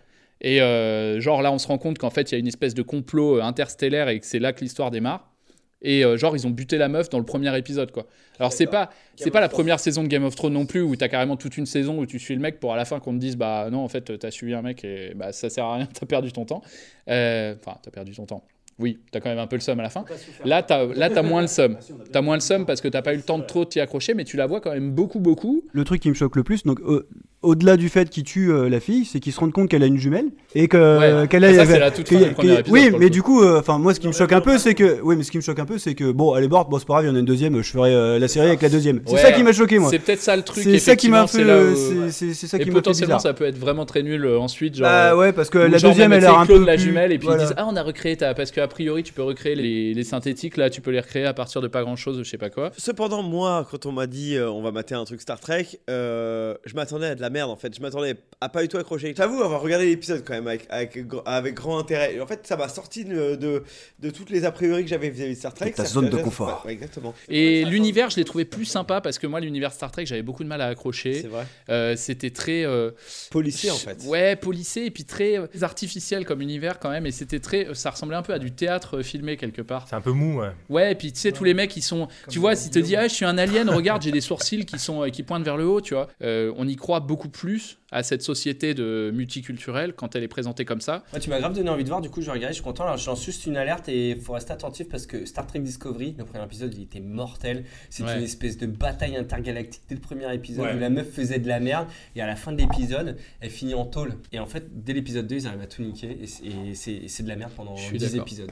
Et 0.44 0.60
euh, 0.60 1.20
genre 1.20 1.40
là, 1.40 1.50
on 1.50 1.58
se 1.58 1.66
rend 1.66 1.78
compte 1.78 1.96
qu'en 1.96 2.10
fait, 2.10 2.30
il 2.30 2.34
y 2.34 2.36
a 2.36 2.38
une 2.38 2.46
espèce 2.46 2.74
de 2.74 2.82
complot 2.82 3.38
euh, 3.38 3.42
interstellaire 3.42 4.10
et 4.10 4.20
que 4.20 4.26
c'est 4.26 4.38
là 4.38 4.52
que 4.52 4.60
l'histoire 4.60 4.90
démarre. 4.90 5.32
Et 5.80 6.04
euh, 6.04 6.18
genre, 6.18 6.36
ils 6.36 6.46
ont 6.46 6.50
buté 6.50 6.76
la 6.76 6.88
meuf 6.88 7.08
dans 7.08 7.18
le 7.18 7.24
premier 7.24 7.56
épisode, 7.56 7.90
quoi. 7.92 8.06
Alors, 8.38 8.52
c'est 8.52 8.66
pas, 8.66 8.90
c'est 9.16 9.30
pas 9.30 9.40
la 9.40 9.48
première 9.48 9.80
saison 9.80 10.02
de 10.02 10.08
Game 10.08 10.24
of 10.24 10.34
Thrones 10.34 10.52
non 10.52 10.66
plus 10.66 10.82
où 10.82 10.96
t'as 10.96 11.08
carrément 11.08 11.36
toute 11.36 11.56
une 11.56 11.66
saison 11.66 11.98
où 11.98 12.04
tu 12.04 12.18
suis 12.18 12.34
le 12.34 12.40
mec 12.40 12.60
pour 12.60 12.74
à 12.74 12.76
la 12.76 12.84
fin 12.84 13.00
qu'on 13.00 13.12
te 13.12 13.18
dise, 13.18 13.36
bah 13.36 13.68
non, 13.70 13.80
en 13.80 13.88
fait, 13.88 14.18
t'as 14.18 14.30
suivi 14.30 14.52
un 14.52 14.62
mec 14.62 14.84
et 14.84 15.12
bah 15.14 15.32
ça 15.32 15.48
sert 15.48 15.64
à 15.64 15.76
rien, 15.76 15.88
t'as 15.92 16.06
perdu 16.06 16.30
ton 16.30 16.44
temps. 16.44 16.62
Euh, 17.08 17.54
Enfin, 17.58 17.78
t'as 17.82 17.90
perdu 17.90 18.12
ton 18.12 18.26
temps. 18.26 18.44
Oui, 18.80 18.98
t'as 19.12 19.20
quand 19.20 19.28
même 19.28 19.38
un 19.38 19.46
peu 19.46 19.54
le 19.54 19.60
seum 19.60 19.78
à 19.78 19.84
la 19.84 19.88
fin. 19.88 20.04
Là, 20.44 20.62
t'as, 20.64 20.84
là, 20.96 21.08
t'as 21.08 21.22
moins 21.22 21.42
le 21.42 21.46
seum. 21.46 21.76
T'as 22.12 22.22
moins 22.22 22.34
le 22.34 22.40
seum 22.40 22.66
parce 22.66 22.80
que 22.80 22.88
t'as 22.88 23.02
pas 23.02 23.12
eu 23.14 23.16
le 23.16 23.22
temps 23.22 23.38
de 23.38 23.44
trop 23.44 23.64
t'y 23.64 23.78
accrocher, 23.78 24.14
mais 24.14 24.24
tu 24.24 24.36
la 24.36 24.46
vois 24.46 24.60
quand 24.60 24.72
même 24.72 24.90
beaucoup, 24.90 25.20
beaucoup. 25.20 25.62
Le 25.72 25.84
truc 25.84 26.00
qui 26.02 26.08
me 26.08 26.14
choque 26.14 26.34
le 26.34 26.42
plus, 26.42 26.64
donc 26.64 26.80
euh, 26.80 27.06
au-delà 27.42 27.76
du 27.76 27.88
fait 27.88 28.10
qu'il 28.10 28.24
tue 28.24 28.50
euh, 28.50 28.68
la 28.68 28.80
fille, 28.80 29.04
c'est 29.04 29.20
qu'il 29.20 29.32
se 29.32 29.38
rende 29.38 29.52
compte 29.52 29.68
qu'elle 29.68 29.84
a 29.84 29.86
une 29.86 29.98
jumelle 29.98 30.30
et 30.56 30.66
que 30.66 31.20
Ouais. 31.22 31.28
qu'elle 31.28 31.44
Ah, 31.44 31.48
a. 31.50 31.54
ça, 31.54 31.66
c'est 31.66 31.78
la 31.78 31.90
toute 31.92 32.08
fin 32.08 32.16
du 32.20 32.30
premier 32.32 32.58
épisode, 32.58 32.68
Oui, 32.72 32.90
mais 32.98 33.06
coup. 33.06 33.10
du 33.12 33.22
coup, 33.22 33.42
euh, 33.44 33.60
enfin 33.60 33.78
moi, 33.78 33.94
ce 33.94 34.00
qui 34.00 34.08
me 34.08 34.12
choque 34.12 34.32
un 34.32 34.40
peu, 34.40 34.58
c'est 34.58 34.74
que, 34.74 34.98
oui, 35.02 35.14
mais 35.16 35.22
ce 35.22 35.30
qui 35.30 35.36
me 35.36 35.42
choque 35.42 35.58
un 35.60 35.66
peu, 35.66 35.78
c'est 35.78 35.94
que 35.94 36.10
bon, 36.10 36.34
elle 36.36 36.42
est 36.42 36.48
morte, 36.48 36.68
bon 36.68 36.78
c'est 36.80 36.86
pas 36.88 36.94
grave, 36.94 37.04
il 37.04 37.08
y 37.08 37.10
en 37.12 37.14
a 37.14 37.18
une 37.20 37.24
deuxième, 37.24 37.62
je 37.62 37.70
ferai 37.70 37.94
euh, 37.94 38.18
la 38.18 38.26
série 38.26 38.48
avec 38.48 38.60
la 38.62 38.70
deuxième. 38.70 39.02
C'est 39.06 39.14
Ouais, 39.14 39.20
ça 39.20 39.30
qui 39.32 39.44
m'a 39.44 39.52
choqué 39.52 39.78
moi. 39.78 39.90
C'est 39.90 40.00
peut-être 40.00 40.20
ça 40.20 40.34
le 40.34 40.42
truc. 40.42 40.64
C'est 40.64 40.78
ça 40.80 40.96
qui 40.96 41.08
m'a 41.10 41.28
fait. 41.28 41.38
c'est 41.38 41.44
euh, 41.44 42.10
ça 42.10 42.26
et 42.26 42.34
qui 42.48 42.56
m'a 42.56 42.58
fait 42.64 42.70
potentiellement, 42.72 43.18
ça 43.20 43.34
peut 43.34 43.44
être 43.44 43.58
vraiment 43.58 43.84
très 43.86 44.02
nul 44.02 44.24
euh, 44.24 44.38
ensuite. 44.40 44.74
Genre, 44.74 44.88
Bah 44.88 45.12
euh, 45.12 45.16
ouais, 45.16 45.32
parce 45.32 45.48
que 45.48 45.58
la 45.58 45.78
deuxième, 45.78 46.12
elle 46.12 46.24
a 46.24 46.30
tu 46.30 46.34
un 46.36 46.46
peu 46.46 46.64
la 46.64 46.76
jumelle 46.76 47.12
et 47.12 47.18
puis 47.18 47.28
ils 47.30 47.38
disent 47.38 47.54
Ah, 47.56 47.66
on 47.70 47.76
a 47.76 47.82
recréé 47.82 48.16
ta. 48.16 48.34
Parce 48.34 48.50
qu'a 48.64 48.68
priori, 48.68 49.02
tu 49.02 49.12
peux 49.12 49.22
recréer 49.22 49.54
les, 49.54 49.94
les 49.94 50.04
synthétiques, 50.04 50.56
là, 50.56 50.70
tu 50.70 50.80
peux 50.80 50.90
les 50.90 51.00
recréer 51.00 51.24
à 51.26 51.34
partir 51.34 51.60
de 51.60 51.68
pas 51.68 51.82
grand 51.82 51.96
chose, 51.96 52.18
je 52.18 52.22
sais 52.28 52.38
pas 52.38 52.50
quoi. 52.50 52.70
Cependant, 52.78 53.22
moi, 53.22 53.66
quand 53.70 53.86
on 53.86 53.92
m'a 53.92 54.06
dit 54.06 54.36
euh, 54.36 54.50
on 54.50 54.62
va 54.62 54.70
mater 54.72 54.94
un 54.94 55.04
truc 55.04 55.20
Star 55.20 55.38
Trek, 55.40 55.66
euh, 55.90 56.54
je 56.64 56.74
m'attendais 56.74 57.06
à 57.08 57.14
de 57.14 57.20
la 57.20 57.30
merde 57.30 57.50
en 57.50 57.56
fait. 57.56 57.74
Je 57.74 57.80
m'attendais 57.80 58.16
à 58.40 58.48
pas 58.48 58.62
du 58.62 58.68
tout 58.68 58.76
accrocher. 58.78 59.14
J'avoue 59.16 59.42
avoir 59.42 59.60
regardé 59.60 59.86
l'épisode 59.86 60.24
quand 60.24 60.34
même 60.34 60.46
avec, 60.48 60.66
avec, 60.70 60.98
avec 61.26 61.54
grand 61.54 61.78
intérêt. 61.78 62.14
Et 62.14 62.20
en 62.20 62.26
fait, 62.26 62.46
ça 62.46 62.56
m'a 62.56 62.68
sorti 62.68 63.04
de, 63.04 63.36
de, 63.36 63.62
de 64.00 64.10
toutes 64.10 64.30
les 64.30 64.44
a 64.44 64.52
priori 64.52 64.82
que 64.82 64.88
j'avais 64.88 65.10
vis-à-vis 65.10 65.34
de 65.34 65.38
Star 65.38 65.54
Trek. 65.54 65.72
Ta 65.72 65.84
zone 65.84 66.08
de 66.08 66.16
confort. 66.16 66.62
ouais, 66.66 66.72
exactement. 66.72 67.14
Et 67.28 67.64
l'univers, 67.64 68.10
je 68.10 68.16
l'ai 68.16 68.24
trouvé 68.24 68.44
plus 68.44 68.64
sympa 68.64 69.00
parce 69.00 69.18
que 69.18 69.26
moi, 69.26 69.40
l'univers 69.40 69.72
Star 69.72 69.90
Trek, 69.90 70.06
j'avais 70.06 70.22
beaucoup 70.22 70.42
de 70.44 70.48
mal 70.48 70.60
à 70.60 70.66
accrocher. 70.66 71.20
C'est 71.22 71.28
vrai. 71.28 71.46
Euh, 71.68 71.94
C'était 71.96 72.30
très. 72.30 72.64
euh, 72.64 72.90
Policier, 73.30 73.70
en 73.70 73.76
fait. 73.76 74.02
Ouais, 74.06 74.36
policier 74.36 74.86
et 74.86 74.90
puis 74.90 75.04
très 75.04 75.38
euh, 75.38 75.46
artificiel 75.62 76.24
comme 76.24 76.40
univers 76.40 76.78
quand 76.78 76.90
même. 76.90 77.06
Et 77.06 77.10
c'était 77.12 77.40
très. 77.40 77.68
Ça 77.74 77.90
ressemblait 77.90 78.16
un 78.16 78.22
peu 78.22 78.32
à 78.32 78.38
du 78.38 78.53
théâtre 78.54 78.98
euh, 78.98 79.02
filmé 79.02 79.36
quelque 79.36 79.62
part. 79.62 79.86
C'est 79.88 79.96
un 79.96 80.00
peu 80.00 80.12
mou, 80.12 80.40
ouais. 80.40 80.50
Ouais, 80.68 80.92
et 80.92 80.94
puis 80.94 81.12
tu 81.12 81.20
sais, 81.20 81.32
tous 81.32 81.44
les 81.44 81.54
mecs 81.54 81.70
qui 81.70 81.82
sont. 81.82 82.08
Tu 82.28 82.38
vois, 82.38 82.56
s'ils 82.56 82.70
te 82.70 82.78
disent, 82.78 82.96
ah, 82.98 83.08
je 83.08 83.14
suis 83.14 83.24
un 83.24 83.38
alien, 83.38 83.68
regarde, 83.70 84.02
j'ai 84.02 84.12
des 84.12 84.20
sourcils 84.20 84.64
qui, 84.64 84.78
sont, 84.78 85.02
euh, 85.02 85.08
qui 85.08 85.22
pointent 85.22 85.44
vers 85.44 85.56
le 85.56 85.66
haut, 85.66 85.80
tu 85.80 85.94
vois. 85.94 86.08
Euh, 86.22 86.52
on 86.56 86.66
y 86.66 86.76
croit 86.76 87.00
beaucoup 87.00 87.28
plus 87.28 87.78
à 87.94 88.02
cette 88.02 88.22
société 88.22 88.74
de 88.74 89.12
multiculturelle 89.14 89.92
quand 89.94 90.16
elle 90.16 90.24
est 90.24 90.28
présentée 90.28 90.64
comme 90.64 90.80
ça. 90.80 91.04
Ouais, 91.12 91.20
tu 91.20 91.30
m'as 91.30 91.38
grave 91.38 91.54
donné 91.54 91.70
envie 91.70 91.84
de 91.84 91.88
voir, 91.88 92.00
du 92.00 92.10
coup 92.10 92.20
je 92.20 92.26
vais 92.26 92.32
regarder, 92.32 92.52
je 92.52 92.56
suis 92.56 92.64
content. 92.64 92.82
Alors 92.84 92.96
je 92.96 93.06
lance 93.06 93.24
juste 93.24 93.46
une 93.46 93.56
alerte 93.56 93.88
et 93.88 94.10
il 94.10 94.20
faut 94.20 94.32
rester 94.32 94.52
attentif 94.52 94.88
parce 94.88 95.06
que 95.06 95.24
Star 95.24 95.46
Trek 95.46 95.60
Discovery, 95.60 96.16
le 96.18 96.24
premier 96.24 96.44
épisode, 96.44 96.74
il 96.74 96.82
était 96.82 96.98
mortel. 97.00 97.64
C'est 97.90 98.02
Ouais. 98.02 98.16
une 98.18 98.24
espèce 98.24 98.58
de 98.58 98.66
bataille 98.66 99.16
intergalactique 99.16 99.82
dès 99.88 99.94
le 99.94 100.00
premier 100.00 100.32
épisode 100.34 100.64
Ouais. 100.66 100.74
où 100.74 100.78
la 100.80 100.90
meuf 100.90 101.08
faisait 101.10 101.38
de 101.38 101.46
la 101.46 101.60
merde 101.60 101.86
et 102.16 102.20
à 102.20 102.26
la 102.26 102.34
fin 102.36 102.50
de 102.52 102.58
l'épisode, 102.58 103.16
elle 103.40 103.50
finit 103.50 103.74
en 103.74 103.86
tôle. 103.86 104.14
Et 104.32 104.40
en 104.40 104.46
fait, 104.46 104.82
dès 104.84 104.92
l'épisode 104.92 105.28
2, 105.28 105.36
ils 105.36 105.46
arrivent 105.46 105.60
à 105.62 105.66
tout 105.66 105.82
niquer 105.82 106.18
et 106.20 106.74
c'est- 106.74 107.22
de 107.22 107.28
la 107.28 107.36
merde 107.36 107.52
pendant 107.56 107.76
Je 107.76 107.84
suis 107.84 107.98
10 107.98 108.06
d'accord. 108.10 108.26
épisodes. 108.26 108.50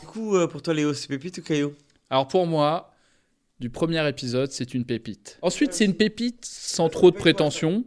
Du 0.00 0.06
coup, 0.08 0.34
euh, 0.36 0.48
pour 0.48 0.60
toi, 0.60 0.74
Léo, 0.74 0.92
c'est 0.92 1.06
pépite 1.06 1.38
ou 1.38 1.42
caillou? 1.42 1.72
Alors 2.10 2.26
pour 2.26 2.46
moi, 2.48 2.92
du 3.60 3.70
premier 3.70 4.06
épisode, 4.08 4.50
c'est 4.50 4.74
une 4.74 4.84
pépite. 4.84 5.38
Ensuite, 5.40 5.72
c'est 5.72 5.84
une 5.84 5.94
pépite 5.94 6.44
sans 6.44 6.88
trop 6.88 7.12
de 7.12 7.16
prétention. 7.16 7.84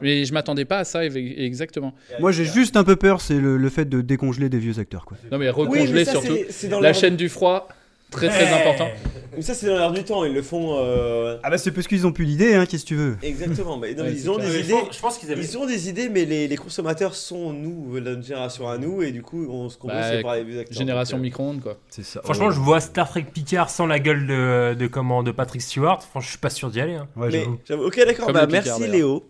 Mais 0.00 0.24
je 0.24 0.32
m'attendais 0.32 0.64
pas 0.64 0.78
à 0.78 0.84
ça 0.84 1.04
exactement. 1.04 1.94
Moi, 2.20 2.32
j'ai 2.32 2.44
juste 2.44 2.76
un 2.76 2.84
peu 2.84 2.96
peur, 2.96 3.20
c'est 3.20 3.38
le, 3.38 3.56
le 3.56 3.68
fait 3.70 3.84
de 3.88 4.00
décongeler 4.00 4.48
des 4.48 4.58
vieux 4.58 4.78
acteurs. 4.78 5.04
Quoi. 5.04 5.16
Non 5.30 5.38
mais 5.38 5.46
Oui, 5.46 5.50
recongeler 5.50 5.92
mais 5.92 6.04
ça, 6.04 6.12
surtout. 6.12 6.36
c'est- 6.50 6.68
La 6.80 6.92
chaîne 6.92 7.16
du 7.16 7.28
froid, 7.28 7.68
très 8.10 8.28
très 8.28 8.44
Ouais. 8.44 8.60
important. 8.60 8.88
Mais 9.36 9.42
ça, 9.42 9.52
c'est 9.54 9.66
dans 9.66 9.76
l'air 9.76 9.90
du 9.90 10.04
temps. 10.04 10.24
Ils 10.24 10.32
le 10.32 10.42
font. 10.42 10.76
euh, 10.78 11.38
Ah 11.42 11.50
bah 11.50 11.58
c'est 11.58 11.72
parce 11.72 11.88
qu'ils 11.88 12.06
ont 12.06 12.12
plus 12.12 12.24
l'idée, 12.24 12.54
hein, 12.54 12.66
qu'est-ce 12.66 12.84
que 12.84 12.88
tu 12.88 12.94
veux 12.94 13.16
Exactement, 13.20 13.76
mais 13.78 13.92
non, 13.94 14.04
Ouais, 14.04 14.10
mais 14.10 14.16
ils 14.16 14.30
ont 14.30 14.36
clair. 14.36 14.46
des 14.48 14.54
Mais 14.58 14.62
idées. 14.62 14.74
je 14.92 15.00
pense 15.00 15.18
qu'ils 15.18 15.32
avaient- 15.32 15.42
Ils 15.42 15.58
ont 15.58 15.66
des 15.66 15.88
idées, 15.88 16.08
mais 16.08 16.24
les, 16.24 16.46
les 16.46 16.56
consommateurs 16.56 17.16
sont 17.16 17.52
nous, 17.52 17.98
notre 17.98 18.22
génération 18.22 18.68
à 18.68 18.78
nous, 18.78 19.02
et 19.02 19.10
du 19.10 19.22
coup, 19.22 19.44
on 19.50 19.68
se 19.68 19.76
convainc 19.76 20.00
Bah, 20.18 20.22
par 20.22 20.36
les 20.36 20.44
vieux 20.44 20.60
acteurs. 20.60 20.78
génération 20.78 21.16
euh, 21.16 21.20
micro-ondes 21.20 21.60
quoi. 21.60 21.78
C'est 21.88 22.04
ça. 22.04 22.20
Franchement, 22.22 22.52
je 22.52 22.60
vois 22.60 22.78
Star 22.80 23.08
Trek 23.08 23.24
Picard 23.34 23.68
sans 23.70 23.86
la 23.86 23.98
gueule 23.98 24.28
de, 24.28 24.74
de, 24.78 24.86
comment, 24.86 25.24
de 25.24 25.32
Patrick 25.32 25.62
Stewart. 25.62 26.00
Franchement, 26.02 26.20
je 26.20 26.28
suis 26.28 26.38
pas 26.38 26.50
sûr 26.50 26.70
d'y 26.70 26.80
aller. 26.80 26.94
hein. 26.94 27.08
Ouais, 27.16 27.30
mais. 27.32 27.74
Ok, 27.74 27.96
d'accord. 28.06 28.30
Bah, 28.32 28.46
merci. 28.48 28.86
Léo. 28.86 29.24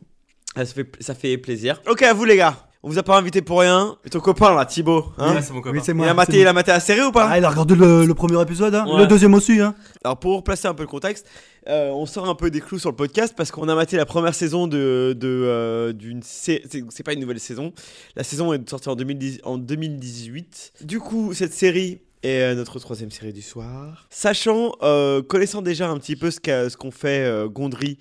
Ah, 0.57 0.64
ça, 0.64 0.75
fait, 0.75 0.90
ça 1.01 1.14
fait 1.14 1.37
plaisir. 1.38 1.81
Ok, 1.88 2.03
à 2.03 2.12
vous 2.14 2.25
les 2.25 2.37
gars. 2.37 2.57
On 2.87 2.88
vous 2.90 2.99
a 2.99 3.03
pas 3.03 3.17
invité 3.17 3.40
pour 3.40 3.61
rien. 3.61 3.97
Et 4.05 4.11
ton 4.11 4.21
copain 4.21 4.55
là, 4.55 4.67
Thibaut. 4.67 5.07
Hein 5.17 5.35
Ouais, 5.37 5.40
c'est 5.43 5.55
mon 5.55 5.62
copain. 5.62 5.75
Oui, 5.79 5.83
c'est 5.83 5.93
il, 5.93 5.95
moi. 5.95 6.07
a 6.07 6.12
maté, 6.12 6.33
c'est 6.33 6.38
il 6.40 6.47
a 6.47 6.53
maté 6.53 6.71
la 6.71 6.81
série 6.81 7.01
ou 7.01 7.12
pas 7.12 7.27
Ah, 7.31 7.38
il 7.38 7.45
a 7.45 7.49
regardé 7.49 7.75
le, 7.75 8.05
le 8.05 8.14
premier 8.14 8.40
épisode, 8.43 8.75
hein 8.75 8.85
Ouais. 8.87 8.99
le 9.01 9.07
deuxième 9.07 9.33
aussi. 9.33 9.59
Hein 9.59 9.75
Alors 10.05 10.19
pour 10.19 10.37
replacer 10.37 10.69
un 10.69 10.75
peu 10.75 10.83
le 10.83 10.88
contexte, 10.88 11.27
euh, 11.67 11.88
on 11.88 12.05
sort 12.05 12.29
un 12.29 12.35
peu 12.35 12.51
des 12.51 12.61
clous 12.61 12.79
sur 12.79 12.90
le 12.90 12.97
podcast 12.97 13.33
parce 13.35 13.51
qu'on 13.51 13.71
a 13.71 13.75
maté 13.75 13.97
la 13.97 14.05
première 14.05 14.35
saison 14.35 14.67
de 14.67 15.17
de, 15.19 15.27
euh, 15.29 15.93
d'une 15.95 16.21
c'est 16.23 16.62
c'est 16.90 17.03
pas 17.03 17.14
une 17.14 17.21
nouvelle 17.21 17.40
saison. 17.40 17.73
La 18.17 18.23
saison 18.23 18.53
est 18.53 18.69
sortie 18.69 18.90
en 18.90 18.97
2010 18.97 19.40
en 19.45 19.57
2018. 19.57 20.73
Du 20.83 21.01
coup, 21.01 21.33
cette 21.33 21.55
série 21.55 22.01
est 22.23 22.40
euh, 22.43 22.55
notre 22.55 22.79
troisième 22.81 23.11
série 23.11 23.33
du 23.33 23.43
soir. 23.43 24.07
Sachant, 24.11 24.73
euh, 24.83 25.23
connaissant 25.23 25.62
déjà 25.62 25.88
un 25.88 25.97
petit 25.99 26.17
peu 26.17 26.31
ce 26.31 26.38
qu'a- 26.40 26.69
ce 26.69 26.77
qu'ont 26.77 26.90
fait 26.90 27.25
euh, 27.25 27.49
Gondry, 27.49 27.99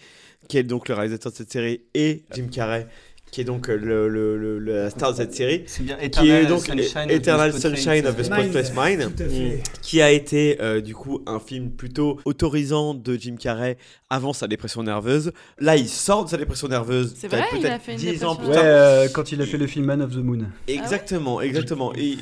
qui 0.47 0.57
est 0.57 0.63
donc 0.63 0.89
le 0.89 0.95
réalisateur 0.95 1.31
de 1.31 1.37
cette 1.37 1.51
série, 1.51 1.81
et 1.93 2.23
Jim 2.31 2.47
Carrey. 2.51 2.87
Qui 3.33 3.41
est 3.41 3.45
donc 3.45 3.67
euh, 3.67 3.75
le, 3.75 4.07
le- 4.09 4.37
le- 4.37 4.59
le- 4.59 4.83
la 4.83 4.89
star 4.91 5.11
de 5.11 5.17
cette 5.17 5.33
série, 5.33 5.63
C'est 5.65 5.81
bien 5.81 5.95
qui 5.95 6.03
est 6.03 6.05
Eternal 6.05 6.45
donc 6.45 6.59
Sunshine 6.67 7.01
of 7.01 7.07
the 7.07 7.11
Eternal 7.11 7.53
Sunshine 7.53 8.05
of 8.05 8.15
the. 8.15 8.23
Spotless 8.23 8.71
Mind. 8.75 9.09
Mm. 9.19 9.61
qui 9.81 10.01
a 10.03 10.11
été 10.11 10.61
euh, 10.61 10.81
du 10.81 10.93
coup 10.93 11.21
un 11.25 11.39
film 11.39 11.71
plutôt 11.71 12.19
autorisant 12.25 12.93
de 12.93 13.15
Jim 13.15 13.35
Carrey 13.39 13.77
avant 14.11 14.33
sa 14.33 14.47
dépression 14.47 14.83
nerveuse. 14.83 15.31
Là, 15.57 15.75
il 15.77 15.89
sort 15.89 16.25
de 16.25 16.29
sa 16.29 16.37
dépression 16.37 16.67
nerveuse. 16.67 17.15
C'est 17.17 17.27
vrai, 17.27 17.41
il 17.57 17.65
a 17.65 17.79
fait 17.79 17.93
une 17.93 17.97
10 17.97 18.05
ans 18.05 18.11
dépression 18.11 18.35
plus 18.35 18.47
Ouais, 18.49 18.53
tard. 18.53 18.63
euh, 18.63 19.07
quand 19.11 19.31
il 19.31 19.41
a 19.41 19.45
fait 19.47 19.57
le 19.57 19.65
film 19.65 19.85
Man 19.85 20.03
of 20.03 20.11
the 20.11 20.17
Moon. 20.17 20.45
Exactement, 20.67 21.41
exactement. 21.41 21.91
Et, 21.95 22.17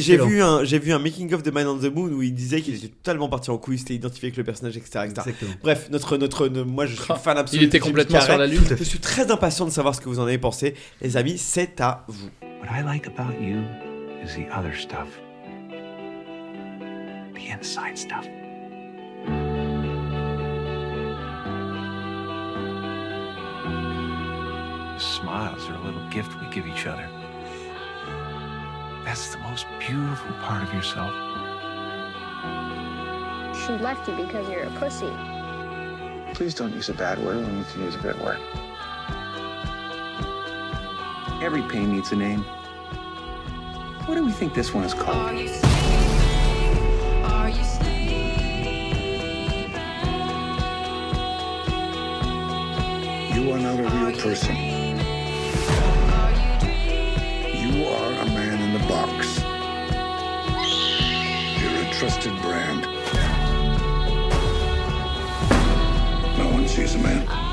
j'ai 0.00 0.16
vu 0.16 0.42
un 0.42 0.64
j'ai 0.64 0.80
vu 0.80 0.92
un 0.92 0.98
making 0.98 1.32
of 1.34 1.44
de 1.44 1.52
Man 1.52 1.68
on 1.68 1.78
the 1.78 1.84
Moon 1.94 2.08
où 2.10 2.20
il 2.22 2.34
disait 2.34 2.60
qu'il 2.60 2.74
était 2.74 2.88
totalement 2.88 3.28
parti 3.28 3.50
en 3.50 3.58
couille, 3.58 3.76
il 3.76 3.78
s'était 3.78 3.94
identifié 3.94 4.26
avec 4.26 4.36
le 4.36 4.42
personnage, 4.42 4.76
etc. 4.76 4.98
Bref, 5.62 5.88
notre 5.92 6.16
notre 6.16 6.48
moi 6.48 6.86
je 6.86 6.96
suis 6.96 7.04
fan 7.22 7.38
absolu. 7.38 7.62
Il 7.62 7.66
était 7.66 7.78
complètement 7.78 8.20
sur 8.20 8.36
la 8.36 8.46
lune. 8.48 8.62
Je 8.76 8.82
suis 8.84 8.98
très 8.98 9.30
impatient 9.30 9.66
de 9.66 9.70
savoir 9.70 9.94
ce 9.94 10.00
que 10.00 10.07
vous 10.08 10.20
en 10.20 10.24
avez 10.24 10.38
pensé, 10.38 10.74
les 11.00 11.16
amis. 11.16 11.38
C'est 11.38 11.80
à 11.80 12.04
vous. 12.08 12.30
What 12.60 12.68
I 12.70 12.82
like 12.82 13.06
about 13.06 13.40
you 13.40 13.62
is 14.22 14.34
the 14.34 14.48
other 14.52 14.74
stuff. 14.74 15.08
The 17.34 17.50
inside 17.50 17.96
stuff. 17.96 18.26
Smiles 24.98 25.68
are 25.68 25.74
a 25.74 25.84
little 25.84 26.08
gift 26.10 26.30
we 26.40 26.48
give 26.52 26.66
each 26.66 26.86
other. 26.86 27.08
That's 29.04 29.32
the 29.32 29.38
most 29.38 29.66
beautiful 29.78 30.32
part 30.42 30.62
of 30.62 30.74
yourself. 30.74 31.12
She 33.64 33.72
left 33.82 34.08
you 34.08 34.16
because 34.16 34.48
you're 34.48 34.64
a 34.64 34.70
pussy. 34.78 35.12
Please 36.34 36.54
don't 36.54 36.74
use 36.74 36.88
a 36.88 36.94
bad 36.94 37.18
word 37.24 37.36
when 37.36 37.58
you 37.58 37.64
can 37.64 37.82
use 37.82 37.94
a 37.94 37.98
good 37.98 38.20
word. 38.20 38.38
Every 41.40 41.62
pain 41.62 41.92
needs 41.92 42.10
a 42.10 42.16
name. 42.16 42.42
What 44.06 44.16
do 44.16 44.24
we 44.24 44.32
think 44.32 44.54
this 44.54 44.74
one 44.74 44.82
is 44.82 44.92
called? 44.92 45.38
You 53.34 53.52
are 53.52 53.58
not 53.60 53.78
a 53.78 53.82
real 53.82 54.12
person. 54.18 54.56
You 57.54 57.86
are 57.86 58.12
a 58.12 58.26
man 58.26 58.60
in 58.60 58.72
the 58.72 58.84
box. 58.88 59.38
You're 61.60 61.82
a 61.84 61.92
trusted 61.92 62.36
brand. 62.42 62.82
No 66.36 66.48
one 66.52 66.66
sees 66.66 66.96
a 66.96 66.98
man. 66.98 67.47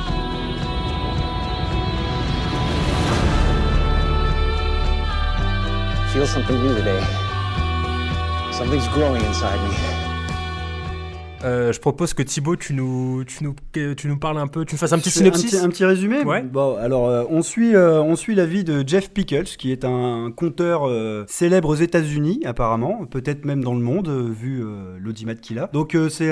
Feel 6.15 6.25
something 6.25 6.63
new 6.63 6.73
today. 6.73 7.03
Something's 8.53 8.87
growing 8.87 9.21
inside 9.25 9.59
me. 9.69 9.94
Euh, 11.45 11.71
je 11.71 11.79
propose 11.79 12.13
que 12.13 12.23
Thibaut, 12.23 12.55
tu 12.55 12.73
nous, 12.73 13.23
tu, 13.23 13.43
nous, 13.43 13.55
tu 13.71 14.07
nous 14.07 14.17
parles 14.17 14.39
un 14.39 14.47
peu, 14.47 14.65
tu 14.65 14.73
nous 14.73 14.79
fasses 14.79 14.93
un 14.93 14.97
petit 14.97 15.11
synopsis. 15.11 15.53
Un 15.53 15.57
petit, 15.57 15.65
un 15.65 15.69
petit 15.69 15.85
résumé 15.85 16.23
Ouais. 16.23 16.41
Bon, 16.41 16.75
alors, 16.77 17.07
euh, 17.07 17.23
on, 17.29 17.43
suit, 17.43 17.75
euh, 17.75 18.01
on 18.01 18.15
suit 18.15 18.33
la 18.33 18.47
vie 18.47 18.63
de 18.63 18.83
Jeff 18.85 19.11
Pickles, 19.11 19.55
qui 19.57 19.71
est 19.71 19.85
un 19.85 20.31
conteur 20.35 20.89
célèbre 21.27 21.69
aux 21.69 21.75
États-Unis, 21.75 22.41
apparemment, 22.45 23.05
peut-être 23.05 23.45
même 23.45 23.63
dans 23.63 23.73
le 23.73 23.81
monde, 23.81 24.09
vu 24.09 24.63
l'audimat 24.99 25.35
qu'il 25.35 25.59
a. 25.59 25.69
Donc, 25.73 25.95
c'est 26.09 26.31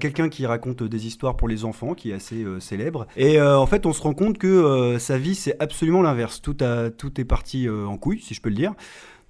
quelqu'un 0.00 0.28
qui 0.28 0.46
raconte 0.46 0.82
des 0.82 1.06
histoires 1.06 1.36
pour 1.36 1.48
les 1.48 1.64
enfants, 1.64 1.94
qui 1.94 2.10
est 2.10 2.14
assez 2.14 2.44
célèbre. 2.58 3.06
Et 3.16 3.40
en 3.40 3.66
fait, 3.66 3.86
on 3.86 3.92
se 3.92 4.02
rend 4.02 4.14
compte 4.14 4.38
que 4.38 4.96
sa 4.98 5.18
vie, 5.18 5.34
c'est 5.34 5.56
absolument 5.60 6.02
l'inverse. 6.02 6.40
Tout, 6.42 6.56
a, 6.60 6.90
tout 6.90 7.20
est 7.20 7.24
parti 7.24 7.68
en 7.68 7.96
couille, 7.96 8.20
si 8.20 8.34
je 8.34 8.40
peux 8.40 8.50
le 8.50 8.56
dire. 8.56 8.74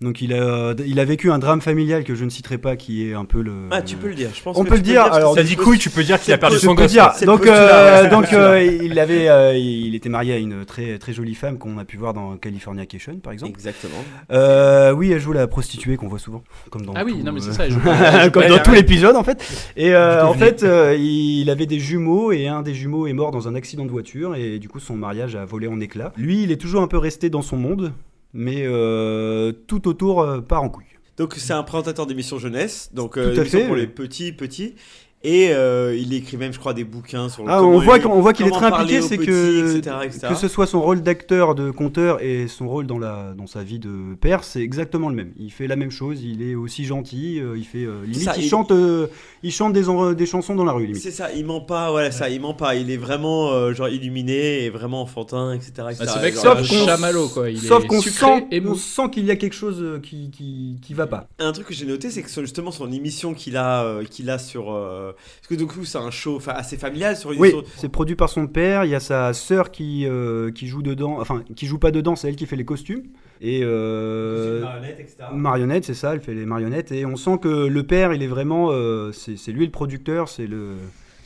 Donc 0.03 0.23
il 0.23 0.33
a, 0.33 0.73
il 0.87 0.99
a 0.99 1.05
vécu 1.05 1.31
un 1.31 1.39
drame 1.39 1.61
familial 1.61 2.05
que 2.05 2.15
je 2.15 2.25
ne 2.25 2.31
citerai 2.31 2.57
pas, 2.57 2.75
qui 2.77 3.07
est 3.07 3.13
un 3.13 3.27
peu 3.27 3.43
le. 3.43 3.53
Ah, 3.71 3.83
tu 3.83 3.97
peux 3.97 4.09
le 4.09 4.15
dire. 4.15 4.31
Je 4.35 4.43
pense 4.43 4.57
On 4.57 4.65
que 4.65 4.71
peut 4.71 4.77
le 4.77 4.81
dire. 4.81 5.05
que 5.05 5.11
Alors, 5.15 5.35
T'as 5.35 5.43
dit 5.43 5.57
le 5.57 5.63
couille, 5.63 5.79
tu 5.79 5.91
peux 5.91 6.03
dire 6.03 6.19
qu'il 6.19 6.33
a 6.33 6.39
perdu 6.39 6.57
son 6.57 6.75
peux 6.75 6.83
gosse. 6.83 6.93
dire. 6.93 7.13
Donc, 7.27 7.47
euh, 7.47 8.09
donc 8.09 8.33
euh, 8.33 8.63
il 8.83 8.99
avait, 8.99 9.29
euh, 9.29 9.55
il 9.59 9.95
était 9.95 10.09
marié 10.09 10.33
à 10.33 10.39
une 10.39 10.65
très 10.65 10.99
très 10.99 11.13
jolie 11.13 11.35
femme 11.35 11.59
qu'on 11.59 11.77
a 11.77 11.85
pu 11.85 11.99
voir 11.99 12.15
dans 12.15 12.37
Californication, 12.39 13.17
par 13.19 13.35
exemple. 13.35 13.53
Exactement. 13.53 14.03
Euh, 14.33 14.93
oui, 14.93 15.13
elle 15.13 15.21
joue 15.21 15.33
la 15.35 15.47
prostituée 15.47 15.99
qu'on 15.99 16.09
voit 16.09 16.19
souvent, 16.19 16.43
comme 16.71 16.87
dans 16.87 16.95
Ah 16.97 17.03
oui, 17.05 17.19
tout, 17.19 17.27
non, 17.27 17.33
mais 17.33 17.41
c'est 17.41 17.51
euh, 17.51 17.53
ça, 17.53 17.67
elle 17.67 17.73
joue 17.73 17.81
pas- 17.85 17.95
elle 17.97 18.25
joue 18.25 18.31
comme 18.31 18.47
dans 18.49 18.59
tout 18.63 18.73
l'épisode 18.73 19.17
en 19.17 19.23
fait. 19.25 19.73
Et 19.77 19.93
euh, 19.95 20.25
en 20.27 20.33
fait, 20.33 20.63
euh, 20.63 20.97
il 20.99 21.51
avait 21.51 21.67
des 21.67 21.79
jumeaux 21.79 22.33
et 22.33 22.49
un 22.49 22.63
des 22.63 22.73
jumeaux 22.75 23.07
est 23.07 23.13
mort 23.13 23.33
dans 23.33 23.49
un 23.49 23.55
accident 23.55 23.85
de 23.85 23.91
voiture 23.91 24.35
et 24.35 24.59
du 24.59 24.69
coup 24.71 24.81
son 24.81 24.97
mariage 24.97 25.37
a 25.37 25.45
volé 25.45 25.67
en 25.69 25.79
éclats. 25.79 26.13
Lui, 26.17 26.43
il 26.45 26.53
est 26.53 26.57
toujours 26.61 26.81
un 26.81 26.89
peu 26.89 26.97
resté 26.97 27.29
dans 27.29 27.43
son 27.43 27.57
monde, 27.59 27.93
mais 28.33 28.62
euh, 28.64 29.53
tout 29.66 29.88
autour 29.88 30.23
euh, 30.23 30.40
part 30.40 30.62
en 30.62 30.69
couille. 30.69 30.85
Donc 31.16 31.35
c'est 31.37 31.53
un 31.53 31.62
présentateur 31.62 32.07
d'émission 32.07 32.38
jeunesse, 32.38 32.90
donc 32.95 33.14
Tout 33.14 33.21
euh, 33.21 33.40
à 33.40 33.45
fait, 33.45 33.64
pour 33.64 33.75
oui. 33.75 33.81
les 33.81 33.87
petits 33.87 34.33
petits. 34.33 34.75
Et 35.22 35.50
euh, 35.52 35.94
il 35.94 36.14
écrit 36.14 36.38
même, 36.38 36.50
je 36.50 36.59
crois, 36.59 36.72
des 36.72 36.85
bouquins 36.85 37.28
sur 37.28 37.44
le 37.44 37.50
Ah, 37.50 37.62
on 37.62 37.78
voit 37.78 37.98
il- 37.98 38.02
qu'on 38.02 38.22
voit 38.22 38.33
qu'il 38.33 38.46
est 38.46 38.50
très 38.50 38.64
impliqué, 38.66 39.02
c'est 39.02 39.18
que 39.18 39.76
etc., 39.76 39.96
etc. 40.02 40.26
que 40.30 40.35
ce 40.35 40.48
soit 40.48 40.66
son 40.66 40.80
rôle 40.80 41.02
d'acteur, 41.02 41.54
de 41.54 41.70
conteur 41.70 42.22
et 42.22 42.48
son 42.48 42.66
rôle 42.66 42.87
dans 42.87 42.98
la 42.98 43.35
dans 43.37 43.46
sa 43.46 43.62
vie 43.62 43.78
de 43.78 44.14
père, 44.18 44.44
c'est 44.44 44.62
exactement 44.62 45.11
le 45.11 45.14
même. 45.14 45.33
Il 45.38 45.50
fait 45.52 45.66
la 45.66 45.76
même 45.76 45.90
chose, 45.90 46.22
il 46.22 46.40
est 46.40 46.54
aussi 46.54 46.87
gentil, 46.87 47.38
euh, 47.38 47.59
il 47.59 47.66
fait 47.66 47.85
euh, 47.85 48.00
limite 48.04 48.22
ça, 48.22 48.33
il, 48.38 48.44
il- 48.44 48.48
chante 48.48 48.70
euh, 48.70 49.09
il 49.42 49.52
chante 49.52 49.74
des 49.74 49.83
des 50.14 50.24
chansons 50.26 50.54
dans 50.54 50.64
la 50.64 50.72
rue 50.72 50.87
limite. 50.87 51.02
C'est 51.02 51.11
ça, 51.11 51.30
il 51.35 51.44
ment 51.44 51.61
pas, 51.61 51.90
voilà, 51.90 52.11
ça, 52.12 52.30
il 52.30 52.40
ment 52.40 52.54
pas. 52.54 52.74
Il 52.76 52.90
est 52.90 52.96
vraiment 52.96 53.50
euh, 53.52 53.74
genre 53.74 53.90
illuminé 53.90 54.64
et 54.64 54.70
vraiment 54.70 55.02
enfantin, 55.02 55.52
etc. 55.52 55.70
etc. 55.90 56.06
Bah, 56.44 56.62
chamallow, 56.62 57.28
quoi. 57.28 57.50
Il 57.50 57.59
Sauf 57.59 57.87
qu'on 57.87 58.00
sucré 58.00 58.26
sent, 58.26 58.46
et 58.52 58.62
on 58.66 58.74
sent 58.74 59.11
qu'il 59.12 59.26
y 59.26 59.30
a 59.30 59.37
quelque 59.37 59.52
chose 59.54 60.00
qui, 60.02 60.30
qui, 60.30 60.78
qui 60.80 60.94
va 60.94 61.06
pas. 61.06 61.28
Un 61.38 61.52
truc 61.52 61.66
que 61.66 61.74
j'ai 61.74 61.85
noté, 61.85 62.11
c'est 62.11 62.22
que 62.22 62.30
sur- 62.30 62.40
justement 62.40 62.70
son 62.70 62.90
émission 62.90 63.35
qu'il 63.35 63.59
a, 63.59 63.85
euh, 63.85 64.04
qu'il 64.04 64.30
a 64.30 64.38
sur, 64.38 64.72
euh, 65.11 65.12
parce 65.12 65.46
que 65.49 65.55
du 65.55 65.66
coup 65.66 65.85
c'est 65.85 65.99
un 65.99 66.11
show, 66.11 66.40
assez 66.49 66.77
familial 66.77 67.16
sur 67.16 67.33
une. 67.33 67.40
Oui, 67.40 67.51
sur- 67.51 67.64
c'est 67.77 67.88
produit 67.88 68.16
par 68.16 68.29
son 68.29 68.46
père. 68.46 68.85
Il 68.85 68.90
y 68.90 68.94
a 68.94 69.01
sa 69.01 69.33
sœur 69.33 69.70
qui, 69.70 70.07
euh, 70.07 70.51
qui 70.51 70.66
joue 70.66 70.83
dedans, 70.83 71.18
enfin 71.20 71.42
qui 71.55 71.66
joue 71.66 71.79
pas 71.79 71.90
dedans, 71.90 72.16
c'est 72.16 72.29
elle 72.29 72.37
qui 72.37 72.46
fait 72.46 72.57
les 72.57 72.64
costumes. 72.64 73.03
Et 73.42 73.61
euh, 73.62 74.61
Marionnettes, 74.61 75.01
etc. 75.01 75.16
marionnettes, 75.35 75.85
c'est 75.85 75.94
ça, 75.94 76.12
elle 76.14 76.20
fait 76.20 76.35
les 76.35 76.44
marionnettes. 76.46 76.92
Et 76.92 77.07
on 77.07 77.16
sent 77.16 77.38
que 77.40 77.66
le 77.66 77.83
père, 77.85 78.12
il 78.12 78.23
est 78.23 78.27
vraiment, 78.27 78.68
euh, 78.70 79.12
c'est 79.12 79.37
c'est 79.37 79.53
lui 79.53 79.64
le 79.64 79.70
producteur, 79.73 80.29
c'est 80.29 80.46
le, 80.46 80.73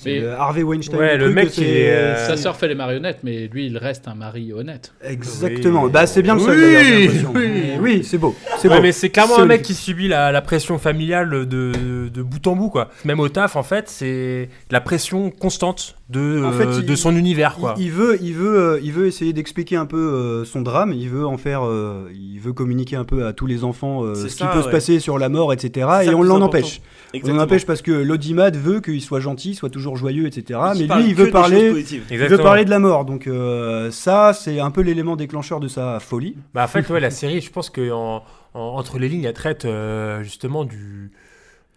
c'est 0.04 0.10
Mais- 0.12 0.20
le 0.20 0.32
Harvey 0.32 0.62
Weinstein. 0.62 0.98
Ouais, 0.98 1.16
le 1.16 1.30
mec, 1.30 1.58
est, 1.58 1.90
euh, 1.90 2.26
Sa 2.26 2.36
sœur 2.36 2.56
fait 2.56 2.68
les 2.68 2.74
marionnettes, 2.74 3.18
mais 3.24 3.48
lui, 3.48 3.66
il 3.66 3.78
reste 3.78 4.06
un 4.06 4.14
mari 4.14 4.52
honnête. 4.52 4.92
Exactement. 5.02 5.88
Bah 5.88 6.06
c'est 6.06 6.22
bien 6.22 6.34
le 6.34 6.40
seul 6.40 6.58
Oui, 6.58 7.10
oui. 7.34 7.62
Oui, 7.80 8.04
c'est 8.04 8.18
beau. 8.18 8.34
C'est 8.58 8.68
Ouais, 8.68 8.76
beau. 8.76 8.82
mais 8.82 8.92
c'est 8.92 9.10
clairement 9.10 9.38
un 9.38 9.46
mec 9.46 9.62
qui 9.62 9.74
subit 9.74 10.08
la, 10.08 10.30
la 10.32 10.42
pression 10.42 10.78
familiale 10.78 11.30
de, 11.46 11.72
de 12.12 12.22
bout 12.22 12.46
en 12.46 12.54
bout, 12.56 12.70
quoi. 12.70 12.90
Même 13.04 13.20
au 13.20 13.28
taf, 13.28 13.56
en 13.56 13.62
fait, 13.62 13.88
c'est 13.88 14.48
la 14.70 14.80
pression 14.80 15.30
constante 15.30 15.96
de, 16.10 16.44
En 16.44 16.52
fait, 16.52 16.66
euh, 16.66 16.78
il- 16.80 16.86
de 16.86 16.94
son 16.96 17.16
univers, 17.16 17.56
quoi. 17.56 17.74
Il, 17.78 17.84
il 17.84 17.90
veut, 17.90 18.18
il 18.22 18.34
veut, 18.34 18.58
euh, 18.58 18.80
il 18.82 18.92
veut 18.92 19.06
essayer 19.06 19.32
d'expliquer 19.32 19.76
un 19.76 19.86
peu 19.86 19.96
euh, 19.96 20.44
son 20.44 20.60
drame. 20.60 20.92
Il 20.92 21.08
veut 21.08 21.26
en 21.26 21.38
faire, 21.38 21.64
euh, 21.64 22.10
il 22.14 22.38
veut 22.40 22.52
communiquer 22.52 22.96
un 22.96 23.04
peu 23.04 23.26
à 23.26 23.32
tous 23.32 23.46
les 23.46 23.64
enfants 23.64 24.04
euh, 24.04 24.14
ce 24.14 24.28
ça, 24.28 24.46
qui 24.46 24.52
peut 24.52 24.62
se 24.62 24.68
passer 24.68 25.00
sur 25.00 25.18
la 25.18 25.30
mort, 25.30 25.52
etc. 25.54 25.88
Et 26.04 26.10
on 26.14 26.22
l'en 26.22 26.42
empêche. 26.42 26.82
On 27.12 27.16
Exactement. 27.16 27.38
l'en 27.38 27.44
empêche 27.44 27.64
parce 27.64 27.80
que 27.80 27.92
l'audimat 27.92 28.50
veut 28.50 28.80
qu'il 28.80 29.00
soit 29.00 29.20
gentil, 29.20 29.54
soit 29.54 29.70
toujours 29.70 29.96
joyeux, 29.96 30.26
etc. 30.26 30.60
Mais 30.76 30.86
lui, 30.94 31.08
il 31.08 31.14
veut 31.14 31.30
parler, 31.30 31.84
il 32.10 32.18
veut 32.18 32.36
parler 32.38 32.64
de 32.66 32.70
la 32.70 32.80
mort. 32.80 33.04
Donc 33.06 33.26
euh, 33.26 33.90
ça, 33.90 34.32
c'est 34.34 34.60
un 34.60 34.70
peu 34.70 34.82
l'élément 34.82 35.16
déclencheur 35.16 35.58
de 35.60 35.68
sa 35.68 36.00
folie. 36.00 36.36
Bah, 36.52 36.64
en 36.64 36.68
fait, 36.68 36.86
ouais, 36.90 37.00
la 37.00 37.10
série, 37.10 37.40
je 37.40 37.50
pense 37.50 37.70
que 37.70 37.90
en- 37.92 38.22
en- 38.52 38.60
entre 38.60 38.98
les 38.98 39.08
lignes, 39.08 39.24
elle 39.24 39.32
traite 39.32 39.64
euh, 39.64 40.22
justement 40.22 40.64
du, 40.64 41.12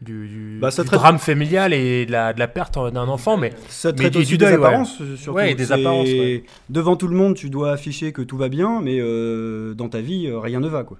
du, 0.02 0.28
du- 0.28 0.60
Bah, 0.62 0.70
ça 0.72 0.84
du 0.84 0.90
traite- 0.90 1.00
drame 1.00 1.18
familial 1.20 1.74
et 1.74 2.06
de 2.06 2.12
la, 2.12 2.32
de 2.34 2.40
la 2.40 2.48
perte 2.48 2.78
d'un 2.94 3.08
enfant, 3.08 3.36
mais 3.38 3.52
Ça 3.68 3.90
mais 3.92 3.96
traite 3.98 4.16
aussi 4.18 4.28
du 4.28 4.38
des 4.38 4.46
ouais. 4.46 4.54
apparences, 4.54 5.02
euh, 5.02 5.16
surtout. 5.16 5.38
Ouais, 5.38 5.52
et 5.52 5.56
des 5.56 5.72
apparences. 5.72 6.08
ouais. 6.08 6.44
Devant 6.70 6.96
tout 6.96 7.08
le 7.08 7.16
monde, 7.16 7.36
tu 7.36 7.50
dois 7.50 7.72
afficher 7.72 8.12
que 8.12 8.22
tout 8.22 8.38
va 8.38 8.48
bien, 8.50 8.80
mais 8.82 9.00
euh, 9.00 9.74
dans 9.74 9.90
ta 9.90 10.02
vie, 10.02 10.28
euh, 10.28 10.40
rien 10.40 10.60
ne 10.60 10.68
va. 10.68 10.84
quoi. 10.84 10.98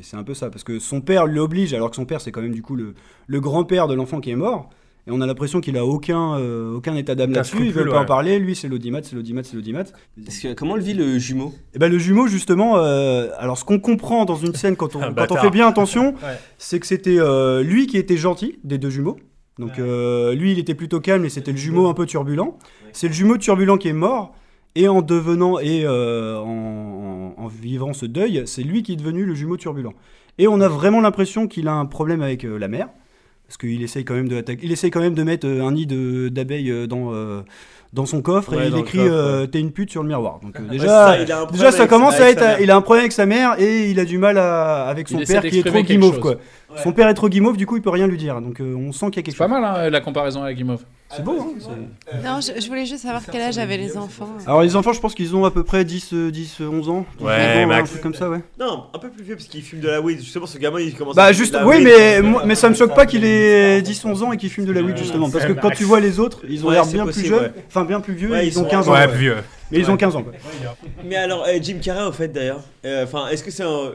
C'est 0.00 0.16
un 0.16 0.22
peu 0.24 0.32
ça. 0.34 0.48
Parce 0.50 0.64
que 0.64 0.78
son 0.78 1.00
père 1.02 1.26
l'oblige, 1.26 1.74
alors 1.74 1.90
que 1.90 1.96
son 1.96 2.06
père, 2.06 2.20
c'est 2.20 2.32
quand 2.32 2.40
même 2.42 2.54
du 2.54 2.62
coup 2.62 2.76
le, 2.76 2.94
le 3.26 3.40
grand-père 3.40 3.88
de 3.88 3.94
l'enfant 3.94 4.20
qui 4.20 4.30
est 4.30 4.36
mort. 4.36 4.70
Et 5.06 5.10
on 5.12 5.20
a 5.20 5.26
l'impression 5.26 5.60
qu'il 5.60 5.76
a 5.78 5.84
aucun, 5.86 6.38
euh, 6.38 6.74
aucun 6.76 6.94
état 6.96 7.14
d'âme 7.14 7.32
là-dessus. 7.32 7.56
Il 7.58 7.64
veut 7.66 7.70
scrupule, 7.70 7.90
pas 7.92 8.00
en 8.02 8.04
parler. 8.04 8.38
Lui, 8.38 8.54
c'est 8.54 8.68
l'audimat, 8.68 9.00
c'est 9.02 9.16
l'audimat, 9.16 9.42
c'est 9.42 9.54
l'audimat. 9.56 9.84
Que- 9.84 10.52
comment 10.54 10.76
le 10.76 10.82
vit 10.82 10.94
le 10.94 11.18
jumeau? 11.18 11.54
Et 11.74 11.78
ben 11.78 11.90
le 11.90 11.98
jumeau, 11.98 12.26
justement, 12.26 12.76
euh, 12.76 13.28
alors 13.38 13.56
ce 13.58 13.64
qu'on 13.64 13.78
comprend 13.80 14.24
dans 14.26 14.36
une 14.36 14.54
scène 14.54 14.76
quand 14.76 14.94
on, 14.96 15.00
quand 15.14 15.32
on 15.32 15.36
fait 15.36 15.50
bien 15.50 15.66
attention, 15.68 16.14
Ouais. 16.22 16.38
c'est 16.58 16.78
que 16.80 16.86
c'était 16.86 17.18
euh, 17.18 17.62
lui 17.62 17.86
qui 17.86 17.96
était 17.96 18.16
gentil 18.18 18.58
des 18.64 18.78
deux 18.78 18.90
jumeaux. 18.90 19.16
Donc 19.58 19.78
euh, 19.78 20.34
lui, 20.34 20.52
il 20.52 20.58
était 20.58 20.74
plutôt 20.74 21.00
calme 21.00 21.24
et 21.24 21.28
c'était 21.28 21.52
le 21.52 21.58
jumeau 21.58 21.86
un 21.88 21.94
peu 21.94 22.06
turbulent. 22.06 22.56
C'est 22.92 23.08
le 23.08 23.12
jumeau 23.14 23.36
turbulent 23.38 23.78
qui 23.78 23.88
est 23.88 23.92
mort. 23.92 24.34
Et 24.76 24.86
en 24.86 25.02
devenant 25.02 25.58
et 25.58 25.84
euh, 25.84 26.38
en, 26.38 27.34
en- 27.38 27.42
en 27.42 27.46
vivant 27.48 27.92
ce 27.92 28.06
deuil, 28.06 28.42
c'est 28.46 28.62
lui 28.62 28.82
qui 28.84 28.92
est 28.92 28.96
devenu 28.96 29.24
le 29.24 29.34
jumeau 29.34 29.56
turbulent. 29.56 29.94
Et 30.38 30.46
on 30.46 30.60
a 30.60 30.68
vraiment 30.68 31.00
l'impression 31.00 31.48
qu'il 31.48 31.66
a 31.68 31.72
un 31.74 31.86
problème 31.86 32.22
avec 32.22 32.44
euh, 32.44 32.56
la 32.58 32.68
mère, 32.68 32.88
parce 33.50 33.56
qu'il 33.58 33.82
essaye 33.82 34.04
quand 34.04 34.14
même 34.14 34.28
de 34.28 34.36
attaquer- 34.40 34.60
il 34.62 34.70
essaye 34.70 34.92
quand 34.92 35.00
même 35.00 35.14
de 35.14 35.24
mettre 35.24 35.44
euh, 35.48 35.64
un 35.66 35.72
nid 35.72 35.84
d'abeilles 36.30 36.70
euh, 36.70 36.86
dans 36.86 37.12
euh, 37.12 37.40
dans 37.92 38.06
son 38.06 38.22
coffre 38.22 38.54
Ouais, 38.56 38.66
et 38.66 38.68
il 38.68 38.78
écrit 38.78 39.00
euh, 39.00 39.44
t'es 39.48 39.58
une 39.58 39.72
pute 39.72 39.90
sur 39.90 40.04
le 40.04 40.08
miroir. 40.08 40.38
Donc 40.40 40.54
euh, 40.56 40.62
Ouais, 40.62 40.68
déjà, 40.70 40.86
ça, 40.86 41.18
il 41.20 41.32
a 41.32 41.40
un 41.40 41.46
déjà 41.46 41.46
problème 41.46 41.70
ça 41.72 41.76
avec- 41.78 41.90
commence 41.90 42.14
à 42.20 42.30
être, 42.30 42.40
mère. 42.40 42.60
il 42.60 42.70
a 42.70 42.76
un 42.76 42.80
problème 42.80 43.00
avec 43.02 43.12
sa 43.12 43.26
mère 43.26 43.56
et 43.60 43.90
il 43.90 43.98
a 43.98 44.04
du 44.04 44.18
mal 44.18 44.38
à, 44.38 44.84
avec 44.86 45.08
son 45.08 45.18
Il 45.18 45.26
père 45.26 45.42
qui 45.42 45.58
est 45.58 45.64
trop 45.66 45.82
guimauve 45.82 46.22
chose. 46.22 46.36
Son 46.82 46.92
père 46.92 47.08
est 47.08 47.14
trop 47.14 47.28
guimauve, 47.28 47.56
du 47.56 47.66
coup 47.66 47.76
il 47.76 47.82
peut 47.82 47.90
rien 47.90 48.06
lui 48.06 48.16
dire. 48.16 48.40
Donc 48.40 48.60
euh, 48.60 48.74
on 48.74 48.92
sent 48.92 49.06
qu'il 49.06 49.16
y 49.16 49.18
a 49.18 49.22
quelque 49.22 49.30
C'est 49.32 49.38
pas 49.38 49.44
chose. 49.44 49.60
mal, 49.60 49.64
hein, 49.64 49.90
la 49.90 50.00
comparaison 50.00 50.42
avec 50.42 50.56
Guimauve. 50.56 50.84
C'est 51.14 51.24
beau. 51.24 51.36
Hein 51.40 51.48
c'est- 51.58 52.22
Non, 52.24 52.38
je, 52.40 52.60
je 52.62 52.68
voulais 52.68 52.86
juste 52.86 53.02
savoir 53.02 53.22
quel 53.30 53.40
âge 53.42 53.58
avaient 53.58 53.76
les 53.76 53.96
enfants. 53.96 54.28
Alors 54.46 54.62
les 54.62 54.76
enfants, 54.76 54.92
je 54.92 55.00
pense 55.00 55.14
qu'ils 55.14 55.34
ont 55.34 55.44
à 55.44 55.50
peu 55.50 55.64
près 55.64 55.84
10, 55.84 56.10
euh, 56.12 56.30
10 56.30 56.60
euh, 56.60 56.68
11 56.68 56.88
ans. 56.88 57.04
10, 57.18 57.24
Ouais, 57.24 57.32
11 57.56 57.64
ans, 57.64 57.66
max. 57.66 57.82
Un 57.82 57.92
truc 57.92 58.02
comme 58.02 58.14
ça, 58.14 58.30
ouais. 58.30 58.40
Non, 58.60 58.84
un 58.94 58.98
peu 59.00 59.10
plus 59.10 59.24
vieux 59.24 59.34
parce 59.34 59.48
qu'il 59.48 59.62
fume 59.62 59.80
de 59.80 59.88
la 59.88 60.00
weed. 60.00 60.20
Justement, 60.20 60.46
ce 60.46 60.56
gamin 60.58 60.78
il 60.80 60.94
commence. 60.94 61.14
à 61.18 61.22
Bah 61.22 61.26
fumer 61.26 61.36
juste, 61.38 61.52
de 61.54 61.58
la 61.58 61.66
oui, 61.66 61.82
mais, 61.82 62.22
moi- 62.22 62.42
mais 62.46 62.54
ça 62.54 62.68
me 62.70 62.74
choque 62.76 62.94
pas 62.94 63.06
qu'il 63.06 63.24
ait 63.24 63.82
10-11 63.82 64.22
ans 64.22 64.32
et 64.32 64.36
qu'il 64.36 64.50
fume 64.50 64.66
de 64.66 64.72
la 64.72 64.82
weed 64.82 64.96
justement. 64.96 65.28
Parce 65.28 65.44
que 65.46 65.52
quand 65.52 65.70
tu 65.70 65.82
vois 65.84 65.98
les 65.98 66.20
autres, 66.20 66.42
ils 66.48 66.64
ont 66.64 66.70
l'air 66.70 66.86
bien 66.86 67.04
plus 67.06 67.24
jeunes, 67.26 67.52
enfin 67.66 67.84
bien 67.84 68.00
plus 68.00 68.14
vieux, 68.14 68.30
ils 68.44 68.56
ont 68.58 68.62
sont- 68.62 68.68
15 68.68 68.88
ans. 68.88 68.92
Ouais, 68.92 69.06
ouais. 69.06 69.16
vieux. 69.16 69.36
Mais 69.72 69.78
ils 69.78 69.90
ont 69.90 69.96
15 69.96 70.14
ans. 70.16 70.22
quoi. 70.22 70.32
Mais 71.04 71.16
alors, 71.16 71.44
euh, 71.46 71.58
Jim 71.60 71.76
Carrey, 71.82 72.04
au 72.04 72.10
fait, 72.12 72.28
d'ailleurs. 72.28 72.60
euh, 72.84 73.04
Enfin, 73.04 73.28
est-ce 73.30 73.42
que 73.44 73.50
c'est 73.52 73.62
un. 73.64 73.92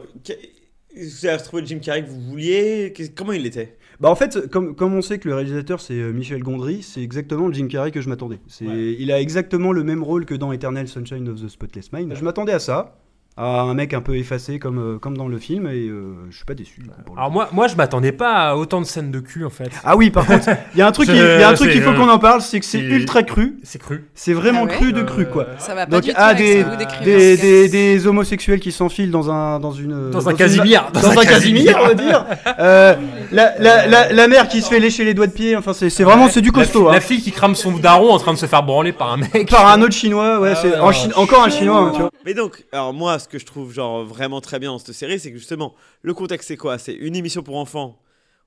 Vous 0.96 1.26
avez 1.26 1.36
retrouvé 1.36 1.62
le 1.62 1.68
Jim 1.68 1.78
Carrey 1.78 2.04
que 2.04 2.08
vous 2.08 2.20
vouliez 2.20 2.92
Comment 3.14 3.32
il 3.32 3.44
était? 3.44 3.76
Bah 4.00 4.10
en 4.10 4.14
fait, 4.14 4.48
comme, 4.48 4.74
comme 4.74 4.94
on 4.94 5.02
sait 5.02 5.18
que 5.18 5.28
le 5.28 5.34
réalisateur 5.34 5.80
c'est 5.80 5.94
euh, 5.94 6.12
Michel 6.12 6.42
Gondry, 6.42 6.82
c'est 6.82 7.02
exactement 7.02 7.48
le 7.48 7.54
Jim 7.54 7.68
Carrey 7.68 7.90
que 7.90 8.00
je 8.00 8.08
m'attendais. 8.08 8.40
C'est, 8.46 8.64
Il 8.64 9.10
a 9.12 9.20
exactement 9.20 9.72
le 9.72 9.84
même 9.84 10.02
rôle 10.02 10.24
que 10.26 10.34
dans 10.34 10.52
Eternal 10.52 10.88
Sunshine 10.88 11.28
of 11.28 11.42
the 11.42 11.48
Spotless 11.48 11.92
Mind. 11.92 12.14
Je 12.14 12.24
m'attendais 12.24 12.52
à 12.52 12.58
ça, 12.58 12.98
à 13.38 13.60
un 13.60 13.74
mec 13.74 13.92
un 13.92 14.00
peu 14.00 14.16
effacé 14.16 14.58
comme, 14.58 14.78
euh, 14.78 14.98
comme 14.98 15.14
dans 15.16 15.28
le 15.28 15.38
film, 15.38 15.66
et 15.66 15.88
euh, 15.88 16.14
je 16.30 16.36
suis 16.36 16.46
pas 16.46 16.54
déçu. 16.54 16.80
du 16.80 16.88
coup, 16.88 16.94
pour 17.04 17.16
le 17.16 17.20
Alors 17.20 17.30
moi, 17.30 17.48
moi, 17.52 17.68
je 17.68 17.76
m'attendais 17.76 18.12
pas 18.12 18.32
à 18.32 18.56
autant 18.56 18.80
de 18.80 18.86
scènes 18.86 19.10
de 19.10 19.20
cul, 19.20 19.44
en 19.44 19.50
fait. 19.50 19.70
Ah 19.84 19.94
oui, 19.94 20.08
par 20.10 20.24
contre, 20.24 20.48
il 20.74 20.78
y 20.78 20.82
a 20.82 20.86
un 20.86 20.92
truc, 20.92 21.08
il 21.12 21.16
y 21.16 21.20
a 21.20 21.48
un 21.48 21.52
truc 21.52 21.70
qu'il 21.70 21.82
faut 21.82 21.90
euh, 21.90 21.96
qu'on 21.96 22.08
en 22.08 22.18
parle, 22.18 22.40
c'est 22.40 22.60
que 22.60 22.64
c'est 22.64 22.80
ultra 22.80 23.22
cru. 23.22 23.58
C'est 23.62 23.78
cru. 23.78 24.06
C'est 24.14 24.32
vraiment 24.32 24.60
Ah 24.62 24.64
ouais 24.64 24.76
cru 24.76 24.92
de 24.94 25.02
cru, 25.02 25.26
quoi. 25.26 25.48
Ça 25.58 25.74
va 25.74 25.84
pas 25.86 25.92
Donc, 25.96 26.04
du 26.04 26.10
tout 26.10 26.16
ah, 26.18 26.28
avec 26.28 26.38
des, 26.38 26.64
des, 27.04 27.36
des, 27.36 27.68
des 27.68 28.06
homosexuels 28.06 28.60
qui 28.60 28.72
s'enfilent 28.72 29.10
dans 29.10 29.30
un, 29.30 29.60
dans 29.60 29.72
une, 29.72 30.10
Dans 30.10 30.28
un 30.30 30.34
casimir. 30.34 30.90
dans, 30.94 31.18
un 31.18 31.24
casimir, 31.24 31.78
on 31.82 31.88
va 31.88 31.94
dire. 31.94 32.24
Euh, 32.58 32.94
la, 33.32 33.58
la, 33.58 33.86
la, 33.86 34.12
la 34.12 34.28
mère 34.28 34.48
qui 34.48 34.62
se 34.62 34.68
fait 34.68 34.80
lécher 34.80 35.04
les 35.04 35.12
doigts 35.12 35.26
de 35.26 35.32
pied, 35.32 35.56
enfin, 35.56 35.74
c'est, 35.74 35.90
c'est 35.90 36.04
vraiment, 36.04 36.30
c'est 36.30 36.40
du 36.40 36.52
costaud, 36.52 36.88
hein. 36.88 36.92
La 36.92 37.00
fille 37.02 37.20
qui 37.20 37.32
crame 37.32 37.54
son 37.54 37.72
daron 37.72 38.12
en 38.12 38.18
train 38.18 38.32
de 38.32 38.38
se 38.38 38.46
faire 38.46 38.62
branler 38.62 38.92
par 38.92 39.12
un 39.12 39.18
mec. 39.18 39.50
Par 39.50 39.66
un 39.68 39.82
autre 39.82 39.92
chinois, 39.94 40.40
ouais, 40.40 40.54
Ah 40.56 40.90
c'est 40.92 41.14
encore 41.14 41.42
un 41.44 41.50
chinois, 41.50 41.90
tu 41.94 42.00
vois. 42.00 42.10
Mais 42.24 42.32
donc, 42.32 42.64
alors 42.72 42.94
moi, 42.94 43.18
ce 43.26 43.30
que 43.30 43.38
je 43.38 43.46
trouve 43.46 43.72
genre 43.72 44.04
vraiment 44.04 44.40
très 44.40 44.58
bien 44.58 44.70
dans 44.70 44.78
cette 44.78 44.94
série, 44.94 45.18
c'est 45.20 45.30
que 45.32 45.38
justement, 45.38 45.74
le 46.02 46.14
contexte 46.14 46.48
c'est 46.48 46.56
quoi? 46.56 46.78
C'est 46.78 46.94
une 46.94 47.14
émission 47.16 47.42
pour 47.42 47.56
enfants, 47.56 48.00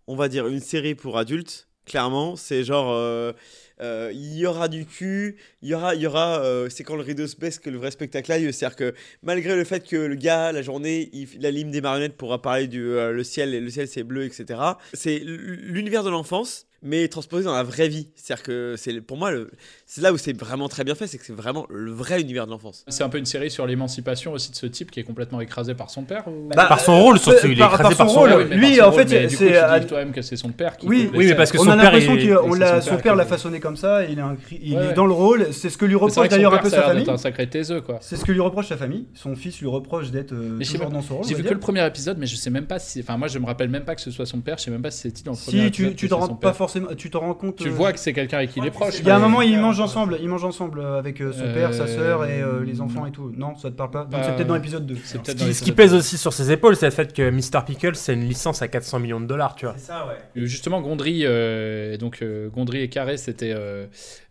on 0.08 0.16
va 0.16 0.28
dire 0.28 0.48
une 0.48 0.60
série 0.62 0.96
pour 0.96 1.18
adultes. 1.18 1.68
Clairement, 1.86 2.36
c'est 2.36 2.64
genre, 2.64 2.92
euh, 2.94 3.34
euh, 3.82 4.12
il 4.14 4.38
y 4.38 4.46
aura 4.46 4.68
du 4.68 4.86
cul, 4.86 5.38
il 5.64 5.70
y 5.70 5.74
aura, 5.74 5.96
y 5.96 6.06
aura, 6.06 6.40
euh, 6.44 6.70
c'est 6.70 6.84
quand 6.84 6.96
le 6.96 7.02
rideau 7.02 7.26
se 7.26 7.36
baisse 7.36 7.58
que 7.58 7.72
le 7.72 7.80
vrai 7.80 7.90
spectacle 7.90 8.32
a 8.32 8.38
lieu. 8.38 8.52
C'est-à-dire 8.52 8.76
que 8.76 8.94
malgré 9.24 9.56
le 9.56 9.64
fait 9.64 9.88
que 9.88 9.96
le 9.96 10.14
gars, 10.16 10.52
la 10.52 10.62
journée, 10.62 11.10
il, 11.14 11.28
il 11.34 11.46
anime 11.48 11.72
des 11.72 11.82
marionnettes 11.82 12.16
pour 12.16 12.40
parler 12.42 12.68
du 12.68 12.80
le 12.84 13.24
ciel, 13.24 13.56
et 13.56 13.60
le 13.60 13.72
ciel 13.72 13.88
c'est 13.88 14.04
bleu, 14.04 14.24
etc. 14.26 14.60
C'est 14.94 15.18
l'univers 15.20 16.04
de 16.04 16.12
l'enfance, 16.12 16.68
mais 16.84 17.08
transposé 17.08 17.46
dans 17.46 17.56
la 17.56 17.64
vraie 17.64 17.88
vie. 17.90 18.10
C'est-à-dire 18.16 18.44
que 18.44 18.76
c'est 18.78 19.02
pour 19.02 19.18
moi, 19.18 19.32
le- 19.32 19.50
c'est 19.92 20.02
là 20.02 20.14
où 20.14 20.18
c'est 20.18 20.40
vraiment 20.40 20.70
très 20.70 20.84
bien 20.84 20.94
fait, 20.94 21.08
c'est 21.08 21.18
que 21.18 21.26
c'est 21.26 21.34
vraiment 21.34 21.66
le 21.72 21.90
vrai 21.92 22.22
univers 22.22 22.46
de 22.46 22.52
l'enfance. 22.52 22.86
C'est 22.90 23.04
un 23.04 23.10
peu 23.10 23.18
une 23.18 23.26
série 23.26 23.50
sur 23.50 23.66
l'émancipation 23.66 24.34
aussi 24.34 24.52
de 24.52 24.56
ce 24.56 24.68
type 24.68 24.92
qui 24.92 25.00
est 25.00 25.04
complètement 25.04 25.42
écrasé 25.42 25.74
par 25.74 25.90
son 25.90 26.04
père 26.04 26.28
ou... 26.28 26.48
Bah, 26.56 26.68
par 26.68 26.80
son 26.80 27.02
rôle, 27.02 27.18
surtout, 27.18 27.48
il 27.48 27.54
est 27.54 27.56
par- 27.58 27.74
écrasé 27.74 27.96
par 27.96 27.98
par 27.98 28.08
son 28.10 28.14
son 28.14 28.20
rôle. 28.20 28.32
rôle. 28.34 28.48
mais 28.52 28.56
Lui, 28.56 28.80
en 28.82 28.92
fait, 28.92 29.00
rôle, 29.02 29.10
c'est- 29.10 29.30
c'est- 29.30 29.80
dis 29.80 29.86
toi-même 29.88 30.12
que 30.12 30.22
c'est 30.22 30.36
son 30.36 30.50
père 30.50 30.78
qui 30.78 30.86
Oui, 30.86 31.10
oui, 31.16 31.26
mais 31.30 31.34
parce 31.36 31.52
que 31.52 31.58
on 31.58 31.64
son 31.64 31.70
a 31.72 31.76
père 31.76 31.86
l'impression 31.86 32.16
c'est 32.20 32.60
l'a, 32.60 32.82
son 32.82 32.92
son 32.92 32.98
père 32.98 33.16
l'a 33.16 33.26
façonné 33.26 33.60
comme 33.60 33.78
ça, 33.78 34.04
il 34.06 34.20
est, 34.20 34.22
un 34.22 34.36
il 34.62 34.76
Ouais, 34.78 34.84
est 34.84 34.88
ouais. 34.90 34.94
dans 34.94 35.08
le 35.08 35.12
rôle, 35.14 35.48
c'est 35.54 35.72
ce 35.72 35.78
que 35.80 35.86
lui 35.86 35.94
c'est 35.96 36.00
reproche 36.04 36.28
que 36.28 36.30
d'ailleurs 36.36 36.54
un 36.54 36.58
peu 36.60 36.70
sa 36.70 36.82
a 36.86 36.90
famille. 36.90 37.10
un 37.10 37.18
sacré 37.18 37.50
taiseux 37.50 37.82
quoi. 37.82 37.98
C'est 38.02 38.16
ce 38.16 38.24
que 38.26 38.32
lui 38.32 38.42
reproche 38.42 38.68
sa 38.68 38.78
famille. 38.78 39.08
Son 39.16 39.36
fils 39.36 39.60
lui 39.60 39.68
reproche 39.68 40.12
d'être 40.12 40.34
euh, 40.34 40.60
toujours 40.64 40.90
dans 40.92 41.02
son 41.02 41.16
rôle. 41.18 41.26
J'ai 41.28 41.34
on 41.34 41.38
vu 41.40 41.44
que 41.46 41.54
le 41.54 41.60
premier 41.60 41.84
épisode, 41.88 42.18
mais 42.20 42.28
je 42.28 42.36
sais 42.36 42.52
même 42.52 42.68
pas 42.68 42.78
si. 42.78 43.00
Enfin, 43.00 43.18
moi, 43.18 43.28
je 43.28 43.40
me 43.40 43.48
rappelle 43.48 43.70
même 43.70 43.86
pas 43.86 43.96
que 43.96 44.02
ce 44.02 44.12
soit 44.12 44.28
son 44.28 44.40
père. 44.42 44.60
Je 44.60 44.66
sais 44.66 44.72
même 44.72 44.84
pas 44.84 44.92
si 44.92 45.00
c'est 45.00 45.10
dit 45.12 45.24
dans 45.24 45.32
le 45.32 45.38
premier 45.38 45.62
Si 45.62 45.66
épisode. 45.68 45.90
tu, 45.92 45.96
tu 45.96 46.06
que 46.06 46.12
t'en 46.12 46.22
c'est 46.22 46.28
rends 46.28 46.36
pas 46.36 46.54
forcément, 46.54 46.90
tu 46.96 47.10
t'en 47.10 47.22
rends 47.22 47.34
compte. 47.34 47.56
Tu 47.56 47.70
euh, 47.70 47.72
vois 47.72 47.92
que 47.92 48.00
c'est 48.00 48.14
quelqu'un 48.14 48.38
avec 48.38 48.52
qui 48.52 48.60
il 48.60 48.66
est 48.68 48.72
proche. 48.72 49.00
Il 49.00 49.08
y 49.08 49.10
a 49.10 49.16
un 49.16 49.20
moment, 49.20 49.42
ils 49.42 49.58
mangent 49.80 49.90
ensemble, 49.90 50.18
ils 50.22 50.28
mangent 50.30 50.44
ensemble 50.46 50.80
euh, 50.80 51.00
avec 51.00 51.22
euh, 51.22 51.32
son 51.32 51.52
père, 51.54 51.74
sa 51.74 51.88
sœur 51.88 52.26
et 52.26 52.42
euh, 52.42 52.64
les 52.64 52.82
enfants 52.82 53.06
et 53.06 53.12
tout. 53.12 53.32
Non, 53.36 53.56
ça 53.56 53.70
te 53.72 53.76
parle 53.76 53.92
pas? 53.92 54.04
Donc 54.06 54.20
c'est 54.22 54.30
Bah, 54.30 54.34
peut-être 54.36 54.48
dans 54.48 54.56
l'épisode 54.56 54.86
2. 54.86 54.98
C'est 55.04 55.18
Ce 55.26 55.32
qui, 55.32 55.38
ce 55.38 55.44
qui 55.44 55.46
l'épisode 55.70 55.76
pèse 55.76 55.94
aussi 55.94 56.18
sur 56.18 56.34
ses 56.34 56.52
épaules, 56.52 56.76
c'est 56.76 56.86
le 56.88 56.92
fait 56.92 57.14
que 57.14 57.30
Mr. 57.30 57.64
Pickles, 57.66 57.96
c'est 57.96 58.14
une 58.14 58.26
licence 58.28 58.62
à 58.62 58.68
400 58.68 59.00
millions 59.00 59.20
de 59.22 59.26
dollars, 59.26 59.56
tu 59.56 59.66
vois. 59.66 59.78
ça, 59.78 60.06
ouais. 60.08 60.18
Justement, 60.46 60.82
Gondry, 60.82 61.22
euh, 61.24 61.98
donc 61.98 62.22
euh, 62.22 62.50
Gondry 62.50 62.82
et 62.82 62.90
Carré, 62.90 63.18
c'était 63.18 63.56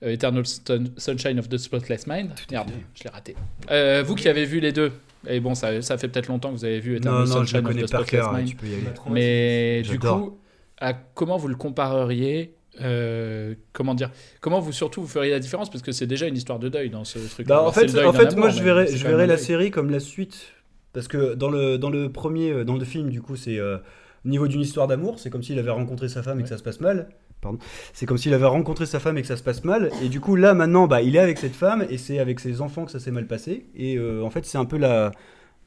Eternal 0.03 0.45
Sun- 0.47 0.91
Sunshine 0.97 1.39
of 1.39 1.49
the 1.49 1.59
Spotless 1.59 2.07
Mind. 2.07 2.31
Merde, 2.51 2.71
je 2.95 3.05
l'ai 3.05 3.11
raté. 3.11 3.37
Euh, 3.71 4.03
vous 4.07 4.15
qui 4.15 4.29
avez 4.29 4.45
vu 4.45 4.61
les 4.61 4.73
deux, 4.73 4.93
et 5.27 5.41
bon, 5.41 5.55
ça, 5.55 5.83
ça 5.83 5.99
fait 5.99 6.09
peut-être 6.09 6.29
longtemps 6.29 6.51
que 6.51 6.57
vous 6.57 6.65
avez 6.65 6.81
vu 6.81 6.97
Eternal 6.97 7.25
Non, 7.25 7.35
non, 7.35 7.45
je 7.45 7.49
Sunshine 7.57 7.67
of 7.67 7.75
the 7.75 7.87
Spotless 7.87 8.11
cœur, 8.11 8.33
Mind. 8.33 8.49
aller. 8.63 9.11
Mais 9.11 9.83
du 9.83 9.99
coup, 9.99 10.39
à 10.81 10.93
comment 10.93 11.37
vous 11.37 11.49
le 11.49 11.57
compareriez 11.57 12.55
euh, 12.81 13.55
comment 13.73 13.95
dire 13.95 14.11
Comment 14.41 14.61
vous 14.61 14.73
surtout 14.73 15.03
vous 15.03 15.09
feriez 15.09 15.31
la 15.31 15.39
différence? 15.39 15.71
Parce 15.71 15.83
que 15.83 15.93
c'est 15.93 16.07
déjà 16.07 16.27
une 16.27 16.37
histoire 16.37 16.59
de 16.59 16.69
deuil 16.69 16.91
dans 16.91 17.05
ce 17.05 17.19
truc. 17.19 17.47
Bah, 17.47 17.63
en 17.63 17.73
fait, 17.73 17.99
en 18.05 18.13
fait 18.13 18.37
moi 18.37 18.51
je 18.51 18.63
verrais, 18.63 18.87
je 18.87 19.07
verrais 19.07 19.27
la 19.27 19.39
série 19.39 19.71
comme 19.71 19.91
la 19.91 20.01
suite 20.01 20.53
parce 20.93 21.09
que 21.09 21.35
dans 21.35 21.51
le 21.51 21.79
dans 21.79 21.91
le 21.91 22.11
premier 22.11 22.51
euh, 22.51 22.65
dans 22.65 22.77
le 22.77 22.85
film 22.85 23.11
du 23.11 23.21
coup 23.21 23.37
c'est 23.37 23.59
euh, 23.59 23.79
au 24.25 24.29
niveau 24.29 24.49
d'une 24.49 24.61
histoire 24.61 24.87
d'amour, 24.87 25.19
c'est 25.19 25.31
comme 25.31 25.43
s'il 25.43 25.59
avait 25.59 25.71
rencontré 25.71 26.09
sa 26.09 26.23
femme 26.23 26.41
et 26.41 26.43
que 26.43 26.49
ça 26.49 26.59
se 26.59 26.63
passe 26.63 26.81
mal. 26.81 27.09
Pardon. 27.41 27.59
C'est 27.93 28.05
comme 28.05 28.19
s'il 28.19 28.35
avait 28.35 28.47
rencontré 28.47 28.85
sa 28.85 28.99
femme 28.99 29.17
et 29.17 29.23
que 29.23 29.29
ça 29.29 29.37
se 29.37 29.43
passe 29.43 29.65
mal. 29.65 29.91
Et 30.03 30.09
du 30.09 30.21
coup, 30.21 30.35
là, 30.35 30.55
maintenant, 30.55 30.89
bah, 30.89 31.03
il 31.03 31.15
est 31.15 31.21
avec 31.21 31.39
cette 31.39 31.55
femme 31.55 31.87
et 31.89 31.99
c'est 31.99 32.19
avec 32.19 32.41
ses 32.41 32.61
enfants 32.61 32.85
que 32.85 32.91
ça 32.91 32.99
s'est 32.99 33.13
mal 33.13 33.27
passé. 33.27 33.67
Et 33.77 33.97
euh, 33.97 34.25
en 34.25 34.31
fait, 34.31 34.45
c'est 34.45 34.59
un 34.59 34.65
peu 34.65 34.77
la, 34.77 35.13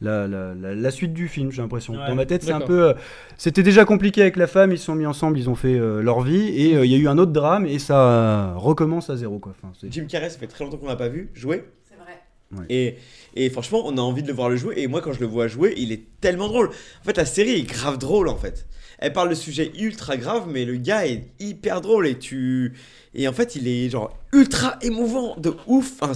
la, 0.02 0.28
la, 0.28 0.54
la- 0.56 0.76
la 0.76 0.92
suite 0.92 1.14
du 1.14 1.28
film, 1.28 1.52
j'ai 1.52 1.62
l'impression. 1.62 1.94
Ouais, 1.94 2.08
Dans 2.08 2.16
ma 2.16 2.26
tête, 2.26 2.44
c'est 2.44 2.52
un 2.52 2.60
peu. 2.62 2.90
euh, 2.90 2.94
C'était 3.38 3.64
déjà 3.64 3.86
compliqué 3.86 4.22
avec 4.22 4.36
la 4.36 4.48
femme, 4.48 4.72
ils 4.72 4.78
se 4.80 4.86
sont 4.86 4.96
mis 4.96 5.06
ensemble, 5.06 5.38
ils 5.38 5.50
ont 5.50 5.56
fait 5.56 5.76
euh, 5.78 6.02
leur 6.02 6.22
vie. 6.22 6.48
Et 6.60 6.76
euh, 6.76 6.86
il 6.86 6.92
y 6.92 6.96
a 6.96 6.98
eu 6.98 7.08
un 7.08 7.18
autre 7.18 7.32
drame 7.32 7.66
et 7.66 7.80
ça 7.80 8.54
recommence 8.58 9.10
à 9.10 9.16
zéro. 9.16 9.40
Quoi. 9.40 9.54
Enfin, 9.62 9.72
Jim 9.90 10.06
Carrey, 10.10 10.30
ça 10.30 10.40
fait 10.40 10.48
très 10.48 10.64
longtemps 10.64 10.78
qu'on 10.78 10.88
l'a 10.88 10.96
pas 10.96 11.10
vu 11.10 11.30
jouer. 11.34 11.64
C'est 11.88 11.96
vrai. 11.96 12.20
Ouais. 12.60 12.66
Et, 12.70 12.96
et 13.36 13.50
franchement, 13.50 13.84
on 13.86 13.98
a 13.98 14.02
envie 14.02 14.24
de 14.24 14.28
le 14.28 14.34
voir 14.34 14.50
le 14.50 14.56
jouer. 14.58 14.74
Et 14.78 14.88
moi, 14.88 15.02
quand 15.02 15.14
je 15.14 15.20
le 15.20 15.28
vois 15.28 15.48
jouer, 15.48 15.74
il 15.78 15.92
est 15.92 16.02
tellement 16.20 16.48
drôle. 16.48 16.68
En 16.70 17.04
fait, 17.06 17.16
la 17.18 17.26
série 17.26 17.52
est 17.60 17.64
grave 17.70 17.98
drôle, 17.98 18.28
en 18.28 18.36
fait. 18.38 18.66
Elle 19.02 19.14
parle 19.14 19.30
de 19.30 19.36
sujets 19.36 19.72
ultra 19.80 20.16
graves, 20.16 20.48
mais 20.50 20.64
le 20.64 20.76
gars 20.76 21.06
est 21.08 21.26
hyper 21.40 21.82
drôle. 21.82 22.08
Et 22.08 22.18
tu. 22.18 22.74
Et 23.14 23.28
en 23.28 23.34
fait, 23.34 23.56
il 23.58 23.68
est 23.68 23.90
genre 23.90 24.16
ultra 24.32 24.78
émouvant, 24.82 25.36
de 25.38 25.54
ouf. 25.68 25.94
Enfin, 26.00 26.14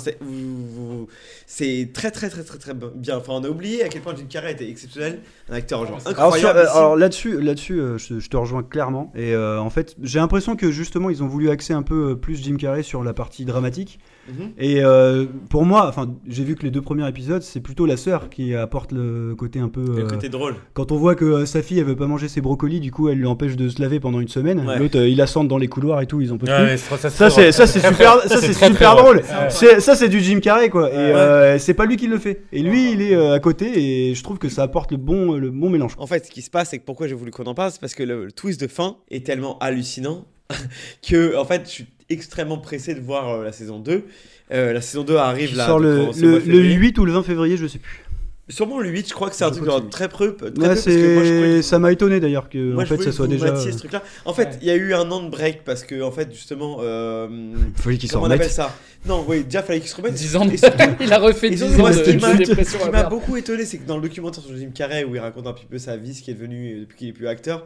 c'est 1.48 1.90
très, 1.94 2.12
très, 2.12 2.30
très, 2.30 2.44
très, 2.44 2.58
très 2.58 2.74
bien. 2.74 3.18
Enfin, 3.18 3.34
on 3.34 3.44
a 3.44 3.50
oublié 3.50 3.84
à 3.84 3.90
quel 3.90 4.02
point 4.02 4.14
Jim 4.16 4.26
Carrey 4.30 4.52
était 4.54 4.70
exceptionnel. 4.70 5.20
Un 5.50 5.54
acteur, 5.56 5.86
genre 5.86 6.00
Alors, 6.06 6.36
sur- 6.38 6.50
incroyable. 6.50 6.60
euh, 6.60 6.64
ici. 6.64 6.78
alors 6.78 6.96
là-dessus, 6.96 7.42
là-dessus, 7.42 7.80
euh, 7.80 7.98
je, 7.98 8.20
je 8.20 8.30
te 8.30 8.38
rejoins 8.38 8.64
clairement. 8.64 9.12
Et 9.16 9.34
euh, 9.34 9.60
en 9.60 9.70
fait, 9.70 9.96
j'ai 10.02 10.20
l'impression 10.20 10.56
que 10.56 10.72
justement, 10.72 11.10
ils 11.10 11.24
ont 11.24 11.28
voulu 11.28 11.50
axer 11.50 11.74
un 11.74 11.84
peu 11.84 12.12
euh, 12.12 12.16
plus 12.16 12.42
Jim 12.44 12.56
Carrey 12.58 12.84
sur 12.84 13.04
la 13.04 13.14
partie 13.14 13.46
dramatique. 13.46 14.00
Mhm. 14.28 14.52
Et 14.58 14.84
euh, 14.84 15.26
pour 15.50 15.66
moi, 15.66 15.88
enfin, 15.88 16.14
j'ai 16.28 16.44
vu 16.44 16.56
que 16.56 16.64
les 16.64 16.72
deux 16.72 16.82
premiers 16.82 17.08
épisodes, 17.08 17.42
c'est 17.42 17.60
plutôt 17.60 17.86
la 17.86 17.98
sœur 17.98 18.30
qui 18.30 18.56
apporte 18.56 18.92
le 18.92 19.36
côté 19.38 19.60
un 19.60 19.70
peu. 19.70 19.82
Le 19.86 20.04
euh, 20.04 20.08
côté 20.08 20.30
drôle. 20.30 20.56
Quand 20.74 20.92
on 20.92 20.98
voit 20.98 21.16
que 21.16 21.26
euh, 21.26 21.46
sa 21.46 21.62
fille, 21.62 21.80
elle 21.80 21.86
veut 21.86 21.96
pas 21.96 22.08
manger 22.08 22.28
ses 22.28 22.42
brocolis, 22.42 22.80
du 22.80 22.92
coup, 22.92 23.10
elle 23.10 23.18
lui 23.20 23.28
empêche 23.28 23.56
de 23.56 23.70
se 23.70 23.82
laver 23.82 24.00
pendant 24.00 24.20
une 24.20 24.28
semaine. 24.28 24.66
Ouais. 24.66 24.80
L'autre, 24.80 24.98
euh, 25.00 25.08
il 25.08 25.18
la 25.18 25.28
sente 25.28 25.48
dans 25.48 25.58
les 25.58 25.68
couloirs 25.68 26.02
et 26.02 26.08
tout, 26.08 26.22
ils 26.22 26.34
ont 26.34 26.38
peu 26.38 26.48
Ouais, 26.48 26.70
plus. 26.70 26.78
ça, 26.80 26.98
c'est 26.98 27.10
Ça, 27.52 27.68
c'est 27.68 27.80
super, 27.80 28.20
ça, 28.22 28.38
c'est 28.38 28.54
super 28.54 28.74
très 28.74 29.02
drôle. 29.02 29.18
Ouais. 29.18 29.80
Ça, 29.80 29.96
c'est 29.96 30.10
du 30.10 30.20
Jim 30.22 30.40
Carrey, 30.40 30.70
quoi. 30.70 30.92
Et 30.92 30.96
Ouais. 30.96 31.02
euh, 31.14 31.60
c'est 31.60 31.74
pas 31.74 31.86
lui 31.86 31.98
qui 31.98 32.08
le 32.08 32.18
fait. 32.18 32.44
Et 32.52 32.62
lui, 32.62 32.92
il 32.94 33.02
est 33.02 33.16
euh, 33.16 33.34
à 33.34 33.40
côté, 33.40 34.10
et 34.10 34.16
je 34.16 34.24
trouve 34.24 34.38
que 34.40 34.50
ça 34.50 34.64
apporte 34.64 34.92
le 34.92 34.98
bon, 34.98 35.34
le 35.34 35.52
bon 35.52 35.70
mélange. 35.70 35.94
En 35.98 36.08
fait, 36.08 36.26
ce 36.26 36.32
qui 36.32 36.42
se 36.42 36.50
passe, 36.50 36.70
c'est 36.70 36.80
que 36.80 36.86
pourquoi 36.86 37.08
j'ai 37.08 37.16
voulu 37.16 37.32
qu'on 37.32 37.44
en 37.46 37.54
parle, 37.54 37.72
c'est 37.72 37.80
parce 37.82 37.94
que 37.96 38.04
le, 38.04 38.26
le 38.26 38.32
twist 38.32 38.60
de 38.60 38.68
fin 38.68 38.98
est 39.12 39.26
tellement 39.26 39.58
hallucinant 39.60 40.26
que, 41.08 41.36
en 41.36 41.46
fait, 41.46 41.64
je 41.66 41.70
suis 41.72 41.86
extrêmement 42.10 42.58
pressé 42.58 42.93
de 42.96 43.02
voir 43.02 43.30
euh, 43.30 43.43
la 43.43 43.52
saison 43.52 43.80
2. 43.80 44.04
Euh, 44.52 44.74
la 44.74 44.82
saison 44.82 45.04
2 45.04 45.16
arrive 45.16 45.50
Qui 45.50 45.56
là. 45.56 45.66
sort 45.66 45.80
donc, 45.82 45.86
le, 45.86 45.96
le, 45.96 46.02
mois 46.04 46.14
de 46.14 46.22
le 46.22 46.39
février. 46.41 46.74
8 46.74 46.98
ou 47.00 47.06
le 47.06 47.12
20 47.14 47.24
février, 47.24 47.58
je 47.58 47.68
sais 47.68 47.80
plus. 47.80 48.02
Sûrement 48.48 48.80
le 48.80 48.89
8, 48.89 49.10
je 49.10 49.14
crois 49.16 49.32
que 49.32 49.36
c'est 49.36 49.43
un 49.43 49.50
truc 49.50 49.68
très 49.89 50.08
peu. 50.08 50.36
Très 50.36 50.52
peu 50.52 50.62
Ouais, 50.62 50.68
parce 50.68 50.84
que 50.84 51.14
moi, 51.16 51.24
je 51.24 51.30
croyais 51.32 51.52
c'est 51.54 51.56
que- 51.58 51.62
ça 51.64 51.80
m'a 51.80 51.91
étonné 51.91 52.20
d'ailleurs 52.20 52.48
que 52.48 52.74
Moi, 52.74 52.84
en 52.84 52.86
fait 52.86 53.02
ça 53.02 53.12
soit 53.12 53.28
déjà. 53.28 53.56
ce 53.56 53.70
truc-là. 53.76 54.04
En 54.24 54.36
fait, 54.36 54.60
il 54.62 54.68
y 54.68 54.70
a 54.70 54.76
eu 54.76 54.93
un 54.93 55.10
an 55.10 55.24
de 55.24 55.32
break 55.32 55.64
parce 55.66 55.84
que, 55.84 56.00
en 56.04 56.12
fait, 56.12 56.32
justement. 56.32 56.78
Euh, 56.82 57.28
Fallait 57.76 57.98
qu'il 57.98 58.08
s'en 58.08 58.20
comment 58.20 58.28
on 58.28 58.30
appelle 58.36 58.41
remette. 58.41 58.52
ça? 58.56 58.72
Non, 59.08 59.26
oui, 59.28 59.43
déjà, 59.46 59.64
fallait 59.64 59.80
qu'il 59.80 59.89
se 59.89 59.96
remette. 59.96 60.14
10 60.14 60.36
ans 60.36 60.46
de- 60.46 60.52
Et 60.54 60.58
surtout- 60.58 60.78
Il 61.02 61.12
a 61.12 61.18
refait 61.18 61.48
et 61.48 61.50
10 61.52 61.58
surtout, 61.58 61.74
ans 61.74 61.78
moi, 61.80 61.89
de- 61.89 61.96
ce 62.04 62.78
qui 62.78 62.89
m'a- 62.91 63.04
beaucoup 63.10 63.36
étonné, 63.36 63.66
c'est 63.66 63.80
que 63.80 63.88
dans 63.88 63.96
le 63.96 64.04
documentaire 64.04 64.43
sur 64.43 64.56
Jim 64.56 64.70
Carrey, 64.76 65.04
où 65.06 65.16
il 65.16 65.20
raconte 65.20 65.48
un 65.48 65.54
petit 65.54 65.66
peu 65.66 65.80
sa 65.80 65.98
vie, 65.98 66.14
ce 66.14 66.22
qui 66.22 66.30
est 66.30 66.36
devenu 66.36 66.82
depuis 66.82 66.98
qu'il 67.00 67.08
est 67.08 67.14
plus 67.14 67.28
acteur, 67.28 67.66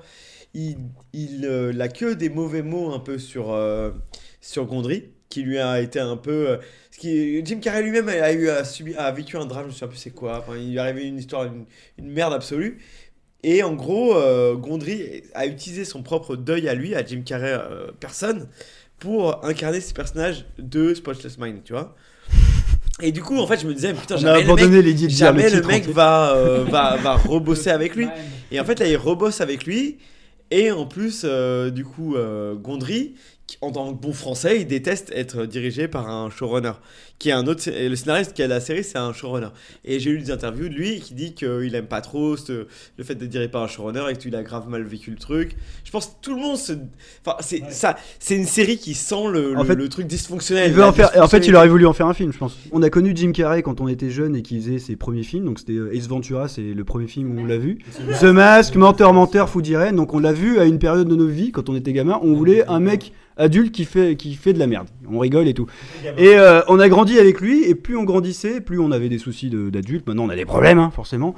il, 0.54 0.78
il 1.14 1.46
euh, 1.46 1.72
il 1.74 1.82
a 1.82 1.88
que 1.88 2.14
des 2.14 2.30
mauvais 2.30 2.62
mots 2.62 2.92
un 2.94 3.00
peu 3.00 3.18
sur, 3.18 3.52
euh, 3.52 3.92
sur 4.42 4.66
Gondry, 4.66 5.06
qui 5.30 5.44
lui 5.44 5.60
a 5.60 5.80
été 5.82 6.00
un 6.00 6.18
peu. 6.18 6.50
euh, 6.50 6.58
ce 6.92 6.98
qui, 7.00 7.46
Jim 7.46 7.60
Carrey 7.60 7.84
lui-même 7.84 8.10
a, 8.10 8.32
eu, 8.34 8.50
a, 8.50 8.64
subi, 8.64 8.96
a 8.96 9.12
vécu 9.12 9.38
un 9.38 9.46
drame, 9.46 9.66
je 9.68 9.74
ne 9.74 9.76
sais 9.76 9.88
plus 9.88 9.98
c'est 9.98 10.10
quoi. 10.12 10.40
Enfin, 10.40 10.58
il 10.58 10.70
lui 10.70 10.76
est 10.78 10.80
arrivé 10.80 11.04
une 11.04 11.18
histoire, 11.20 11.46
une, 11.46 11.66
une 11.98 12.10
merde 12.12 12.34
absolue. 12.34 12.80
Et 13.44 13.64
en 13.64 13.74
gros, 13.74 14.16
euh, 14.16 14.56
Gondry 14.56 15.24
a 15.34 15.46
utilisé 15.46 15.86
son 15.86 16.04
propre 16.04 16.36
deuil 16.36 16.68
à 16.68 16.74
lui, 16.74 16.94
à 16.96 17.06
Jim 17.06 17.22
Carrey 17.26 17.54
euh, 17.54 17.88
personne, 18.00 18.50
pour 19.00 19.46
incarner 19.46 19.80
ce 19.80 19.94
personnage 19.94 20.46
de 20.58 20.94
Spotless 20.94 21.38
Mind, 21.38 21.64
tu 21.64 21.72
vois. 21.72 21.96
Et 23.02 23.14
du 23.14 23.22
coup, 23.22 23.38
en 23.38 23.48
fait, 23.48 23.62
je 23.62 23.66
me 23.68 23.74
disais, 23.74 23.94
putain, 23.94 24.18
jamais, 24.18 24.40
le 24.40 24.44
abandonné 24.44 24.82
mec, 24.82 24.96
dire 24.96 25.10
jamais 25.10 25.50
le 25.50 25.62
mec 25.62 25.86
va, 25.88 26.36
euh, 26.36 26.66
va, 26.66 26.98
va 26.98 27.14
rebosser 27.16 27.70
avec 27.70 27.96
lui. 27.96 28.10
Et 28.52 28.60
en 28.60 28.66
fait, 28.66 28.78
là, 28.80 28.88
il 28.88 28.98
rebosse 28.98 29.40
avec 29.40 29.64
lui. 29.64 30.00
Et 30.52 30.72
en 30.72 30.86
plus, 30.86 31.22
euh, 31.26 31.70
du 31.70 31.86
coup, 31.86 32.16
euh, 32.16 32.56
Gondry, 32.56 33.16
en 33.62 33.72
tant 33.72 33.94
que 33.94 34.02
bon 34.02 34.14
français, 34.14 34.62
il 34.62 34.68
déteste 34.68 35.12
être 35.16 35.46
dirigé 35.46 35.88
par 35.88 36.10
un 36.10 36.30
showrunner. 36.30 36.74
Qui 37.20 37.28
est 37.30 37.34
un 37.34 37.48
autre, 37.48 37.62
le 37.68 37.96
scénariste 37.98 38.32
qui 38.32 38.42
a 38.44 38.48
la 38.48 38.62
série, 38.62 38.82
c'est 38.82 38.98
un 38.98 39.12
showrunner. 39.12 39.50
Et 39.84 40.00
j'ai 40.00 40.12
lu 40.12 40.20
des 40.20 40.32
interviews 40.32 40.70
de 40.70 40.74
lui 40.74 41.02
qui 41.02 41.14
dit 41.14 41.34
qu'il 41.34 41.76
aime 41.76 41.88
pas 41.88 42.00
trop 42.00 42.38
ce- 42.38 42.66
le 42.98 43.04
fait 43.04 43.14
d'être 43.16 43.28
dirigé 43.30 43.50
par 43.50 43.62
un 43.62 43.68
showrunner 43.68 44.04
et 44.10 44.16
qu'il 44.16 44.34
a 44.38 44.42
grave 44.42 44.70
mal 44.70 44.84
vécu 44.84 45.12
le 45.12 45.18
truc. 45.18 45.58
Je 45.84 45.92
pense 45.92 46.06
que 46.08 46.12
tout 46.22 46.34
le 46.34 46.42
monde 46.42 46.56
se. 46.56 46.72
Enfin, 47.26 47.36
c'est 47.42 47.62
ça, 47.72 47.98
c'est 48.20 48.38
une 48.38 48.46
série 48.46 48.78
qui 48.78 48.94
sent 48.94 49.28
le, 49.34 49.54
En 49.58 49.64
le- 49.64 49.68
fait, 49.68 49.76
le 49.76 49.90
truc 49.90 50.08
dysfonctionnel. 50.08 50.70
Il 50.72 50.74
veut 50.76 50.84
en 50.86 50.94
faire, 50.94 51.12
en 51.22 51.28
fait, 51.28 51.46
il 51.46 51.54
aurait 51.58 51.68
voulu 51.68 51.86
en 51.86 51.92
faire 51.94 52.08
un 52.08 52.14
film, 52.14 52.32
je 52.32 52.38
pense. 52.38 52.58
On 52.72 52.82
a 52.84 52.90
connu 52.90 53.12
Jim 53.14 53.34
Carrey 53.34 53.64
quand 53.64 53.82
on 53.82 53.90
était 53.90 54.12
jeune 54.12 54.38
et 54.38 54.42
qu'il 54.42 54.62
faisait 54.62 54.80
ses 54.80 54.96
premiers 54.96 55.24
films. 55.24 55.44
Donc 55.44 55.60
c'était 55.60 55.74
euh, 55.74 55.94
Ace 55.94 56.08
Ventura, 56.08 56.48
c'est 56.48 56.62
le 56.74 56.84
premier 56.86 57.08
film 57.08 57.38
où 57.38 57.42
on 57.42 57.46
l'a 57.46 57.58
vu. 57.58 57.80
The 58.22 58.24
Mask, 58.24 58.76
Menteur, 58.78 59.12
Menteur, 59.14 59.50
Fou 59.50 59.62
d'Irène. 59.62 59.98
Donc 59.98 60.14
on 60.14 60.20
l'a 60.20 60.32
vu 60.32 60.58
à 60.60 60.64
une 60.64 60.80
période 60.80 61.10
de 61.10 61.16
nos 61.16 61.28
vies 61.28 61.52
quand 61.52 61.68
on 61.68 61.76
était 61.76 61.92
gamin. 61.92 62.18
On 62.24 62.34
voulait 62.34 62.66
un 62.68 62.80
mec 62.80 63.12
adulte 63.38 63.74
qui 63.74 63.86
fait, 63.86 64.18
qui 64.18 64.36
fait 64.36 64.52
de 64.52 64.60
la 64.60 64.68
merde. 64.68 64.88
On 65.10 65.18
rigole 65.20 65.48
et 65.48 65.54
tout. 65.54 65.66
Et 66.18 66.36
euh, 66.38 66.60
on 66.68 66.78
a 66.78 66.90
grandi 66.90 67.09
avec 67.18 67.42
lui. 67.42 67.64
Et 67.64 67.74
plus 67.74 67.98
on 67.98 68.04
grandissait, 68.04 68.62
plus 68.62 68.80
on 68.80 68.92
avait 68.92 69.10
des 69.10 69.18
soucis 69.18 69.50
de- 69.50 69.70
d'adulte. 69.70 70.06
Maintenant 70.06 70.26
on 70.26 70.30
a 70.30 70.36
des 70.36 70.46
problèmes, 70.46 70.78
hein, 70.78 70.92
forcément. 70.94 71.34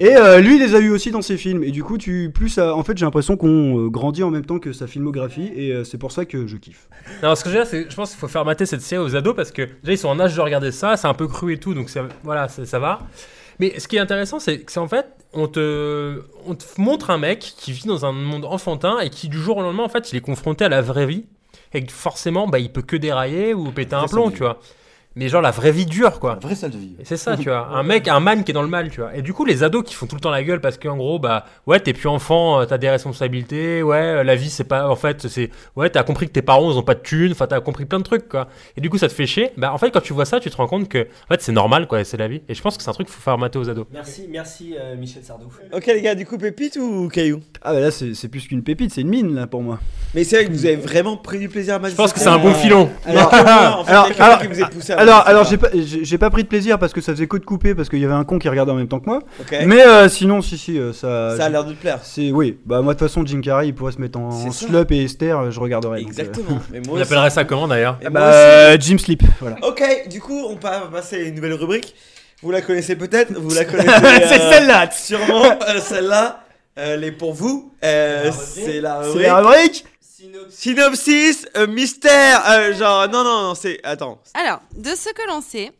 Et 0.00 0.14
euh, 0.16 0.40
lui, 0.40 0.56
il 0.56 0.60
les 0.60 0.74
a 0.74 0.80
eu 0.80 0.90
aussi 0.90 1.10
dans 1.10 1.22
ses 1.22 1.38
films. 1.38 1.64
Et 1.64 1.70
du 1.70 1.82
coup, 1.82 1.96
tu, 1.96 2.30
plus 2.34 2.50
ça, 2.50 2.74
en 2.74 2.82
fait, 2.84 2.98
j'ai 2.98 3.06
l'impression 3.06 3.36
qu'on 3.38 3.86
euh, 3.86 3.88
grandit 3.88 4.22
en 4.24 4.30
même 4.30 4.44
temps 4.44 4.58
que 4.58 4.72
sa 4.74 4.86
filmographie. 4.86 5.50
Et 5.56 5.72
euh, 5.72 5.84
c'est 5.84 5.96
pour 5.96 6.12
ça 6.12 6.26
que 6.26 6.46
je 6.46 6.56
kiffe. 6.56 6.88
Non, 7.22 7.34
ce 7.34 7.42
que 7.44 7.50
je 7.50 7.54
veux 7.54 7.60
dire, 7.62 7.70
c'est 7.70 7.88
je 7.88 7.94
pense 7.96 8.10
qu'il 8.10 8.18
faut 8.18 8.28
faire 8.28 8.44
mater 8.44 8.66
cette 8.66 8.82
série 8.82 9.02
aux 9.02 9.14
ados 9.16 9.34
parce 9.34 9.52
que 9.52 9.62
déjà 9.62 9.92
ils 9.92 9.98
sont 9.98 10.08
en 10.08 10.20
âge 10.20 10.34
de 10.36 10.40
regarder 10.40 10.72
ça, 10.72 10.96
c'est 10.96 11.06
un 11.06 11.14
peu 11.14 11.28
cru 11.28 11.52
et 11.54 11.58
tout, 11.58 11.72
donc 11.72 11.88
ça, 11.88 12.06
voilà, 12.24 12.48
ça, 12.48 12.66
ça 12.66 12.78
va. 12.78 12.98
Mais 13.58 13.78
ce 13.78 13.88
qui 13.88 13.96
est 13.96 14.00
intéressant, 14.00 14.38
c'est 14.38 14.58
que 14.60 14.70
c'est 14.72 14.80
en 14.80 14.88
fait, 14.88 15.06
on 15.32 15.48
te, 15.48 16.20
on 16.46 16.54
te 16.54 16.64
montre 16.78 17.08
un 17.10 17.16
mec 17.16 17.38
qui 17.56 17.72
vit 17.72 17.86
dans 17.86 18.04
un 18.04 18.12
monde 18.12 18.44
enfantin 18.44 18.98
et 19.00 19.08
qui 19.08 19.28
du 19.30 19.38
jour 19.38 19.56
au 19.56 19.62
lendemain, 19.62 19.84
en 19.84 19.88
fait, 19.88 20.12
il 20.12 20.16
est 20.16 20.20
confronté 20.20 20.64
à 20.64 20.68
la 20.68 20.82
vraie 20.82 21.06
vie 21.06 21.24
et 21.72 21.82
que 21.84 21.90
forcément, 21.92 22.46
bah, 22.48 22.58
il 22.58 22.70
peut 22.70 22.82
que 22.82 22.96
dérailler 22.96 23.54
ou 23.54 23.70
péter 23.70 23.94
un 23.94 24.06
plomb, 24.06 24.30
tu 24.30 24.38
vois. 24.40 24.60
Mais 25.16 25.28
genre 25.28 25.40
la 25.40 25.50
vraie 25.50 25.72
vie 25.72 25.86
dure, 25.86 26.20
quoi. 26.20 26.38
vraie 26.42 26.54
salle 26.54 26.72
de 26.72 26.76
vie. 26.78 26.94
Et 27.00 27.04
c'est 27.06 27.16
ça, 27.16 27.36
tu 27.36 27.44
vois. 27.48 27.68
Un 27.72 27.82
mec, 27.82 28.06
un 28.06 28.20
man 28.20 28.44
qui 28.44 28.50
est 28.50 28.54
dans 28.54 28.62
le 28.62 28.68
mal, 28.68 28.90
tu 28.90 29.00
vois. 29.00 29.16
Et 29.16 29.22
du 29.22 29.32
coup, 29.32 29.46
les 29.46 29.62
ados 29.62 29.82
qui 29.82 29.94
font 29.94 30.06
tout 30.06 30.14
le 30.14 30.20
temps 30.20 30.30
la 30.30 30.44
gueule 30.44 30.60
parce 30.60 30.76
qu'en 30.76 30.96
gros, 30.96 31.18
bah, 31.18 31.46
ouais, 31.66 31.80
t'es 31.80 31.94
plus 31.94 32.08
enfant, 32.08 32.60
euh, 32.60 32.64
t'as 32.66 32.76
des 32.76 32.90
responsabilités, 32.90 33.82
ouais, 33.82 33.96
euh, 33.96 34.24
la 34.24 34.36
vie, 34.36 34.50
c'est 34.50 34.64
pas, 34.64 34.88
en 34.90 34.96
fait, 34.96 35.26
c'est, 35.28 35.50
ouais, 35.74 35.88
t'as 35.88 36.02
compris 36.02 36.26
que 36.26 36.32
tes 36.32 36.42
parents, 36.42 36.70
ils 36.70 36.76
ont 36.76 36.82
pas 36.82 36.94
de 36.94 37.00
thunes, 37.00 37.32
enfin, 37.32 37.46
t'as 37.46 37.60
compris 37.60 37.86
plein 37.86 37.98
de 37.98 38.04
trucs, 38.04 38.28
quoi. 38.28 38.48
Et 38.76 38.82
du 38.82 38.90
coup, 38.90 38.98
ça 38.98 39.08
te 39.08 39.14
fait 39.14 39.26
chier. 39.26 39.52
Bah, 39.56 39.72
en 39.72 39.78
fait, 39.78 39.90
quand 39.90 40.02
tu 40.02 40.12
vois 40.12 40.26
ça, 40.26 40.38
tu 40.38 40.50
te 40.50 40.56
rends 40.56 40.66
compte 40.66 40.88
que, 40.88 40.98
en 41.04 41.34
fait, 41.34 41.40
c'est 41.40 41.52
normal, 41.52 41.86
quoi, 41.86 42.04
c'est 42.04 42.18
la 42.18 42.28
vie. 42.28 42.42
Et 42.48 42.54
je 42.54 42.60
pense 42.60 42.76
que 42.76 42.82
c'est 42.82 42.90
un 42.90 42.92
truc 42.92 43.06
qu'il 43.06 43.16
faut 43.16 43.22
faire 43.22 43.38
mater 43.38 43.58
aux 43.58 43.70
ados. 43.70 43.86
Merci, 43.92 44.26
merci 44.30 44.74
euh, 44.78 44.96
Michel 44.96 45.24
Sardou. 45.24 45.46
Ok, 45.72 45.86
les 45.86 46.02
gars, 46.02 46.14
du 46.14 46.26
coup, 46.26 46.36
pépite 46.36 46.76
ou 46.76 47.08
caillou? 47.08 47.40
Ah 47.62 47.72
bah 47.72 47.80
là, 47.80 47.90
c'est 47.90 48.14
c'est 48.14 48.28
plus 48.28 48.46
qu'une 48.46 48.62
pépite, 48.62 48.92
c'est 48.92 49.00
une 49.00 49.08
mine 49.08 49.34
là 49.34 49.46
pour 49.46 49.62
moi. 49.62 49.78
Mais 50.14 50.24
c'est 50.24 50.36
vrai 50.36 50.44
que 50.46 50.52
vous 50.52 50.66
avez 50.66 50.76
vraiment 50.76 51.16
pris 51.16 51.38
du 51.38 51.48
plaisir 51.48 51.82
à 51.82 51.88
Je 51.88 51.94
pense 51.94 52.12
que 52.12 52.20
c'est 52.20 52.28
un 52.28 52.38
bon 52.38 52.52
filon. 52.52 52.90
Alors, 53.06 53.32
Alors, 53.32 53.84
alors, 53.88 54.08
il 54.10 54.18
y 54.18 54.32
a 54.32 54.38
quelqu'un 54.38 55.05
alors, 55.05 55.05
alors, 55.08 55.26
alors, 55.26 55.44
j'ai 55.44 55.56
pas, 55.56 55.68
j'ai 55.74 56.04
j'ai 56.04 56.18
pas 56.18 56.30
pris 56.30 56.42
de 56.42 56.48
plaisir 56.48 56.78
parce 56.78 56.92
que 56.92 57.00
ça 57.00 57.12
faisait 57.12 57.26
que 57.26 57.36
de 57.36 57.44
couper 57.44 57.74
parce 57.74 57.88
qu'il 57.88 57.98
y 58.00 58.04
avait 58.04 58.14
un 58.14 58.24
con 58.24 58.38
qui 58.38 58.48
regardait 58.48 58.72
en 58.72 58.76
même 58.76 58.88
temps 58.88 59.00
que 59.00 59.06
moi. 59.06 59.20
Mais 59.66 59.86
euh, 59.86 60.08
sinon, 60.08 60.42
si 60.42 60.58
si, 60.58 60.78
euh, 60.78 60.92
ça. 60.92 61.36
Ça 61.36 61.44
a 61.46 61.48
l'air 61.48 61.64
de 61.64 61.72
te 61.72 61.78
plaire. 61.80 62.00
C'est 62.02 62.30
oui. 62.32 62.58
Bah 62.66 62.82
moi 62.82 62.94
de 62.94 62.98
toute 62.98 63.08
façon, 63.08 63.24
Jim 63.24 63.40
Carrey, 63.40 63.68
il 63.68 63.74
pourrait 63.74 63.92
se 63.92 64.00
mettre 64.00 64.18
en, 64.18 64.28
en 64.28 64.50
slop 64.52 64.86
et 64.90 65.04
Esther, 65.04 65.38
euh, 65.38 65.50
je 65.50 65.60
regarderais. 65.60 66.00
donc, 66.00 66.08
euh. 66.08 66.10
Exactement. 66.10 66.58
Mais 66.72 66.80
moi 66.80 66.88
On 66.90 66.92
aussi. 66.94 67.02
appellerait 67.02 67.30
ça 67.30 67.44
comment 67.44 67.68
d'ailleurs 67.68 67.98
Bah, 68.10 68.76
Jim 68.78 68.98
Sleep, 68.98 69.22
voilà. 69.40 69.56
Ok, 69.62 69.82
du 70.10 70.20
coup, 70.20 70.44
on 70.48 70.56
va 70.56 70.80
passer 70.92 71.16
à 71.16 71.20
une 71.20 71.34
nouvelle 71.34 71.54
rubrique. 71.54 71.94
Vous 72.42 72.50
la 72.50 72.60
connaissez 72.60 72.96
peut-être, 72.96 73.32
vous 73.32 73.54
la 73.54 73.64
connaissez. 73.64 73.88
C'est 74.28 74.40
euh, 74.40 74.50
celle-là. 74.52 74.90
Sûrement, 74.92 75.44
euh, 75.44 75.80
celle-là. 75.80 76.40
Elle 76.78 77.04
est 77.04 77.12
pour 77.12 77.32
vous. 77.32 77.72
Euh, 77.82 78.30
c'est 78.32 78.82
la 78.82 79.00
C'est 79.02 79.08
rubrique. 79.08 79.26
la 79.26 79.36
rubrique. 79.38 79.84
Synopsis, 80.50 81.46
euh, 81.56 81.66
mystère. 81.66 82.48
euh, 82.48 82.72
genre, 82.72 83.06
non, 83.08 83.22
non, 83.22 83.42
non, 83.48 83.54
c'est. 83.54 83.78
Attends. 83.84 84.18
Alors, 84.32 84.60
de 84.74 84.94
ce 84.94 85.12
que 85.12 85.26
l'on 85.28 85.42
sait, 85.42 85.72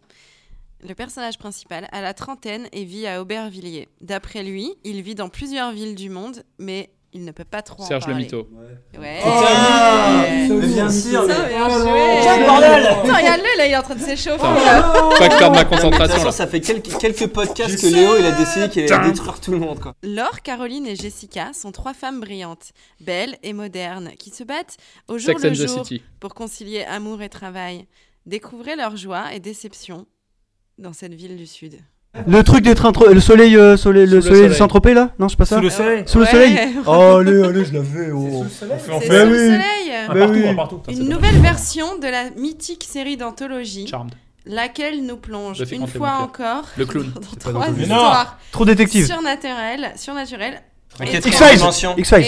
le 0.87 0.95
personnage 0.95 1.39
principal 1.39 1.89
a 1.91 2.03
la 2.03 2.12
trentaine 2.12 2.68
et 2.72 2.84
vit 2.84 3.07
à 3.07 3.22
Aubervilliers. 3.22 3.89
D'après 4.03 4.43
lui, 4.43 4.74
il 4.84 5.01
vit 5.01 5.14
dans 5.14 5.30
plusieurs 5.30 5.72
villes 5.72 5.95
du 5.95 6.11
monde, 6.11 6.43
mais 6.59 6.91
il 7.12 7.24
ne 7.24 7.30
peut 7.32 7.44
pas 7.44 7.62
trop 7.62 7.82
en 7.82 7.86
Serge 7.86 8.04
parler. 8.04 8.16
le 8.18 8.22
mytho. 8.24 8.48
Ouais. 8.98 9.20
Ah, 9.24 10.22
Ouais. 10.22 10.66
bien 10.66 10.90
sûr. 10.90 11.26
Bien 11.26 11.36
Oh, 11.68 11.70
joué. 11.70 12.18
Tiens, 12.22 12.46
bordel 12.46 12.86
Attends, 12.86 13.02
regarde-le, 13.16 13.59
là, 13.59 13.66
il 13.66 13.72
est 13.72 13.76
en 13.76 13.82
train 13.82 13.94
de 13.94 14.00
s'échauffer. 14.00 14.42
Ma 14.42 15.28
De 15.28 15.59
toute 15.61 15.68
concentration 15.68 16.14
façon, 16.16 16.24
là. 16.26 16.32
ça 16.32 16.46
fait 16.46 16.61
quelques, 16.61 16.96
quelques 16.98 17.26
podcasts 17.28 17.80
que 17.80 17.86
Léo 17.86 18.16
il 18.18 18.26
a 18.26 18.32
décidé 18.32 18.68
qu'il 18.68 18.92
allait 18.92 19.11
détruire 19.11 19.40
tout 19.40 19.50
le 19.52 19.59
monde 19.59 19.80
quoi. 19.80 19.94
Laure, 20.02 20.42
Caroline 20.42 20.86
et 20.86 20.96
Jessica 20.96 21.52
sont 21.54 21.72
trois 21.72 21.94
femmes 21.94 22.20
brillantes, 22.20 22.72
belles 23.00 23.36
et 23.42 23.52
modernes, 23.52 24.11
qui 24.18 24.30
se 24.30 24.44
battent 24.44 24.76
au 25.09 25.16
jour 25.18 25.38
Sex 25.40 25.42
le 25.61 25.66
jour 25.66 25.84
City. 25.86 26.02
pour 26.20 26.34
concilier 26.34 26.84
amour 26.84 27.22
et 27.22 27.28
travail. 27.28 27.86
Découvrez 28.26 28.76
leur 28.76 28.96
joie 28.96 29.32
et 29.32 29.40
déception 29.40 30.07
dans 30.78 30.92
cette 30.92 31.14
ville 31.14 31.36
du 31.36 31.46
Sud. 31.46 31.78
Le 32.26 32.42
truc 32.42 32.62
des 32.64 32.74
trains, 32.74 32.92
le 33.12 33.20
soleil, 33.20 33.56
euh, 33.56 33.76
soleil, 33.76 34.06
le 34.06 34.20
Sous 34.20 34.28
le 34.28 34.34
soleil 34.34 34.40
de 34.42 34.44
soleil. 34.44 34.58
Saint-Tropez 34.58 34.94
là? 34.94 35.10
Non, 35.18 35.28
c'est 35.28 35.36
pas 35.38 35.44
ça. 35.44 35.56
Sous 35.56 35.62
le 35.62 35.70
soleil. 35.70 36.02
Sous 36.06 36.18
le 36.18 36.24
Ouais. 36.24 36.30
soleil. 36.30 36.58
Oh, 36.86 36.90
allez, 37.20 37.42
allez, 37.42 37.64
je 37.64 37.72
l'avais. 37.74 38.10
Oh. 38.12 38.44
On 38.44 38.44
fait 38.44 38.64
en 38.92 39.00
C'est 39.00 39.06
fait. 39.06 39.06
sous 39.06 39.08
Bah 39.08 39.24
le 39.24 39.30
oui. 39.32 39.36
soleil 39.38 39.96
Un 40.08 40.14
Bah 40.14 40.20
partout, 40.20 40.32
oui. 40.34 40.48
un 40.48 40.54
partout. 40.54 40.82
Une 40.88 41.08
nouvelle 41.08 41.38
version 41.40 41.98
de 41.98 42.06
la 42.06 42.30
mythique 42.36 42.86
série 42.88 43.16
d'anthologie, 43.16 43.86
Charmed. 43.86 44.12
laquelle 44.46 45.04
nous 45.04 45.16
plonge 45.16 45.58
Buffy 45.58 45.74
une 45.74 45.80
contre 45.82 45.92
les 45.94 45.98
fois 45.98 46.08
vampires. 46.10 46.24
encore 46.46 46.64
Le 46.76 46.86
clown. 46.86 47.12
dans 47.14 47.20
trois. 47.52 47.66
Mais 47.70 47.86
non. 47.86 47.94
histoires 47.96 48.38
Trop 48.52 48.64
détective. 48.64 49.06
surnaturelles, 49.06 49.92
surnaturelles 49.96 50.62
et 51.04 51.16
X-Files. 51.16 51.56
dimension. 51.58 51.94
X-Files. 51.96 52.24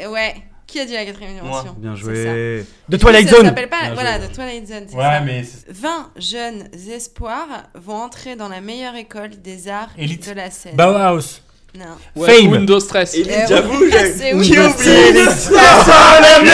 Et 0.00 0.06
Ouais. 0.06 0.34
Qui 0.68 0.80
a 0.80 0.84
dit 0.84 0.92
la 0.92 1.04
quatrième 1.06 1.34
dimension 1.34 1.74
Bien 1.78 1.94
C'est 1.96 2.00
joué. 2.02 2.62
ça. 2.62 2.66
De 2.90 2.96
Twilight 2.98 3.28
Ça 3.28 3.36
Zone. 3.36 3.46
s'appelle 3.46 3.68
pas. 3.70 3.80
Bien 3.86 3.94
Voilà, 3.94 4.18
de 4.18 4.26
Twilight 4.26 4.68
Zone. 4.68 4.84
Ouais, 4.92 5.02
ça. 5.02 5.20
mais. 5.24 5.42
c'est- 5.42 5.72
20 5.72 6.10
jeunes 6.18 6.68
espoirs 6.94 7.48
vont 7.74 7.96
entrer 7.96 8.36
dans 8.36 8.48
la 8.48 8.60
meilleure 8.60 8.94
école 8.94 9.30
des 9.42 9.68
arts 9.68 9.88
Élite. 9.96 10.28
de 10.28 10.34
la 10.34 10.50
scène. 10.50 10.76
Bauhaus. 10.76 11.40
Non. 11.78 11.84
Ouais, 12.16 12.30
Fame. 12.42 12.50
Windows 12.52 12.80
Stress. 12.80 13.14
Élite, 13.14 13.30
Eh 13.44 13.46
j'avoue, 13.48 13.82
j'ai 13.90 14.32
oublié 14.34 15.12
les 15.12 15.26
Ah, 15.56 16.18
le 16.20 16.44
mec 16.44 16.52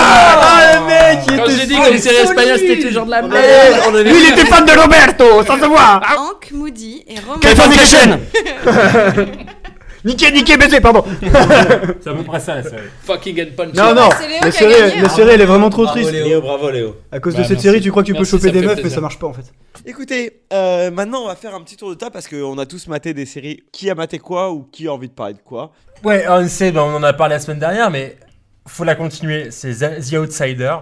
Ah, 0.00 0.72
le 0.74 0.86
mec 0.86 1.18
il 1.28 1.36
Quand 1.36 1.44
j'ai 1.48 1.66
dit 1.66 1.80
que 1.80 1.90
les 1.92 1.98
séries 1.98 2.16
espagnoles 2.16 2.58
c'était 2.58 2.80
toujours 2.88 3.06
de 3.06 3.10
la 3.10 3.22
merde. 3.22 3.96
Lui, 4.04 4.12
il 4.24 4.32
était 4.32 4.46
fan 4.46 4.64
de 4.64 4.72
Roberto, 4.78 5.44
ça 5.44 5.58
se 5.60 5.64
voit 5.66 6.00
Hank 6.18 6.50
Moody 6.52 7.04
et 7.08 7.18
Roman. 7.20 7.38
Californication 7.40 8.20
Niqué, 10.04 10.30
niqué, 10.32 10.56
baiser, 10.56 10.80
pardon 10.80 11.04
C'est 12.00 12.10
à 12.10 12.14
peu 12.14 12.22
près 12.22 12.40
ça 12.40 12.54
la 12.56 12.62
série. 12.62 12.82
Fucking 13.04 13.40
and 13.42 13.46
punch. 13.56 13.74
Non, 13.74 13.94
non, 13.94 14.08
c'est 14.18 14.28
Léo 14.28 14.38
la 14.40 14.40
qui 14.40 14.46
a 14.46 14.52
série, 14.52 14.72
gagné, 14.72 15.00
la 15.00 15.06
hein. 15.06 15.08
série, 15.08 15.30
elle 15.30 15.40
est 15.40 15.46
vraiment 15.46 15.70
trop 15.70 15.86
triste. 15.86 16.12
Léo. 16.12 16.24
Léo, 16.26 16.40
bravo 16.40 16.70
Léo. 16.70 16.96
À 17.10 17.20
cause 17.20 17.34
Bah, 17.34 17.40
de 17.40 17.44
cette 17.44 17.52
merci. 17.56 17.66
série, 17.68 17.80
tu 17.80 17.90
crois 17.90 18.02
que 18.02 18.08
tu 18.08 18.14
peux 18.14 18.24
choper 18.24 18.46
ça 18.48 18.52
des 18.52 18.60
fait 18.60 18.66
meufs, 18.66 18.76
mais 18.76 18.80
plaisir. 18.82 18.96
ça 18.96 19.00
marche 19.00 19.18
pas 19.18 19.26
en 19.26 19.32
fait. 19.32 19.52
Écoutez, 19.86 20.40
euh, 20.52 20.90
maintenant 20.90 21.22
on 21.22 21.26
va 21.28 21.34
faire 21.36 21.54
un 21.54 21.60
petit 21.62 21.76
tour 21.76 21.90
de 21.90 21.94
table 21.94 22.12
parce 22.12 22.28
qu'on 22.28 22.58
a 22.58 22.66
tous 22.66 22.86
maté 22.88 23.12
des 23.14 23.26
séries. 23.26 23.60
Qui 23.72 23.90
a 23.90 23.94
maté 23.94 24.18
quoi 24.18 24.50
ou 24.52 24.68
qui 24.70 24.86
a 24.88 24.92
envie 24.92 25.08
de 25.08 25.12
parler 25.14 25.34
de 25.34 25.40
quoi? 25.44 25.72
Ouais, 26.04 26.24
on 26.28 26.46
sait, 26.48 26.70
ben, 26.72 26.82
on 26.82 26.94
en 26.96 27.02
a 27.02 27.12
parlé 27.12 27.34
la 27.34 27.40
semaine 27.40 27.58
dernière, 27.58 27.90
mais 27.90 28.16
faut 28.66 28.84
la 28.84 28.94
continuer. 28.94 29.50
C'est 29.50 29.72
The 29.74 30.00
The 30.08 30.14
Outsider. 30.14 30.76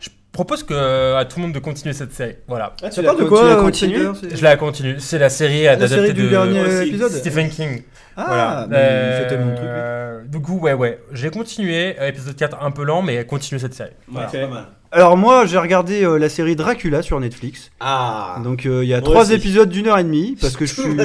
Je 0.00 0.08
propose 0.32 0.62
que, 0.62 1.14
à 1.16 1.24
tout 1.24 1.38
le 1.40 1.46
monde 1.46 1.54
de 1.54 1.58
continuer 1.58 1.94
cette 1.94 2.12
série. 2.12 2.36
Voilà. 2.46 2.74
Tu 2.92 3.02
parles 3.02 3.18
de 3.18 3.24
quoi, 3.24 3.40
tu 3.40 3.46
l'as 3.46 3.52
euh, 3.56 3.62
continué 3.62 4.08
Je 4.34 4.42
la 4.44 4.56
continue. 4.56 4.96
C'est 4.98 5.18
la 5.18 5.30
série 5.30 5.66
à 5.66 5.74
La 5.76 5.88
série 5.88 6.00
adaptée 6.00 6.12
du 6.14 6.24
de 6.24 6.28
dernier 6.28 6.86
épisode 6.86 7.10
Stephen 7.12 7.48
King. 7.48 7.82
Ah, 8.20 8.24
voilà. 8.26 8.66
mais 8.68 9.10
il 9.12 9.22
fait 9.22 9.28
tellement 9.28 9.46
de 9.52 9.56
trucs, 9.56 9.64
lui. 9.68 9.74
Euh, 9.74 10.22
Du 10.26 10.40
coup, 10.40 10.58
ouais, 10.58 10.72
ouais. 10.74 10.98
J'ai 11.12 11.30
continué. 11.30 11.96
euh, 12.00 12.08
Épisode 12.08 12.36
4 12.36 12.58
un 12.62 12.70
peu 12.70 12.84
lent, 12.84 13.00
mais 13.02 13.24
continue 13.24 13.58
cette 13.60 13.74
série. 13.74 13.92
Voilà, 14.08 14.28
c'est 14.28 14.40
pas 14.40 14.48
mal. 14.48 14.64
Alors 14.90 15.18
moi, 15.18 15.44
j'ai 15.44 15.58
regardé 15.58 16.02
euh, 16.02 16.16
la 16.18 16.30
série 16.30 16.56
Dracula 16.56 17.02
sur 17.02 17.20
Netflix. 17.20 17.70
Ah 17.78 18.36
Donc 18.42 18.64
euh, 18.64 18.82
il 18.82 18.88
y 18.88 18.94
a 18.94 19.00
Moi 19.00 19.04
trois 19.10 19.22
aussi. 19.24 19.34
épisodes 19.34 19.68
d'une 19.68 19.86
heure 19.86 19.98
et 19.98 20.02
demie 20.02 20.34
parce 20.40 20.56
que 20.56 20.64
je 20.64 20.72
suis 20.80 20.96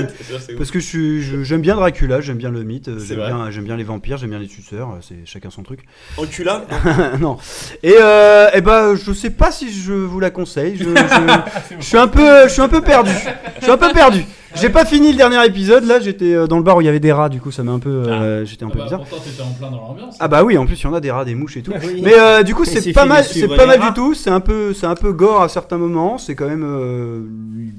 parce 0.57 0.71
que 0.71 0.79
je 0.79 0.85
suis 0.85 1.21
je- 1.21 1.43
j'aime 1.43 1.59
bien 1.59 1.75
Dracula, 1.75 2.21
j'aime 2.21 2.37
bien 2.37 2.49
le 2.49 2.63
mythe, 2.63 2.87
euh, 2.87 2.97
C'est 2.97 3.07
j'aime 3.07 3.17
vrai. 3.19 3.27
bien 3.33 3.51
j'aime 3.51 3.65
bien 3.65 3.75
les 3.75 3.83
vampires, 3.83 4.15
j'aime 4.17 4.29
bien 4.29 4.39
les 4.39 4.47
suceurs, 4.47 4.91
euh, 4.91 4.99
c'est 5.01 5.25
chacun 5.25 5.49
son 5.49 5.63
truc. 5.63 5.81
Encula 6.17 6.63
non. 7.19 7.37
Et 7.83 7.95
euh, 7.99 8.47
eh 8.53 8.61
ben 8.61 8.95
je 8.95 9.11
sais 9.11 9.31
pas 9.31 9.51
si 9.51 9.69
je 9.73 9.91
vous 9.91 10.21
la 10.21 10.29
conseille, 10.29 10.77
je, 10.77 10.85
je- 10.85 11.75
je 11.79 11.85
suis 11.85 11.97
un 11.97 12.07
peu 12.07 12.43
je 12.47 12.53
suis 12.53 12.61
un 12.61 12.69
peu 12.69 12.79
perdu. 12.81 13.11
Je 13.59 13.63
suis 13.63 13.71
un 13.71 13.77
peu 13.77 13.91
perdu. 13.91 14.23
J'ai 14.55 14.69
pas 14.69 14.85
fini 14.85 15.11
le 15.11 15.17
dernier 15.17 15.45
épisode 15.45 15.83
là, 15.85 15.99
j'étais 15.99 16.33
euh, 16.33 16.47
dans 16.47 16.57
le 16.57 16.63
bar 16.63 16.77
où 16.77 16.81
il 16.81 16.85
y 16.85 16.87
avait 16.87 16.99
des 16.99 17.11
rats 17.11 17.29
du 17.29 17.41
coup 17.41 17.51
ça 17.51 17.63
m'a 17.63 17.71
un 17.71 17.79
peu 17.79 17.89
euh, 17.89 18.45
j'étais 18.45 18.63
un 18.63 18.69
peu 18.69 18.81
bizarre. 18.81 18.99
pourtant 18.99 19.23
t'étais 19.23 19.41
en 19.41 19.51
plein 19.51 19.71
dans 19.71 19.77
l'ambiance. 19.77 20.17
Ah 20.19 20.27
bah 20.27 20.43
oui, 20.43 20.57
en 20.57 20.65
plus 20.65 20.79
il 20.79 20.83
y 20.83 20.87
en 20.87 20.93
a 20.93 20.99
des 21.01 21.11
rats, 21.11 21.25
des 21.25 21.35
mouches 21.35 21.57
et 21.57 21.63
tout. 21.63 21.71
Oui. 21.83 22.01
Mais 22.03 22.17
euh, 22.17 22.43
du 22.43 22.53
coup 22.53 22.65
c'est 22.65 22.81
suffit 22.81 22.93
pas 22.93 23.03
de 23.03 23.09
mal, 23.09 23.23
c'est 23.23 23.39
suivre 23.39 23.55
pas 23.55 23.63
les 23.63 23.69
mal 23.69 23.79
rats. 23.79 23.87
du 23.89 23.93
tout. 23.93 24.13
C'est 24.13 24.29
un 24.29 24.39
peu, 24.39 24.73
c'est 24.73 24.85
un 24.85 24.95
peu 24.95 25.11
gore 25.11 25.41
à 25.41 25.49
certains 25.49 25.77
moments. 25.77 26.17
C'est 26.17 26.35
quand 26.35 26.47
même 26.47 26.63
euh, 26.65 27.21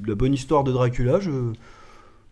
la 0.07 0.15
bonne 0.15 0.33
histoire 0.33 0.63
de 0.63 0.71
Dracula. 0.71 1.19
Je... 1.19 1.29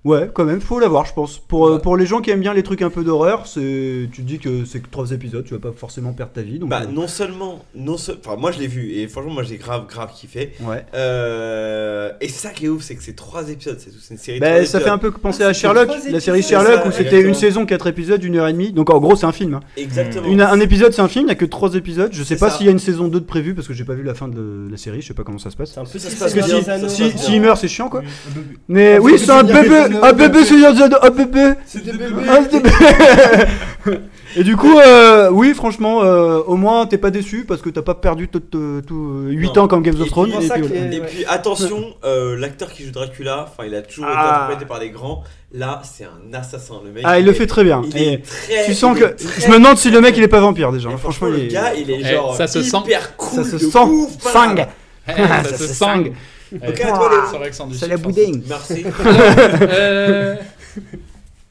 Ouais, 0.06 0.30
quand 0.34 0.43
même, 0.43 0.60
faut 0.60 0.80
la 0.80 0.89
voir, 0.89 1.06
je 1.06 1.14
pense. 1.14 1.39
Pour, 1.39 1.68
euh, 1.68 1.80
pour 1.80 1.95
les 1.95 2.06
gens 2.06 2.20
qui 2.20 2.30
aiment 2.30 2.41
bien 2.41 2.54
les 2.54 2.62
trucs 2.64 2.82
un 2.82 2.89
peu 2.89 3.06
d'horreur, 3.06 3.47
c'est, 3.47 4.10
tu 4.12 4.22
te 4.22 4.28
dis 4.28 4.38
que 4.38 4.66
c'est 4.66 4.82
que 4.82 4.89
trois 4.89 5.12
épisodes, 5.12 5.45
tu 5.45 5.54
vas 5.54 5.62
pas 5.62 5.72
forcément 5.74 6.12
perdre 6.12 6.34
ta 6.34 6.41
vie. 6.41 6.60
Donc, 6.60 6.70
Bah 6.70 6.82
euh, 6.84 6.91
non 6.91 7.08
seulement, 7.08 7.64
non 7.74 7.93
enfin 7.95 8.36
moi 8.38 8.51
je 8.51 8.60
l'ai 8.60 8.68
vu 8.68 8.91
et 8.91 9.08
franchement 9.08 9.32
moi 9.32 9.43
j'ai 9.43 9.56
grave 9.56 9.88
grave 9.88 10.10
kiffé. 10.14 10.51
Ouais. 10.62 10.86
Euh, 10.95 12.12
et 12.20 12.28
c'est 12.28 12.47
ça 12.47 12.54
qui 12.54 12.66
est 12.66 12.70
ouf, 12.70 12.84
c'est 12.84 12.95
que 12.95 13.04
c'est 13.04 13.16
trois 13.16 13.49
épisodes, 13.49 13.78
c'est 13.80 13.91
une 14.12 14.18
série. 14.18 14.39
de 14.39 14.43
Bah, 14.43 14.66
ça 14.66 14.80
fait 14.82 14.89
un 14.89 14.97
peu 14.97 15.12
penser 15.12 15.43
Ah, 15.43 15.47
à 15.49 15.54
Sherlock, 15.54 15.89
la 16.10 16.20
série. 16.20 16.43
Sherlock 16.43 16.86
où 16.86 16.91
c'était 16.91 17.22
une 17.22 17.34
saison, 17.34 17.66
quatre 17.66 17.88
épisodes, 17.88 18.20
d'une 18.20 18.36
heure 18.36 18.47
et 18.49 18.54
demie. 18.54 18.74
Donc 18.74 18.89
en 18.89 18.99
gros 18.99 19.16
c'est 19.16 19.26
un 19.26 19.32
film. 19.32 19.54
hein. 19.54 19.60
Exactement. 19.78 20.28
Une- 20.28 20.41
un 20.41 20.60
épisode 20.60 20.91
c'est 20.91 21.01
un 21.01 21.08
film, 21.08 21.28
il 21.28 21.30
y 21.30 21.32
a 21.32 21.36
que 21.36 21.45
trois 21.45 21.76
épisodes. 21.76 22.12
Je 22.12 22.24
sais 22.24 22.36
pas 22.36 22.49
s'il 22.49 22.66
y 22.66 22.70
a 22.70 22.74
une 22.74 22.80
saison 22.80 23.08
2 23.08 23.22
de 23.22 23.26
prévu 23.26 23.54
parce 23.56 23.68
que 23.68 23.74
j'ai 23.74 23.86
pas 23.86 23.93
vu 23.93 24.04
la 24.04 24.14
fin 24.16 24.28
de 24.28 24.68
la 24.70 24.76
série, 24.78 25.01
je 25.01 25.08
sais 25.08 25.14
pas 25.14 25.24
comment 25.24 25.38
ça 25.39 25.49
se 25.49 25.56
passe. 25.56 25.72
C'est 25.74 25.80
un 25.80 25.86
petit 25.86 25.99
Ça 25.99 26.10
se 26.10 26.20
Parce 26.20 26.34
passe 26.34 26.49
que 26.49 26.89
si, 26.89 27.04
passe 27.12 27.22
s'il 27.26 27.41
meurt 27.41 27.58
c'est 27.58 27.68
chiant 27.70 27.88
quoi. 27.89 28.01
Mais 28.68 28.99
oui 28.99 29.18
c'est 29.18 29.32
un 29.32 29.43
bébé, 29.43 29.86
Anneaux, 29.97 30.13
bébé 30.13 30.39
bébé. 30.39 30.73
Des 30.73 30.81
Anneaux, 30.83 30.97
un 31.01 31.09
bébé. 31.09 31.53
C'est 31.65 31.83
des 31.83 31.91
bébés. 31.91 32.23
Ah, 32.29 32.39
c'est 32.49 32.59
bébé. 32.61 33.99
Et 34.35 34.43
du 34.43 34.55
coup, 34.57 34.79
euh, 34.79 35.29
oui, 35.31 35.53
franchement, 35.53 36.01
euh, 36.03 36.39
au 36.47 36.55
moins 36.55 36.87
t'es 36.87 36.97
pas 36.97 37.11
déçu 37.11 37.45
parce 37.47 37.61
que 37.61 37.69
t'as 37.69 37.83
pas 37.83 37.93
perdu 37.93 38.27
tout, 38.27 38.39
tout, 38.39 38.81
tout, 38.87 39.25
8 39.27 39.55
Non. 39.55 39.63
ans 39.63 39.67
comme 39.67 39.83
Games 39.83 40.01
of 40.01 40.09
Thrones. 40.09 40.31
puis- 40.31 40.45
et 40.45 40.49
puis 40.49 40.61
que 40.61 40.65
voilà. 40.67 40.85
les- 40.87 40.97
Et 40.97 41.01
puis 41.01 41.25
attention, 41.27 41.93
euh, 42.03 42.35
l'acteur 42.35 42.71
qui 42.73 42.83
joue 42.83 42.91
Dracula, 42.91 43.45
enfin 43.47 43.67
il 43.67 43.75
a 43.75 43.83
toujours 43.83 44.05
été 44.05 44.15
Ah. 44.17 44.35
interprété 44.45 44.65
par 44.65 44.79
des 44.79 44.89
grands. 44.89 45.23
Là, 45.53 45.83
c'est 45.83 46.05
un 46.05 46.33
assassin, 46.35 46.75
le 46.83 46.89
mec. 46.91 47.03
Ah, 47.05 47.19
il 47.19 47.25
le 47.27 47.33
fait 47.33 47.45
très 47.45 47.63
bien. 47.63 47.83
Il 47.85 47.95
Et 48.01 48.13
est 48.13 48.25
très. 48.25 48.65
tu 48.65 48.73
sens 48.73 48.97
il 48.97 49.01
que 49.03 49.05
est 49.09 49.13
très- 49.13 49.41
je 49.41 49.47
me 49.49 49.53
demande 49.59 49.77
si 49.77 49.91
le 49.91 50.01
mec 50.01 50.17
il 50.17 50.23
est 50.23 50.27
pas 50.27 50.39
vampire 50.39 50.71
déjà. 50.71 50.89
Et 50.89 50.93
franchement, 50.97 51.27
Franchement, 51.27 51.27
le 51.27 51.37
il 51.37 51.45
est- 51.45 51.53
gars, 51.53 51.73
il 51.77 51.91
est 51.91 51.99
Eh, 52.03 52.13
genre 52.15 52.35
ça 52.35 52.47
se 52.47 52.63
sent. 52.63 52.77
hyper 52.85 53.15
cool. 53.17 53.43
ça 53.43 53.51
se 53.51 53.63
de 53.63 53.69
sent 53.69 53.79
ouf, 53.79 54.09
sang. 54.19 54.55
Eh, 55.07 55.11
ça 55.47 55.57
se 55.57 55.67
sang. 55.67 56.03
Ouais, 56.62 56.82
Ah, 56.84 57.28
c'est 57.32 57.38
vrai 57.38 57.49
que 57.49 57.56
c'est 57.56 57.68
du 57.68 57.76
C'est 57.76 57.88
la 57.88 57.97
boudin. 57.97 58.41
Merci. 58.47 58.84
Euh, 59.62 60.36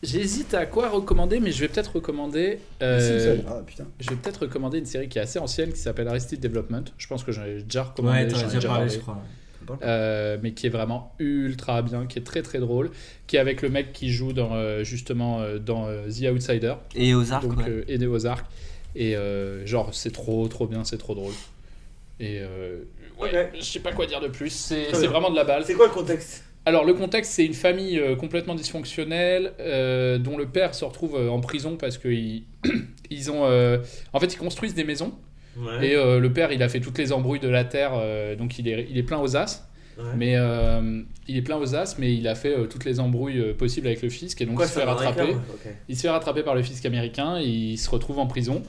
J'hésite 0.03 0.53
à 0.55 0.67
quoi 0.67 0.89
recommander, 0.89 1.39
mais 1.39 1.53
je 1.53 1.61
vais 1.61 1.69
peut-être 1.69 1.95
recommander. 1.95 2.59
euh, 2.83 3.37
Ah 3.49 3.61
putain. 3.65 3.85
je 4.01 4.11
vais 4.11 4.17
peut-être 4.17 4.39
recommander 4.43 4.79
une 4.79 4.87
série 4.87 5.09
qui 5.09 5.19
est 5.19 5.23
assez 5.23 5.39
ancienne 5.39 5.73
qui 5.73 5.79
s'appelle 5.79 6.09
Arrested 6.09 6.41
Development. 6.41 6.83
Je 6.99 7.07
pense 7.07 7.23
que 7.23 7.31
j'en 7.31 7.45
ai 7.45 7.63
déjà 7.63 7.85
recommandé. 7.85 8.19
Ouais, 8.19 8.27
t'en 8.29 8.37
as 8.37 8.41
j'en 8.41 8.49
ai 8.51 8.55
déjà 8.55 8.69
parlé, 8.69 8.87
parlé. 8.87 8.95
je 8.97 8.99
crois. 9.01 9.23
Euh, 9.85 10.39
mais 10.43 10.55
qui 10.55 10.67
est 10.67 10.71
vraiment 10.71 11.15
ultra 11.21 11.83
bien, 11.83 12.07
qui 12.07 12.19
est 12.19 12.23
très 12.23 12.43
très 12.43 12.59
drôle, 12.59 12.91
qui 13.29 13.37
est 13.37 13.39
avec 13.39 13.63
le 13.63 13.69
mec 13.69 13.93
qui 13.93 14.11
joue 14.11 14.33
dans 14.33 14.55
euh, 14.55 14.83
justement 14.83 15.41
euh, 15.41 15.61
dans 15.61 15.87
euh, 15.87 16.09
The 16.09 16.33
Outsider 16.35 16.75
Et 16.97 17.15
aux 17.15 17.33
arcs, 17.33 17.47
donc, 17.47 17.59
ouais. 17.59 17.69
euh, 17.69 17.85
et 17.87 17.97
des 17.97 18.07
Ozarks. 18.09 18.45
Et 18.97 19.15
euh, 19.17 19.65
genre 19.65 19.91
c'est 19.95 20.11
trop 20.13 20.49
trop 20.49 20.67
bien, 20.67 20.83
c'est 20.83 20.99
trop 20.99 21.15
drôle. 21.15 21.33
Et 22.21 22.41
euh, 22.41 22.85
ouais, 23.21 23.51
je 23.55 23.63
sais 23.63 23.81
pas 23.81 23.93
quoi 23.93 24.07
dire 24.07 24.21
de 24.21 24.29
plus. 24.29 24.51
C'est 24.51 25.07
vraiment 25.07 25.31
de 25.31 25.37
la 25.37 25.45
balle. 25.45 25.65
C'est 25.65 25.75
quoi 25.75 25.87
le 25.87 25.93
contexte? 25.93 26.45
Alors 26.65 26.85
le 26.85 26.95
contexte, 26.95 27.33
c'est 27.33 27.45
une 27.45 27.55
famille 27.55 27.99
euh, 27.99 28.15
complètement 28.15 28.55
dysfonctionnelle 28.55 29.53
euh, 29.59 30.19
dont 30.19 30.37
le 30.37 30.47
père 30.47 30.75
se 30.75 30.85
retrouve 30.85 31.17
en 31.17 31.41
prison 31.41 31.77
parce 31.77 31.99
qu'ils 31.99 32.45
ils 33.11 33.31
ont, 33.31 33.45
euh, 33.45 33.79
en 34.13 34.21
fait, 34.21 34.33
ils 34.33 34.39
construisent 34.39 34.75
des 34.75 34.85
maisons. 34.85 35.13
Ouais. 35.57 35.89
Et 35.89 35.97
euh, 35.97 36.21
le 36.21 36.33
père, 36.33 36.53
il 36.53 36.63
a 36.63 36.69
fait 36.69 36.81
toutes 36.81 36.99
les 36.99 37.13
embrouilles 37.13 37.41
de 37.41 37.49
la 37.49 37.65
terre, 37.65 37.93
donc 38.39 38.59
il 38.59 38.69
est, 38.69 38.87
il 38.89 38.97
est 38.97 39.03
plein 39.03 39.19
aux 39.19 39.37
as. 39.37 39.69
Ouais. 39.99 40.05
Mais 40.17 40.37
il 41.29 41.37
est 41.37 41.43
plein 41.43 41.57
aux 41.57 41.75
as, 41.75 41.99
mais 41.99 42.15
il 42.15 42.27
a 42.29 42.35
fait 42.35 42.55
toutes 42.69 42.85
les 42.85 43.01
embrouilles 43.01 43.55
possibles 43.55 43.89
avec 43.89 44.01
le 44.01 44.09
fisc 44.09 44.41
et 44.41 44.47
donc 44.47 44.57
Quoi, 44.57 44.67
il 44.67 44.69
se 44.69 44.79
fait 44.79 44.85
rattraper. 44.85 45.35
Il 45.89 45.97
se 45.97 46.03
fait 46.03 46.11
rattraper 46.11 46.43
par 46.43 46.55
le 46.55 46.63
fisc 46.63 46.87
américain 46.87 47.39
et 47.39 47.45
il 47.45 47.77
se 47.77 47.91
retrouve 47.91 48.19
en 48.21 48.27
prison. 48.27 48.63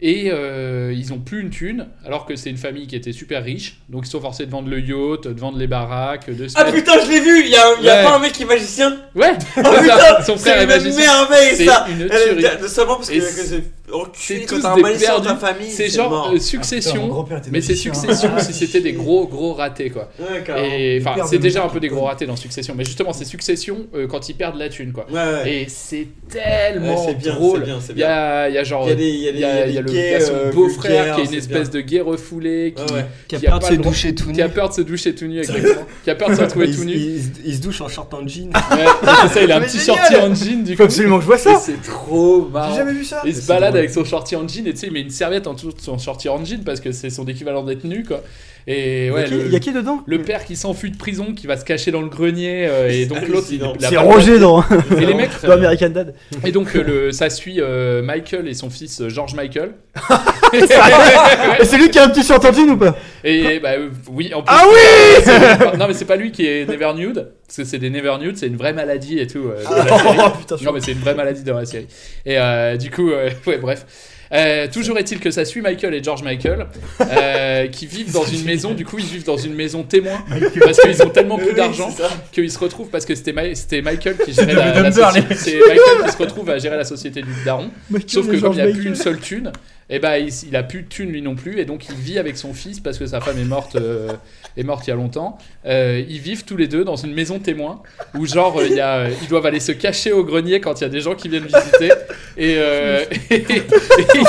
Et 0.00 0.30
euh, 0.32 0.92
ils 0.96 1.12
ont 1.12 1.18
plus 1.20 1.40
une 1.42 1.50
thune, 1.50 1.86
alors 2.04 2.26
que 2.26 2.34
c'est 2.34 2.50
une 2.50 2.56
famille 2.56 2.88
qui 2.88 2.96
était 2.96 3.12
super 3.12 3.44
riche. 3.44 3.78
Donc 3.88 4.02
ils 4.04 4.10
sont 4.10 4.20
forcés 4.20 4.46
de 4.46 4.50
vendre 4.50 4.68
le 4.68 4.80
yacht, 4.80 5.28
de 5.28 5.38
vendre 5.40 5.58
les 5.58 5.68
baraques, 5.68 6.28
de 6.28 6.48
se 6.48 6.54
Ah 6.56 6.64
mettre- 6.64 6.76
putain, 6.76 6.94
je 7.04 7.08
l'ai 7.08 7.20
vu, 7.20 7.42
il 7.44 7.50
y 7.50 7.54
a, 7.54 7.68
un- 7.68 7.74
il 7.78 7.84
y 7.86 7.88
a 7.88 7.98
Ouais. 7.98 8.02
pas 8.02 8.16
un 8.16 8.18
mec 8.18 8.32
qui 8.32 8.42
est 8.42 8.46
magicien 8.46 8.96
Ouais, 9.14 9.30
Oh 9.58 9.60
c'est 9.64 9.80
putain, 9.82 10.22
Son 10.26 10.36
c'est 10.36 10.50
frère 10.50 10.58
est 10.58 10.62
une 10.64 10.68
magicien. 10.70 11.04
merveille 11.28 11.54
C'est 11.56 11.66
ça 11.66 11.86
une 11.88 12.08
tuerie. 12.08 12.68
Seulement 12.68 12.96
parce 12.96 13.10
que 13.10 13.14
Et 13.14 13.20
c'est- 13.20 13.42
c'est 13.44 13.62
C'est 13.86 13.92
enculé 13.94 14.46
quand 14.46 14.56
tous 14.56 14.62
t'as 14.62 14.72
un 14.72 14.76
des 14.76 14.82
magicien 14.82 15.18
dans 15.18 15.22
perdus. 15.36 15.40
famille. 15.40 15.70
C'est 15.70 15.88
genre 15.88 16.10
mort. 16.10 16.32
euh, 16.34 16.38
succession, 16.40 17.06
grand-père 17.08 17.38
était 17.38 17.50
mais 17.52 17.60
c'est 17.60 17.72
magicien. 17.74 17.94
succession 17.94 18.30
Ah, 18.36 18.40
si 18.40 18.52
c'était 18.54 18.80
des 18.80 18.94
gros 18.94 19.28
gros 19.28 19.52
ratés 19.52 19.90
quoi. 19.90 20.10
Ouais, 20.18 20.42
carrément. 20.44 20.66
Et 20.74 20.98
Le 20.98 21.00
enfin, 21.06 21.14
père 21.14 21.26
c'est 21.26 21.36
de 21.38 21.42
déjà 21.42 21.62
un 21.64 21.68
peu 21.68 21.78
des 21.78 21.88
gros 21.88 22.06
ratés 22.06 22.26
dans 22.26 22.34
Succession, 22.36 22.74
mais 22.76 22.84
justement 22.84 23.12
c'est 23.12 23.24
Succession 23.26 23.86
euh, 23.94 24.08
quand 24.08 24.28
ils 24.28 24.34
perdent 24.34 24.56
la 24.58 24.68
thune 24.68 24.92
quoi. 24.92 25.06
Ouais, 25.12 25.14
ouais. 25.44 25.52
Et 25.52 25.68
c'est 25.68 26.08
tellement 26.28 26.94
Ouais, 27.04 27.06
c'est 27.12 27.18
bien, 27.18 27.34
drôle. 27.34 27.58
c'est 27.60 27.64
bien, 27.66 27.80
c'est 27.80 27.92
Il 27.92 27.98
y 27.98 28.02
a, 28.04 28.48
il 28.48 28.54
y 28.54 28.58
a 28.58 28.64
genre, 28.64 28.84
Il 28.86 28.88
y 28.88 28.92
a 28.92 28.94
des- 28.96 29.04
il 29.08 29.20
y 29.20 29.28
a 29.28 29.32
des- 29.32 29.38
il 29.38 29.40
y 29.40 29.44
a- 29.44 29.66
il 29.66 29.74
y 29.74 29.78
a 29.78 29.82
des 29.82 29.91
le- 29.91 29.91
il 29.94 30.10
y 30.10 30.14
a 30.14 30.20
son 30.20 30.32
euh, 30.34 30.52
beau-frère 30.52 31.14
qui 31.16 31.20
est 31.22 31.24
une 31.24 31.34
espèce 31.34 31.70
bien. 31.70 31.80
de 31.80 31.86
gay 31.86 32.00
refoulé, 32.00 32.74
qui, 32.76 32.82
Ouais, 32.92 32.98
ouais. 33.00 33.06
Qui 33.28 33.36
a 33.36 33.40
peur 33.40 33.58
de 33.60 33.64
se 33.64 33.74
doucher 33.74 34.14
tout 34.14 34.28
nu. 34.28 34.32
qui 34.34 34.42
a 34.42 34.48
peur 34.48 34.68
de 34.68 34.74
se 34.74 34.80
doucher 34.82 35.14
tout 35.14 35.26
nu, 35.26 35.38
exactement. 35.38 35.86
qui 36.04 36.10
a 36.10 36.14
peur 36.14 36.30
de 36.30 36.34
se 36.34 36.40
retrouver 36.42 36.66
il, 36.68 36.76
tout 36.76 36.84
nu. 36.84 36.92
il- 36.92 37.22
il 37.44 37.54
se 37.56 37.60
douche 37.60 37.80
en 37.80 37.88
short 37.88 38.12
en 38.14 38.26
jean. 38.26 38.48
Ouais, 38.48 38.84
c'est 39.22 39.28
ça, 39.34 39.42
il 39.42 39.52
a 39.52 39.56
un 39.56 39.60
petit 39.62 39.78
shorty 39.78 40.16
en 40.16 40.34
jean 40.34 40.62
du 40.64 40.72
Faut 40.72 40.76
coup. 40.78 40.82
absolument 40.84 41.16
que 41.16 41.22
je 41.22 41.26
vois 41.26 41.36
Et 41.36 41.40
ça. 41.40 41.56
C'est 41.60 41.80
trop 41.82 42.48
marrant. 42.48 42.70
J'ai 42.72 42.78
jamais 42.78 42.92
vu 42.92 43.04
ça. 43.04 43.22
Il 43.24 43.34
se 43.34 43.46
balade 43.46 43.76
avec 43.76 43.90
son 43.90 44.04
shorty 44.04 44.36
en 44.36 44.46
jean 44.48 44.66
et 44.66 44.72
tu 44.72 44.78
sais, 44.78 44.86
il 44.88 44.92
met 44.92 45.00
une 45.00 45.10
serviette 45.10 45.46
en 45.46 45.54
dessous 45.54 45.72
de 45.72 45.80
son 45.80 45.98
shorty 45.98 46.28
en 46.28 46.44
jean 46.44 46.62
parce 46.64 46.80
que 46.80 46.92
c'est 46.92 47.10
son 47.10 47.26
équivalent 47.26 47.62
d'être 47.62 47.84
nu 47.84 48.04
quoi. 48.04 48.22
Et 48.66 49.10
ouais, 49.10 49.24
qui- 49.24 49.34
le- 49.34 49.48
y 49.48 49.56
a 49.56 49.58
qui 49.58 49.72
dedans 49.72 50.02
Le 50.06 50.22
père 50.22 50.44
qui 50.44 50.54
s'enfuit 50.56 50.90
de 50.90 50.96
prison, 50.96 51.34
qui 51.34 51.46
va 51.46 51.56
se 51.56 51.64
cacher 51.64 51.90
dans 51.90 52.00
le 52.00 52.08
grenier 52.08 52.66
euh, 52.68 52.88
et 52.90 53.06
donc 53.06 53.26
l'autre. 53.28 53.48
il- 53.50 53.56
il 53.62 53.86
C'est 53.86 53.96
Roger 53.96 54.38
dans, 54.38 54.62
Et 55.00 55.04
les 55.04 55.14
mecs. 55.14 55.30
dans 55.42 55.52
American 55.52 55.88
Dad. 55.90 56.14
Et 56.44 56.52
donc 56.52 56.74
euh, 56.76 56.82
le, 56.82 57.12
ça 57.12 57.28
suit 57.30 57.56
euh, 57.60 58.02
Michael 58.02 58.46
et 58.46 58.54
son 58.54 58.70
fils 58.70 59.02
George 59.08 59.34
Michael. 59.34 59.72
Et 60.52 61.64
c'est 61.64 61.78
lui 61.78 61.88
qui 61.90 61.98
a 61.98 62.04
un 62.04 62.08
petit 62.10 62.22
jean 62.22 62.70
ou 62.70 62.76
pas? 62.76 62.96
Et 63.24 63.58
bah 63.58 63.70
oui, 64.10 64.32
en 64.34 64.42
plus. 64.42 64.54
Ah 64.54 64.64
oui 64.68 65.78
Non 65.78 65.86
mais 65.88 65.94
c'est 65.94 66.04
pas 66.04 66.16
lui 66.16 66.30
qui 66.30 66.46
est 66.46 66.68
Never 66.68 66.92
Nude, 66.94 67.28
parce 67.46 67.56
que 67.56 67.64
c'est 67.64 67.78
des 67.78 67.90
Never 67.90 68.14
Nude, 68.20 68.36
c'est 68.36 68.46
une 68.48 68.56
vraie 68.56 68.72
maladie 68.72 69.18
et 69.18 69.26
tout. 69.26 69.48
euh, 69.48 69.56
de 69.58 69.88
la 69.88 69.94
Oh, 69.94 69.98
série. 69.98 70.30
putain, 70.38 70.56
non 70.64 70.72
mais 70.72 70.80
c'est 70.80 70.92
une 70.92 70.98
vraie 70.98 71.14
maladie 71.14 71.42
dans 71.42 71.56
la 71.56 71.64
série. 71.64 71.86
Et 72.26 72.38
euh, 72.38 72.76
du 72.76 72.90
coup, 72.90 73.10
euh, 73.10 73.30
ouais 73.46 73.58
bref. 73.58 73.86
Euh, 74.32 74.66
toujours 74.72 74.98
est-il 74.98 75.20
que 75.20 75.30
ça 75.30 75.44
suit 75.44 75.60
Michael 75.60 75.94
et 75.94 76.02
George 76.02 76.22
Michael 76.22 76.66
euh, 77.00 77.66
qui 77.68 77.86
vivent 77.86 78.12
dans 78.12 78.24
une 78.24 78.44
maison. 78.44 78.72
Du 78.72 78.84
coup, 78.84 78.98
ils 78.98 79.04
vivent 79.04 79.24
dans 79.26 79.36
une 79.36 79.54
maison 79.54 79.82
témoin 79.82 80.24
parce 80.60 80.80
qu'ils 80.80 81.02
ont 81.02 81.10
tellement 81.10 81.36
plus 81.36 81.52
d'argent 81.52 81.94
qu'ils 82.32 82.50
se 82.50 82.58
retrouvent 82.58 82.88
parce 82.88 83.04
que 83.04 83.14
c'était 83.14 83.32
Ma- 83.32 83.54
c'était 83.54 83.82
Michael 83.82 84.16
qui 84.24 84.32
gérait 84.32 84.54
la, 84.54 84.70
Dumb 84.72 84.84
la 84.84 84.90
Dumber, 84.90 85.06
soci- 85.10 85.28
les- 85.28 85.36
c'est 85.36 85.58
Michael 85.58 86.06
qui 86.06 86.12
se 86.12 86.16
retrouve 86.18 86.48
à 86.50 86.58
gérer 86.58 86.76
la 86.78 86.84
société 86.84 87.20
du 87.20 87.28
daron. 87.44 87.70
Michael 87.90 88.10
Sauf 88.10 88.26
que 88.26 88.30
comme 88.32 88.40
George 88.40 88.56
il 88.56 88.64
n'y 88.64 88.70
a 88.70 88.74
plus 88.74 88.86
une 88.86 88.94
seule 88.94 89.18
thune, 89.18 89.52
et 89.94 89.98
ben 90.00 90.16
il, 90.16 90.32
il 90.48 90.56
a 90.56 90.62
plus 90.64 90.82
de 90.82 90.88
thune 90.88 91.10
lui 91.12 91.22
non 91.22 91.34
plus, 91.36 91.60
et 91.60 91.64
donc 91.64 91.88
il 91.88 91.94
vit 91.94 92.18
avec 92.18 92.36
son 92.36 92.52
fils 92.54 92.80
parce 92.80 92.98
que 92.98 93.06
sa 93.06 93.20
femme 93.20 93.38
est 93.38 93.44
morte, 93.44 93.76
euh, 93.76 94.08
est 94.56 94.62
morte 94.64 94.86
il 94.86 94.90
y 94.90 94.92
a 94.92 94.96
longtemps. 94.96 95.38
Euh, 95.66 96.02
ils 96.08 96.18
vivent 96.18 96.44
tous 96.44 96.56
les 96.56 96.66
deux 96.66 96.82
dans 96.84 96.96
une 96.96 97.12
maison 97.14 97.38
témoin 97.38 97.82
où 98.18 98.26
genre 98.26 98.60
il 98.64 98.72
y 98.74 98.80
a, 98.80 99.08
ils 99.22 99.28
doivent 99.28 99.46
aller 99.46 99.60
se 99.60 99.70
cacher 99.72 100.10
au 100.12 100.24
grenier 100.24 100.60
quand 100.60 100.80
il 100.80 100.84
y 100.84 100.86
a 100.86 100.90
des 100.90 101.00
gens 101.00 101.14
qui 101.14 101.28
viennent 101.28 101.46
visiter. 101.46 101.92
Et, 102.36 102.54
euh, 102.56 103.04
et- 103.30 103.34
et 103.36 103.44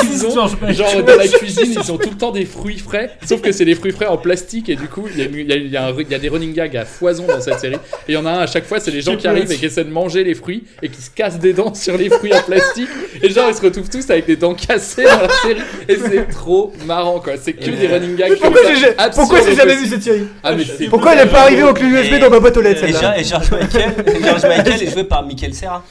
ils 0.04 0.26
ont 0.28 0.32
genre 0.74 1.04
dans 1.04 1.16
la 1.16 1.28
cuisine 1.28 1.74
ils 1.82 1.92
ont 1.92 1.98
tout 1.98 2.10
le 2.12 2.18
temps 2.18 2.32
des 2.32 2.46
fruits 2.46 2.78
frais, 2.80 3.12
sauf 3.26 3.42
que 3.42 3.52
c'est 3.52 3.66
des 3.66 3.76
fruits 3.76 3.94
frais 3.94 4.08
en 4.08 4.18
plastique 4.18 4.68
et 4.70 4.76
du 4.76 4.88
coup 4.90 5.08
il 5.12 5.18
y 5.20 5.22
a, 5.22 5.26
il 5.26 5.48
y 5.48 5.52
a- 5.54 5.56
il 5.56 5.70
y 5.72 5.78
a 5.78 5.86
un- 5.88 5.94
il 5.98 6.10
y 6.10 6.16
a 6.16 6.20
des 6.20 6.30
running 6.30 6.54
gags 6.54 6.76
à 6.78 6.86
foison 6.86 7.26
dans 7.26 7.40
cette 7.42 7.60
série. 7.60 7.76
Et 7.76 8.12
il 8.12 8.14
y 8.14 8.18
en 8.18 8.26
a 8.26 8.32
un 8.32 8.40
à 8.40 8.48
chaque 8.48 8.66
fois, 8.66 8.80
c'est 8.80 8.92
les 8.92 9.02
gens 9.02 9.16
qui 9.16 9.28
arrivent 9.28 9.52
et 9.52 9.56
qui 9.58 9.66
essaient 9.66 9.84
de 9.86 9.90
manger 9.90 10.24
les 10.26 10.36
fruits 10.36 10.64
et 10.82 10.90
qui 10.90 11.02
se 11.02 11.10
cassent 11.10 11.40
des 11.40 11.54
dents 11.54 11.74
sur 11.74 11.98
les 11.98 12.10
fruits 12.10 12.34
en 12.34 12.42
plastique. 12.42 12.90
Et 13.22 13.30
genre 13.30 13.50
ils 13.50 13.56
se 13.56 13.62
retrouvent 13.62 13.90
tous 13.90 14.10
avec 14.10 14.26
des 14.26 14.36
dents 14.36 14.54
cassées 14.56 15.06
dans 15.06 15.22
la 15.22 15.30
série. 15.30 15.53
Et 15.90 15.96
c'est 15.98 16.28
trop 16.30 16.74
marrant 16.86 17.20
quoi. 17.20 17.34
C'est 17.42 17.54
que 17.54 17.70
des 17.70 17.88
running 17.88 18.16
gags. 18.16 18.38
Pourquoi 18.40 18.62
j'ai 18.76 18.88
pourquoi 19.16 19.40
jamais 19.56 19.76
vu 19.76 19.88
cette 19.88 20.04
série 20.04 20.28
Ah, 20.44 20.54
mais 20.54 20.64
c'est 20.66 20.86
Pourquoi 20.88 21.14
elle 21.14 21.26
n'est 21.26 21.32
pas 21.32 21.42
arrivée 21.42 21.64
au 21.64 21.74
clé 21.74 21.88
USB 21.88 22.14
Et- 22.14 22.20
dans 22.20 22.30
ma 22.30 22.40
boîte 22.40 22.58
aux 22.58 22.62
lettres 22.62 22.84
Et, 22.84 22.92
George- 22.92 23.14
et 23.18 23.24
George 23.24 23.52
Michael, 23.52 23.94
et 24.08 24.24
George 24.24 24.44
Michael 24.44 24.84
est 24.84 24.92
joué 24.92 25.04
par 25.04 25.26
Michael 25.26 25.54
Serra. 25.54 25.84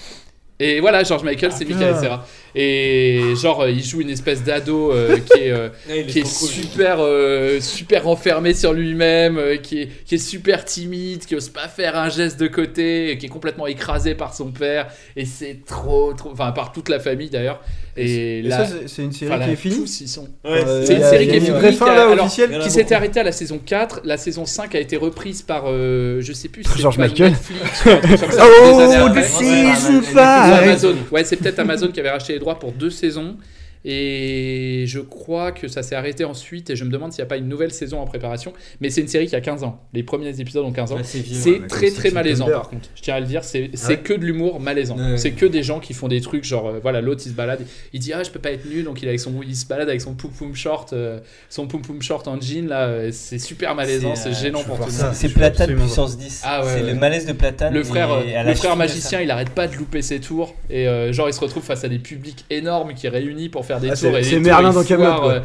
Et 0.61 0.81
voilà, 0.81 1.03
George 1.03 1.25
Michael, 1.25 1.51
c'est 1.53 1.67
Ah, 1.71 1.75
Michael. 1.75 1.97
Serra. 2.01 2.27
Et 2.55 3.35
genre, 3.41 3.63
euh, 3.63 3.71
il 3.71 3.83
joue 3.83 4.01
une 4.03 4.11
espèce 4.11 4.43
d'ado 4.45 4.93
euh, 4.93 5.17
qui 5.33 5.41
est, 5.41 5.51
euh, 5.53 5.69
Ouais, 5.89 6.01
est 6.01 6.17
est 6.19 6.23
cool. 6.23 6.49
super, 6.49 6.97
euh, 7.01 7.61
super 7.61 8.05
renfermé 8.05 8.53
sur 8.55 8.73
lui-même, 8.73 9.39
euh, 9.39 9.57
qui, 9.57 9.81
est, 9.83 9.89
qui 10.05 10.17
est 10.17 10.19
super 10.19 10.65
timide, 10.65 11.25
qui 11.25 11.35
ose 11.35 11.49
pas 11.49 11.69
faire 11.69 11.97
un 11.97 12.09
geste 12.11 12.39
de 12.39 12.49
côté, 12.49 13.17
qui 13.19 13.27
est 13.27 13.31
complètement 13.31 13.67
écrasé 13.67 14.15
par 14.15 14.35
son 14.35 14.51
père. 14.51 14.89
Et 15.17 15.25
c'est 15.25 15.61
trop, 15.67 16.13
trop. 16.13 16.31
Enfin, 16.33 16.53
par 16.53 16.73
toute 16.73 16.89
la 16.89 17.01
famille 17.01 17.31
d'ailleurs. 17.31 17.61
Et, 17.95 18.39
Et 18.39 18.43
là, 18.43 18.65
ça, 18.67 18.75
c'est- 18.87 19.03
une 19.03 19.13
série 19.13 19.39
qui 19.45 19.51
est 19.51 19.57
finie 19.57 19.87
sont. 20.09 20.27
Ouais, 20.45 20.65
c'est 20.87 20.95
une 20.95 21.03
série 21.03 21.27
qui 21.27 21.33
a 21.33 21.37
est 21.37 21.41
finie, 21.41 21.51
qui 21.59 22.59
qui 22.63 22.71
s'était 22.71 22.95
arrêtée 22.95 23.21
à 23.21 23.23
la 23.23 23.33
saison 23.33 23.59
4. 23.65 24.01
La 24.05 24.17
saison 24.17 24.47
5 24.47 24.75
a 24.75 24.79
été 24.81 24.97
reprise 24.97 25.43
par, 25.43 25.65
euh, 25.67 26.21
je 26.23 26.33
sais 26.33 26.49
plus, 26.49 26.65
George 26.79 26.97
Michael. 26.97 27.33
Netflix 27.33 27.85
Oh, 28.41 29.09
the 29.15 29.23
season 29.23 29.99
Ou 29.99 30.03
five. 30.03 30.17
Amazon. 30.17 30.95
Ouais, 31.11 31.25
c'est 31.25 31.37
peut-être 31.37 31.59
Amazon 31.59 31.89
qui 31.89 32.01
avait 32.01 32.11
racheté 32.11 32.33
les 32.33 32.39
droits 32.43 32.59
pour 32.59 32.73
deux 32.73 32.91
saisons. 32.91 33.39
Et 33.85 34.85
je 34.87 35.01
crois 35.01 35.53
que 35.53 35.69
ça 35.69 35.83
s'est 35.83 35.95
arrêté 35.95 36.25
ensuite. 36.25 36.71
Et 36.71 36.77
je 36.77 36.85
me 36.85 36.91
demande 36.91 37.13
s'il 37.13 37.23
n'y 37.23 37.27
a 37.27 37.29
pas 37.29 37.37
une 37.37 37.49
nouvelle 37.49 37.73
saison 37.73 38.01
en 38.01 38.05
préparation. 38.07 38.53
Mais 38.81 38.91
c'est 38.91 39.01
une 39.01 39.09
série 39.09 39.27
qui 39.27 39.37
a 39.37 39.41
15 39.41 39.65
ans. 39.65 39.81
Les 39.93 40.03
premiers 40.03 40.41
épisodes 40.41 40.65
ont 40.65 40.73
15 40.73 40.93
ans. 40.93 40.97
Ouais, 40.97 41.03
c'est 41.05 41.23
Ouais, 41.53 41.67
très 41.67 41.91
très 41.91 42.11
malaisant 42.11 42.47
par 42.49 42.69
contre. 42.69 42.89
Je 42.95 43.03
tiens 43.03 43.15
à 43.15 43.21
le 43.21 43.27
dire. 43.27 43.45
C'est 43.45 43.71
ouais 43.89 43.97
que 43.99 44.13
de 44.15 44.25
l'humour 44.25 44.61
malaisant. 44.61 44.97
Ouais. 44.97 45.17
C'est 45.17 45.33
que 45.33 45.47
des 45.47 45.63
gens 45.63 45.81
qui 45.81 45.95
font 45.95 46.09
des 46.09 46.21
trucs 46.21 46.45
genre 46.45 46.69
euh, 46.69 46.79
voilà 46.83 47.01
l'autre 47.01 47.23
il 47.27 47.31
se 47.31 47.35
balade. 47.35 47.61
Il 47.93 48.01
dit 48.01 48.13
ah 48.13 48.23
je 48.23 48.31
peux 48.31 48.39
pas 48.39 48.51
être 48.53 48.67
nu 48.67 48.83
donc 48.83 49.03
il, 49.03 49.07
est 49.07 49.09
avec 49.09 49.21
son, 49.21 49.43
il 49.43 49.57
se 49.57 49.67
balade 49.67 49.89
avec 49.89 50.01
son 50.01 50.15
poum 50.15 50.31
poum 50.31 50.55
short. 50.55 50.93
euh, 50.93 51.19
son 51.49 51.67
poum 51.67 51.83
poum 51.83 52.01
short 52.03 52.27
en 52.29 52.41
jean 52.41 52.69
là. 52.69 53.11
C'est 53.13 53.39
super 53.39 53.75
malaisant. 53.75 54.15
C'est 54.15 54.31
euh, 54.31 54.35
gênant 54.35 54.63
pour 54.63 54.77
tout 54.77 54.87
le 54.87 54.91
monde. 54.91 54.97
ça. 54.97 55.13
C'est 55.13 55.29
Platane 55.29 55.75
puissance 55.75 56.17
10. 56.17 56.43
Ah 56.45 56.63
ouais, 56.65 56.69
c'est 56.69 56.83
ouais. 56.83 56.93
le 56.93 56.99
malaise 56.99 57.27
de 57.27 57.33
Platane. 57.33 57.73
Le 57.73 57.83
frère, 57.83 58.11
le 58.45 58.55
frère 58.55 58.77
magicien, 58.77 59.21
il 59.21 59.31
arrête 59.31 59.51
pas 59.51 59.67
de 59.69 59.77
louper 59.77 60.03
ses 60.03 60.21
tours 60.21 60.55
et 60.71 60.87
genre 61.13 61.29
il 61.29 61.35
se 61.35 61.41
retrouve 61.41 61.63
face 61.63 61.85
à 61.85 61.89
des 61.89 61.99
publics 61.99 62.45
énormes 62.51 62.95
qui 62.95 63.09
réunissent 63.09 63.49
pour 63.49 63.65
faire 63.67 63.72
des 63.81 63.89
Ah, 63.91 63.97
tours 63.97 63.99
c'est- 63.99 64.23
tours, 64.37 64.41
Merlin 64.41 64.73
dans 64.73 64.83
foirent, 64.83 65.21
quoi. 65.21 65.33
euh, 65.33 65.41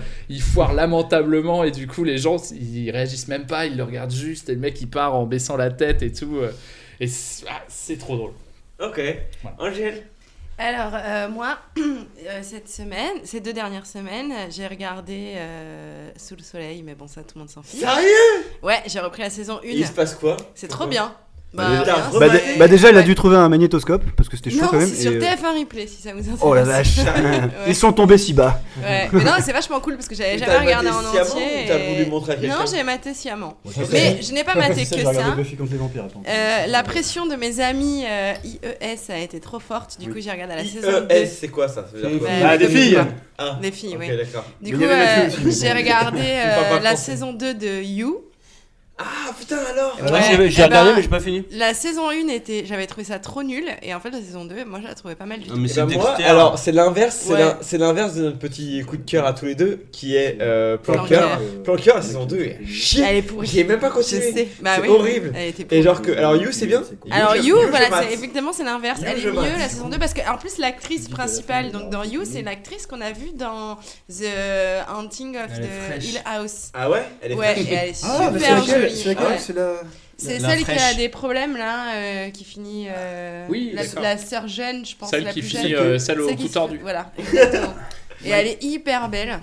lamentablement 0.74 1.64
et 1.64 1.72
du 1.72 1.88
coup 1.88 2.04
les 2.04 2.18
gens 2.18 2.38
ils 2.54 2.90
réagissent 2.92 3.28
même 3.28 3.46
pas, 3.46 3.66
ils 3.66 3.78
le 3.78 3.84
regardent 3.84 4.12
juste 4.12 4.50
et 4.50 4.54
le 4.54 4.60
mec 4.60 4.80
il 4.82 4.88
part 4.90 5.16
en 5.16 5.26
baissant 5.26 5.58
la 5.58 5.70
tête 5.70 6.02
et 6.02 6.12
tout 6.12 6.38
euh, 6.38 6.52
et 7.00 7.08
c'est 7.08 7.46
ah, 7.50 7.62
c'est 7.68 7.98
trop 7.98 8.16
drôle. 8.16 8.32
Ok. 8.80 9.02
Angèle 9.60 10.04
Alors, 10.60 10.92
euh, 10.94 11.30
moi, 11.30 11.58
euh, 11.80 12.40
cette 12.42 12.70
semaine, 12.70 13.18
ces 13.24 13.40
deux 13.40 13.54
dernières 13.54 13.86
semaines, 13.86 14.34
j'ai 14.50 14.66
regardé 14.68 15.34
euh, 15.36 16.10
Sous 16.18 16.36
le 16.36 16.42
soleil, 16.44 16.82
mais 16.84 16.96
bon, 16.96 17.08
ça, 17.08 17.22
tout 17.22 17.34
le 17.36 17.40
monde 17.42 17.50
s'en 17.50 17.62
fiche. 17.64 17.80
Sérieux? 17.80 18.46
Ouais, 18.64 18.82
j'ai 18.88 19.00
repris 19.00 19.22
la 19.22 19.30
saison 19.30 19.60
1. 19.64 19.68
Et 19.68 19.76
il 19.78 19.86
se 19.88 19.92
passe 19.92 20.16
quoi? 20.16 20.38
C'est 20.56 20.68
trop 20.68 20.88
bien. 20.88 21.14
Bah, 21.54 21.84
Bah, 21.86 22.10
bah, 22.20 22.28
bah, 22.60 22.68
déjà, 22.68 22.92
il 22.92 22.98
a 22.98 23.02
dû 23.02 23.16
trouver 23.16 23.38
un 23.38 23.50
magnétoscope 23.50 24.04
parce 24.16 24.28
que 24.30 24.36
c'était 24.36 24.50
chaud 24.52 24.62
Non, 24.64 24.68
quand 24.68 24.78
même. 24.78 24.88
c'est 24.88 25.02
sur 25.04 25.12
et, 25.14 25.16
euh, 25.16 25.20
TF1 25.22 25.60
Replay, 25.60 25.88
si 25.88 26.02
ça 26.02 26.12
vous 26.12 26.20
intéresse. 26.20 26.40
Oh 26.42 26.54
la 26.54 26.64
vache, 26.64 26.98
Ouais. 26.98 27.42
ils 27.68 27.76
sont 27.76 27.94
tombés 27.94 28.18
si 28.18 28.34
bas. 28.34 28.60
Ouais, 28.84 29.08
mais 29.14 29.24
non, 29.24 29.32
c'est 29.42 29.54
vachement 29.54 29.80
cool 29.80 29.96
parce 29.96 30.08
que 30.08 30.14
j'avais 30.14 30.38
jamais 30.38 30.58
regardé 30.58 30.90
maté 30.92 30.98
en 31.08 31.12
sciemment 31.12 31.30
entier. 31.32 31.64
ou 31.64 31.68
t'as 31.68 31.78
et- 31.80 31.94
voulu 31.96 32.06
montrer 32.12 32.34
à 32.34 32.36
quelqu'un 32.36 32.58
Non, 32.60 32.66
j'ai 32.72 32.84
maté 32.84 33.14
sciemment. 33.14 33.58
Ouais, 33.66 33.72
mais 33.92 34.20
je 34.22 34.34
n'ai 34.34 34.44
pas 34.44 34.56
maté 34.56 34.86
que 34.86 35.02
ça. 35.02 35.32
Buffy 35.36 35.56
contre 35.56 35.72
les 35.72 35.78
vampires, 35.78 36.04
attends. 36.04 36.22
Euh, 36.28 36.68
la 36.68 36.84
pression 36.84 37.26
de 37.26 37.36
mes 37.36 37.60
amis 37.62 38.04
euh, 38.08 38.34
IES 38.44 39.00
a 39.12 39.18
été 39.20 39.40
trop 39.40 39.60
forte. 39.60 39.98
Du 40.00 40.12
coup, 40.12 40.20
j'ai 40.20 40.32
regardé 40.32 40.54
la 40.56 40.64
saison 40.66 41.06
2. 41.10 41.16
IES, 41.16 41.26
c'est 41.28 41.48
quoi 41.48 41.68
ça? 41.70 41.88
Ça 41.92 41.98
veut 41.98 42.10
dire 42.10 42.20
quoi? 42.20 42.30
Ah, 42.46 42.58
des 42.58 42.68
filles. 42.68 43.00
Ah, 43.40 43.58
Des 43.62 43.72
filles, 43.72 43.98
oui. 44.00 44.08
Du 44.62 44.78
coup, 44.78 44.84
j'ai 45.50 45.72
regardé 45.72 46.20
la 46.84 46.96
saison 46.98 47.32
2 47.34 47.54
de 47.54 47.82
You. 47.82 48.22
Ah 49.00 49.32
putain 49.40 49.58
alors 49.72 49.96
Ah, 50.02 50.10
moi, 50.10 50.20
j'ai- 50.22 50.50
j'ai 50.50 50.62
eh 50.62 50.66
regardé, 50.66 50.90
ben, 50.90 50.96
mais 50.96 51.02
j'ai 51.04 51.08
pas 51.08 51.20
fini. 51.20 51.46
La 51.52 51.76
saison 51.76 52.10
1 52.10 52.30
était, 52.30 52.66
j'avais 52.66 52.88
trouvé 52.88 53.04
ça 53.04 53.20
trop 53.20 53.44
nul, 53.44 53.64
et 53.84 53.94
en 53.94 54.00
fait 54.00 54.10
la 54.10 54.18
saison 54.20 54.44
2, 54.46 54.66
moi 54.66 54.80
je 54.82 54.88
la 54.88 54.96
trouvais 54.96 55.14
pas 55.14 55.26
mal 55.26 55.40
du 55.40 55.48
tout. 55.48 55.56
mais 55.56 55.70
Eh 55.72 55.76
ben, 55.76 55.86
moi, 55.98 56.16
alors 56.26 56.58
c'est 56.58 56.72
l'inverse, 56.72 57.16
c'est 57.28 57.34
Ouais. 57.34 57.40
l'in- 57.40 57.58
c'est 57.62 57.78
l'inverse 57.78 58.16
de 58.16 58.24
notre 58.24 58.40
petit 58.40 58.82
coup 58.88 58.98
de 58.98 59.04
cœur 59.08 59.28
à 59.28 59.34
tous 59.34 59.46
les 59.46 59.54
deux, 59.54 59.84
qui 59.92 60.16
est 60.16 60.40
euh, 60.42 60.78
Plan 60.78 61.06
cœur. 61.06 61.08
cœur. 61.30 61.42
Plan 61.64 61.76
cœur, 61.76 61.96
la 61.98 62.02
saison 62.02 62.26
2 62.26 62.40
est 62.40 62.66
chier. 62.66 63.04
Elle 63.08 63.18
est 63.18 63.22
pourrie. 63.22 63.46
J'ai 63.46 63.64
même 63.64 63.80
pas 63.80 63.92
continué. 63.92 64.48
Bah 64.62 64.72
c'est 64.78 64.82
oui, 64.82 64.88
horrible. 64.90 65.32
elle 65.36 65.50
était 65.50 65.76
Et 65.78 65.84
genre 65.84 66.02
que, 66.02 66.12
alors 66.12 66.36
You 66.36 66.50
c'est 66.52 66.66
bien. 66.66 66.82
Alors 67.12 67.36
You, 67.36 67.56
voilà, 67.70 68.04
effectivement 68.12 68.52
c'est 68.52 68.64
l'inverse. 68.64 69.02
Elle 69.06 69.20
est 69.20 69.26
mieux 69.26 69.32
mate. 69.34 69.60
la 69.60 69.70
saison 69.70 69.90
2 69.90 70.00
parce 70.00 70.16
qu'en 70.16 70.38
plus 70.38 70.58
l'actrice 70.58 71.08
principale 71.08 71.72
donc 71.72 71.92
dans 71.92 72.04
You, 72.04 72.22
c'est 72.26 72.42
l'actrice 72.42 72.88
qu'on 72.88 73.02
a 73.02 73.12
vue 73.12 73.32
dans 73.36 73.76
The 74.10 74.26
Haunting 74.92 75.38
of 75.38 75.52
the. 75.60 76.04
Hill 76.04 76.22
House. 76.26 76.72
Ah 76.74 76.90
ouais? 76.90 77.04
Elle 77.22 77.34
est 77.34 77.36
Ouais, 77.36 77.94
Ah, 78.04 78.32
super 78.32 78.87
C'est 78.96 79.06
laquelle 79.10 79.28
ouais. 79.28 79.38
C'est 79.40 79.54
la. 79.54 79.74
C'est 80.20 80.40
La 80.40 80.50
celle 80.50 80.66
qui 80.66 80.72
a 80.72 80.94
des 80.96 81.10
problèmes 81.10 81.56
là, 81.58 81.94
euh, 81.96 82.30
qui 82.32 82.44
finit. 82.44 82.88
euh, 82.90 83.46
Oui, 83.50 83.72
la, 83.74 83.84
la 84.02 84.18
sœur 84.18 84.48
jeune, 84.48 84.84
je 84.84 84.96
pense. 84.96 85.12
Celle 85.12 85.24
la 85.26 85.32
qui 85.32 85.42
plus 85.42 85.50
finit, 85.50 85.70
jeune. 85.70 85.80
euh, 85.86 86.00
celle 86.00 86.22
au 86.22 86.36
cou 86.36 86.48
tordu. 86.48 86.80
Voilà, 86.82 87.12
exactement. 87.20 87.76
et 88.26 88.30
elle 88.30 88.48
est 88.48 88.64
hyper 88.64 89.10
belle. 89.10 89.40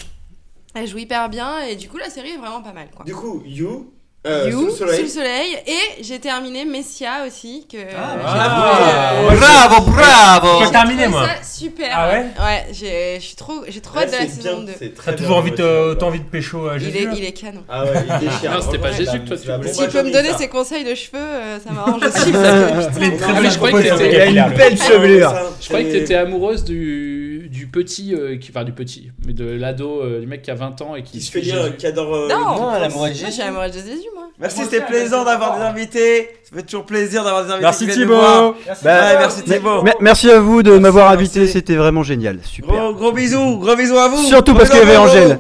Elle 0.75 0.89
joue 0.89 0.99
hyper 0.99 1.29
bien 1.29 1.61
et 1.61 1.77
du 1.77 1.89
coup 1.89 1.97
la 1.99 2.11
série 2.11 2.31
est 2.31 2.37
vraiment 2.39 2.61
pas 2.61 2.73
mal 2.73 2.89
quoi. 2.95 3.05
Du 3.05 3.15
coup 3.15 3.41
You, 3.47 3.93
euh, 4.27 4.49
You, 4.51 4.71
sous 4.71 4.85
le 4.85 4.91
soleil. 4.93 5.09
Soleil. 5.09 5.57
et 5.67 6.03
j'ai 6.03 6.19
terminé 6.19 6.65
Messia 6.65 7.25
aussi 7.27 7.67
que 7.71 7.77
Ah, 7.77 8.17
j'ai 8.17 8.23
bravo. 8.23 9.29
euh, 9.31 9.37
Bravo, 9.37 9.91
bravo. 9.91 10.65
J'ai 10.65 10.71
terminé, 10.71 11.09
moi. 11.09 11.27
ça 11.27 11.43
super. 11.43 11.91
Ah 11.93 12.09
ouais 12.09 12.27
Ouais, 12.39 12.67
j'ai 12.73 13.17
je 13.21 13.25
suis 13.27 13.37
trop 13.37 13.65
j'ai 13.69 13.81
trop 13.81 13.99
Ouais, 13.99 14.05
hâte 14.05 14.13
de 14.13 14.17
la 14.17 14.21
c'est 14.23 14.29
saison 14.43 14.57
bien, 14.63 14.65
2. 14.67 14.73
c'est 14.79 14.95
très 14.95 15.11
T'as 15.13 15.19
toujours 15.19 15.37
envie 15.37 15.51
de, 15.51 16.03
envie 16.03 16.21
de 16.21 16.25
pécho 16.25 16.69
à 16.69 16.77
Il 16.77 16.81
Jésus 16.85 16.99
est, 16.99 17.05
là 17.05 17.13
il 17.17 17.25
est 17.25 17.33
canon. 17.33 17.63
Ah 17.69 17.85
ouais, 17.85 17.91
il 18.21 18.27
déchire. 18.29 18.51
Non, 18.55 18.61
c'était 18.63 18.79
pas 18.79 18.93
Jésus 18.93 19.21
que 19.21 19.29
toi, 19.29 19.37
tu 19.37 19.49
la 19.49 19.57
voulais. 19.59 19.71
bombe 19.71 19.81
S'il 19.81 19.89
peut 19.91 20.03
me 20.03 20.13
donner 20.13 20.33
ses 20.39 20.49
conseils 20.49 20.85
de 20.85 20.95
cheveux, 20.95 21.19
euh, 21.19 21.59
ça 21.61 21.71
m'arrange 21.73 22.03
aussi. 22.07 22.33
je 22.33 23.57
croyais 23.59 23.91
que 23.91 24.31
Il 24.31 24.39
a 24.39 24.47
une 24.49 24.55
belle 24.55 24.77
chevelure. 24.79 25.35
Je 25.61 25.69
croyais 25.69 25.87
que 25.87 25.93
t'étais 25.93 26.15
amoureuse 26.15 26.65
du, 26.65 27.14
du 27.55 27.69
petit, 27.69 28.15
euh, 28.15 28.37
qui, 28.37 28.51
enfin 28.51 28.65
du 28.65 28.73
petit, 28.73 29.13
mais 29.27 29.33
de 29.33 29.45
l'ado, 29.49 30.01
euh, 30.03 30.21
du 30.21 30.27
mec 30.27 30.43
qui 30.43 30.51
a 30.51 30.55
20 30.57 30.83
ans 30.83 30.97
et 30.97 31.03
qui 31.05 31.13
Qui 31.13 31.21
se 31.21 31.31
fait 31.31 31.41
Jésus. 31.43 31.57
qui 31.79 31.87
adore. 31.87 32.13
euh, 32.15 32.29
Non, 32.29 32.39
Non, 32.41 32.69
amoureuse 32.69 32.89
de 32.89 32.95
moi, 32.99 33.09
je 33.11 33.15
suis 33.15 33.27
Jésus. 33.27 33.43
amoureuse 33.43 33.71
de 33.73 33.79
Jésus, 33.79 34.09
moi. 34.15 34.25
Merci, 34.41 34.63
c'était 34.65 34.81
plaisant 34.81 35.25
d'avoir 35.25 35.57
des 35.57 35.63
invités. 35.65 36.31
Ça 36.43 36.57
fait 36.57 36.63
toujours 36.65 36.85
plaisir 36.85 37.23
d'avoir 37.23 37.45
des 37.45 37.51
invités. 37.53 37.63
Merci 37.65 37.87
qui 37.87 37.93
viennent 37.95 38.09
nous 38.09 38.15
Thibaut. 38.15 38.57
Bah, 38.83 38.91
Ouais, 39.13 39.19
merci 39.21 39.43
Thibaut. 39.45 39.85
Merci 40.01 40.31
à 40.33 40.41
vous 40.41 40.63
de 40.65 40.71
Merci, 40.71 40.83
m'avoir 40.83 41.11
merci. 41.11 41.21
invité, 41.39 41.47
c'était 41.53 41.77
vraiment 41.77 42.03
génial, 42.03 42.41
super. 42.43 42.75
Gros, 42.75 42.95
gros 42.95 43.13
bisous, 43.13 43.59
gros 43.59 43.77
bisous 43.77 43.97
à 43.99 44.09
vous. 44.09 44.25
Surtout 44.25 44.55
parce 44.55 44.69
qu'il 44.71 44.81
y 44.81 44.83
avait. 44.83 44.97
Angèle. 44.97 45.39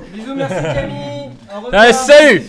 Allez, 1.72 1.92
salut 1.92 2.42